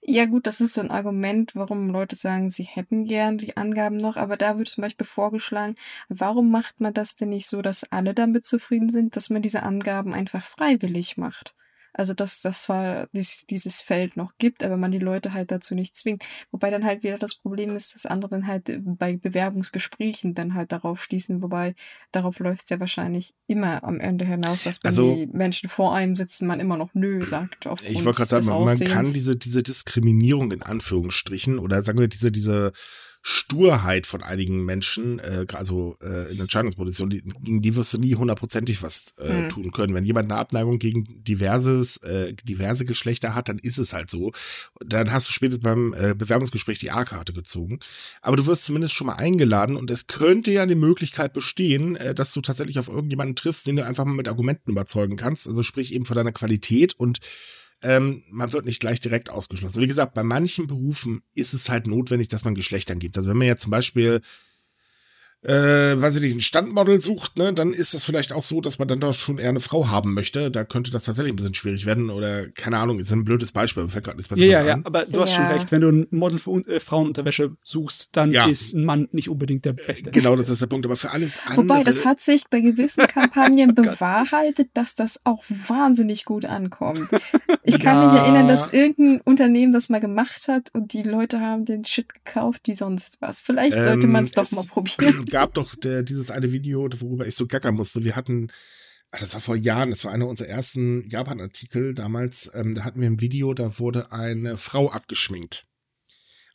[0.00, 3.96] Ja gut, das ist so ein Argument, warum Leute sagen, sie hätten gern die Angaben
[3.96, 5.74] noch, aber da wird zum Beispiel vorgeschlagen,
[6.08, 9.64] warum macht man das denn nicht so, dass alle damit zufrieden sind, dass man diese
[9.64, 11.56] Angaben einfach freiwillig macht?
[11.94, 15.74] Also, dass das zwar dieses, dieses Feld noch gibt, aber man die Leute halt dazu
[15.74, 16.24] nicht zwingt.
[16.50, 20.54] Wobei dann halt wieder das Problem ist, dass andere dann halt äh, bei Bewerbungsgesprächen dann
[20.54, 21.74] halt darauf schließen, wobei
[22.10, 25.94] darauf läuft es ja wahrscheinlich immer am Ende hinaus, dass wenn also, die Menschen vor
[25.94, 27.66] einem sitzen, man immer noch nö sagt.
[27.82, 32.32] Ich wollte gerade sagen, man kann diese, diese Diskriminierung in Anführungsstrichen oder sagen wir diese,
[32.32, 32.72] diese
[33.24, 38.16] Sturheit von einigen Menschen, äh, also äh, in Entscheidungspositionen, die, gegen die wirst du nie
[38.16, 39.48] hundertprozentig was äh, mhm.
[39.48, 39.94] tun können.
[39.94, 44.32] Wenn jemand eine Abneigung gegen diverses, äh, diverse Geschlechter hat, dann ist es halt so.
[44.84, 47.78] Dann hast du spätestens beim äh, Bewerbungsgespräch die A-Karte gezogen.
[48.22, 52.16] Aber du wirst zumindest schon mal eingeladen und es könnte ja die Möglichkeit bestehen, äh,
[52.16, 55.46] dass du tatsächlich auf irgendjemanden triffst, den du einfach mal mit Argumenten überzeugen kannst.
[55.46, 57.20] Also sprich eben von deiner Qualität und
[57.82, 59.80] ähm, man wird nicht gleich direkt ausgeschlossen.
[59.80, 63.16] Wie gesagt, bei manchen Berufen ist es halt notwendig, dass man Geschlechtern gibt.
[63.16, 64.20] Also wenn man jetzt zum Beispiel
[65.42, 68.78] äh, weiß ich nicht, ein Standmodel sucht, ne, dann ist das vielleicht auch so, dass
[68.78, 70.50] man dann doch schon eher eine Frau haben möchte.
[70.52, 73.88] Da könnte das tatsächlich ein bisschen schwierig werden oder keine Ahnung, ist ein blödes Beispiel,
[73.88, 76.06] fällt gerade nichts Besseres ja, ja, ja, aber du hast schon recht, wenn du ein
[76.10, 78.46] Model für äh, Frauenunterwäsche suchst, dann ja.
[78.46, 80.12] ist ein Mann nicht unbedingt der Beste.
[80.12, 81.62] Genau, das ist der Punkt, aber für alles andere.
[81.62, 87.08] Wobei, das hat sich bei gewissen Kampagnen oh bewahrheitet, dass das auch wahnsinnig gut ankommt.
[87.64, 88.12] Ich kann ja.
[88.12, 92.14] mich erinnern, dass irgendein Unternehmen das mal gemacht hat und die Leute haben den Shit
[92.14, 93.40] gekauft wie sonst was.
[93.40, 97.26] Vielleicht sollte ähm, man es doch mal probieren gab doch der, dieses eine Video, worüber
[97.26, 98.04] ich so gackern musste.
[98.04, 98.48] Wir hatten,
[99.10, 102.50] ach, das war vor Jahren, das war einer unserer ersten Japan-Artikel damals.
[102.54, 105.66] Ähm, da hatten wir ein Video, da wurde eine Frau abgeschminkt.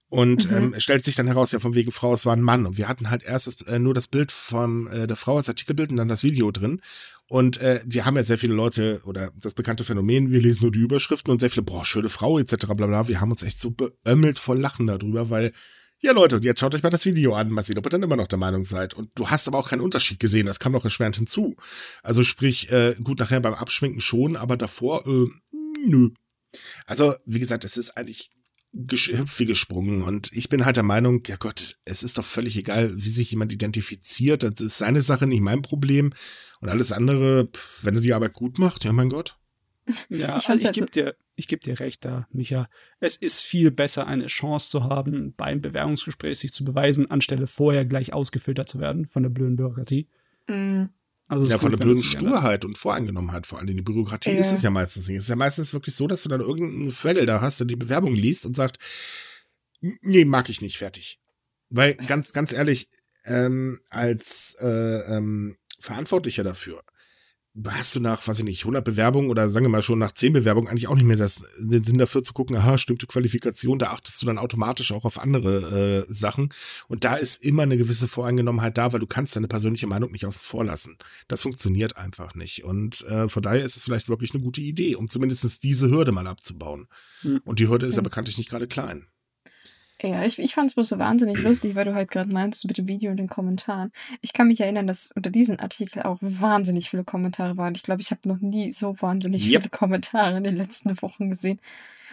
[0.09, 0.57] Und mhm.
[0.57, 2.67] ähm, es stellt sich dann heraus, ja, von wegen Frau, es war ein Mann.
[2.67, 5.49] Und wir hatten halt erst das, äh, nur das Bild von äh, der Frau als
[5.49, 6.79] Artikelbild und dann das Video drin.
[7.27, 10.71] Und äh, wir haben ja sehr viele Leute oder das bekannte Phänomen, wir lesen nur
[10.71, 12.67] die Überschriften und sehr viele, boah, schöne Frau etc.
[12.67, 13.07] bla bla.
[13.07, 15.51] Wir haben uns echt so beömmelt vor Lachen darüber, weil
[15.99, 18.03] ja, Leute, und jetzt schaut euch mal das Video an, mal sehen, ob ihr dann
[18.03, 18.93] immer noch der Meinung seid.
[18.93, 21.55] Und du hast aber auch keinen Unterschied gesehen, das kam noch erschwerend hinzu.
[22.03, 25.27] Also sprich, äh, gut, nachher beim Abschminken schon, aber davor, äh,
[25.85, 26.09] nö.
[26.85, 28.29] Also, wie gesagt, es ist eigentlich
[28.73, 30.03] hüpf wie gesprungen.
[30.03, 33.31] Und ich bin halt der Meinung, ja Gott, es ist doch völlig egal, wie sich
[33.31, 34.43] jemand identifiziert.
[34.43, 36.13] Das ist seine Sache, nicht mein Problem.
[36.59, 39.36] Und alles andere, pff, wenn er die Arbeit gut macht, ja mein Gott.
[40.09, 42.67] Ja, ich, also ich gebe dir, ich gebe dir recht da, Micha.
[42.99, 47.85] Es ist viel besser, eine Chance zu haben, beim Bewerbungsgespräch sich zu beweisen, anstelle vorher
[47.85, 50.07] gleich ausgefiltert zu werden von der blöden Bürokratie.
[50.47, 50.89] Mhm.
[51.29, 53.75] Also ja, von der blöden Sturheit und Voreingenommenheit vor allem.
[53.75, 54.39] Die Bürokratie ja.
[54.39, 55.17] ist es ja meistens nicht.
[55.17, 57.75] Es ist ja meistens wirklich so, dass du dann irgendeinen Fell da hast, der die
[57.75, 58.77] Bewerbung liest und sagt,
[59.81, 61.19] nee, mag ich nicht, fertig.
[61.69, 62.89] Weil, ganz, ganz ehrlich,
[63.25, 66.81] ähm, als äh, ähm, Verantwortlicher dafür,
[67.67, 70.33] hast du nach, weiß ich nicht, 100 Bewerbungen oder sagen wir mal schon nach 10
[70.33, 73.79] Bewerbungen eigentlich auch nicht mehr das, den Sinn dafür zu gucken, aha, stimmt die Qualifikation,
[73.79, 76.53] da achtest du dann automatisch auch auf andere äh, Sachen.
[76.87, 80.25] Und da ist immer eine gewisse Voreingenommenheit da, weil du kannst deine persönliche Meinung nicht
[80.25, 80.97] außen vor lassen.
[81.27, 82.63] Das funktioniert einfach nicht.
[82.63, 86.11] Und äh, von daher ist es vielleicht wirklich eine gute Idee, um zumindest diese Hürde
[86.11, 86.87] mal abzubauen.
[87.23, 87.41] Mhm.
[87.43, 89.07] Und die Hürde ist ja bekanntlich nicht gerade klein.
[90.01, 92.77] Ja, ich, ich fand es bloß so wahnsinnig lustig, weil du halt gerade meintest mit
[92.77, 93.91] dem Video und den Kommentaren.
[94.21, 97.73] Ich kann mich erinnern, dass unter diesem Artikel auch wahnsinnig viele Kommentare waren.
[97.75, 99.63] Ich glaube, ich habe noch nie so wahnsinnig yep.
[99.63, 101.59] viele Kommentare in den letzten Wochen gesehen.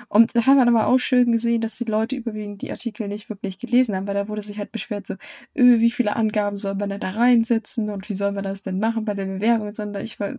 [0.09, 3.29] Und da haben wir aber auch schön gesehen, dass die Leute überwiegend die Artikel nicht
[3.29, 5.15] wirklich gelesen haben, weil da wurde sich halt beschwert, so,
[5.55, 8.79] öh, wie viele Angaben soll man denn da reinsetzen und wie soll man das denn
[8.79, 10.35] machen bei der Bewerbung, sondern ich war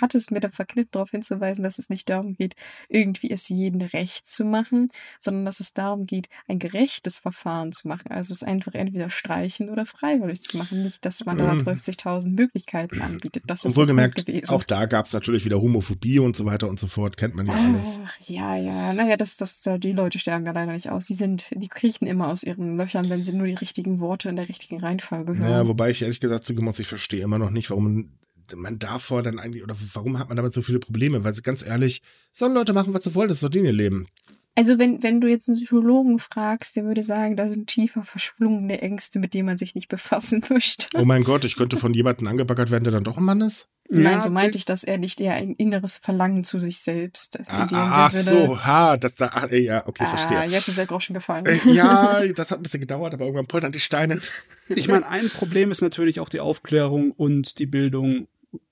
[0.00, 2.54] hat es mir dann verknüpft, darauf hinzuweisen, dass es nicht darum geht,
[2.88, 7.88] irgendwie es jeden recht zu machen, sondern dass es darum geht, ein gerechtes Verfahren zu
[7.88, 8.10] machen.
[8.10, 10.82] Also es einfach entweder streichen oder freiwillig zu machen.
[10.82, 12.34] Nicht, dass man da 30.000 mhm.
[12.34, 13.44] Möglichkeiten anbietet.
[13.46, 16.86] Das ist wohlgemerkt, auch da gab es natürlich wieder Homophobie und so weiter und so
[16.86, 17.16] fort.
[17.16, 18.00] Kennt man ja Ach, alles.
[18.26, 18.92] Ja, ja.
[18.92, 21.06] Naja, das, das, die Leute sterben ja leider nicht aus.
[21.06, 24.36] Die sind, die kriechen immer aus ihren Löchern, wenn sie nur die richtigen Worte in
[24.36, 25.50] der richtigen Reihenfolge hören.
[25.50, 28.10] Ja, wobei ich ehrlich gesagt zugeben muss, ich verstehe immer noch nicht, warum
[28.54, 31.24] man davor dann eigentlich, oder warum hat man damit so viele Probleme?
[31.24, 34.06] Weil ganz ehrlich, sollen Leute machen, was sie wollen, das ist doch denen Leben.
[34.54, 38.82] Also wenn, wenn du jetzt einen Psychologen fragst, der würde sagen, da sind tiefer verschwungene
[38.82, 40.86] Ängste, mit denen man sich nicht befassen möchte.
[40.94, 43.68] Oh mein Gott, ich könnte von jemandem angebackert werden, der dann doch ein Mann ist?
[43.88, 47.38] Nein, ja, so meinte ich, dass er nicht eher ein inneres Verlangen zu sich selbst.
[47.48, 50.44] Ah, ach so, ha, das da, ach, ja, okay, ah, verstehe.
[50.44, 51.44] Jetzt ist der Groschen gefallen.
[51.44, 54.20] Äh, ja, das hat ein bisschen gedauert, aber irgendwann poltern die Steine.
[54.68, 58.28] Ich meine, ein Problem ist natürlich auch die Aufklärung und die Bildung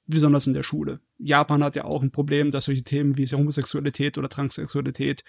[0.07, 1.01] besonders in der Schule.
[1.19, 5.25] Japan hat ja auch ein Problem, dass solche Themen wie Homosexualität oder Transsexualität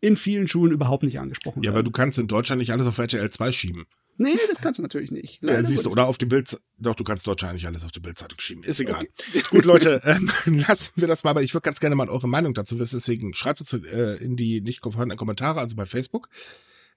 [0.00, 1.64] in vielen Schulen überhaupt nicht angesprochen werden.
[1.64, 3.86] Ja, aber du kannst in Deutschland nicht alles auf RTL 2 schieben.
[4.16, 5.38] Nee, das kannst du natürlich nicht.
[5.42, 7.90] Leider ja, siehst du, oder auf die Bild, doch, du kannst Deutschland nicht alles auf
[7.90, 8.62] die Bildzeitung schieben.
[8.62, 9.06] Ist egal.
[9.28, 9.42] Okay.
[9.50, 10.30] Gut, Leute, ähm,
[10.68, 13.34] lassen wir das mal, aber ich würde ganz gerne mal eure Meinung dazu wissen, deswegen
[13.34, 16.28] schreibt es äh, in die nicht vorhandenen Kommentare, also bei Facebook.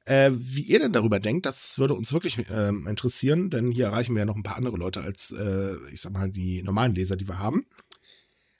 [0.05, 4.15] Äh, wie ihr denn darüber denkt, das würde uns wirklich äh, interessieren, denn hier erreichen
[4.15, 7.17] wir ja noch ein paar andere Leute als, äh, ich sag mal, die normalen Leser,
[7.17, 7.65] die wir haben.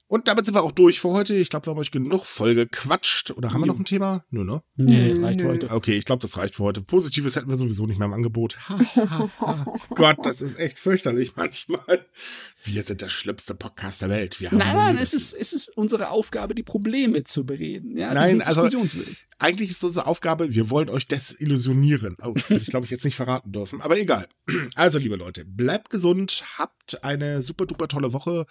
[0.09, 1.35] Und damit sind wir auch durch für heute.
[1.35, 3.31] Ich glaube, wir haben euch genug voll gequatscht.
[3.31, 4.23] Oder haben wir noch ein Thema?
[4.29, 4.63] Nö, ne?
[4.77, 5.69] Nee, nee, das reicht für heute.
[5.69, 6.81] Okay, ich glaube, das reicht für heute.
[6.81, 8.57] Positives hätten wir sowieso nicht mehr im Angebot.
[8.69, 9.77] Ha, ha, ha.
[9.95, 12.05] Gott, das ist echt fürchterlich manchmal.
[12.63, 14.37] Wir sind der schlimmste Podcast der Welt.
[14.39, 17.97] nein, nein, es ist, es ist unsere Aufgabe, die Probleme zu bereden.
[17.97, 18.65] Ja, nein, also
[19.39, 22.15] eigentlich ist unsere Aufgabe, wir wollen euch desillusionieren.
[22.23, 23.81] Oh, das hätte ich, glaube ich, jetzt nicht verraten dürfen.
[23.81, 24.27] Aber egal.
[24.75, 28.45] Also, liebe Leute, bleibt gesund, habt eine super duper tolle Woche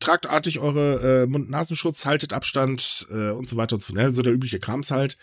[0.00, 3.98] tragt artig eure äh, Mund-Nasenschutz, haltet Abstand äh, und so weiter und so fort.
[3.98, 4.10] Ne?
[4.10, 5.16] So der übliche Krams halt.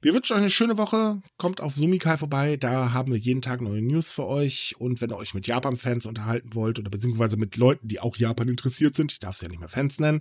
[0.00, 1.22] Wir wünschen euch eine schöne Woche.
[1.38, 2.56] Kommt auf Sumikai vorbei.
[2.58, 4.74] Da haben wir jeden Tag neue News für euch.
[4.78, 8.48] Und wenn ihr euch mit Japan-Fans unterhalten wollt oder beziehungsweise mit Leuten, die auch Japan
[8.48, 10.20] interessiert sind, ich darf es ja nicht mehr Fans nennen,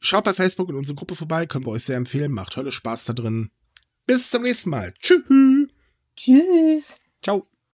[0.00, 1.44] schaut bei Facebook in unsere Gruppe vorbei.
[1.44, 2.32] Können wir euch sehr empfehlen.
[2.32, 3.50] Macht tolle Spaß da drin.
[4.06, 4.94] Bis zum nächsten Mal.
[4.98, 5.68] Tschüss.
[6.16, 6.96] Tschüss.
[7.22, 7.51] Ciao.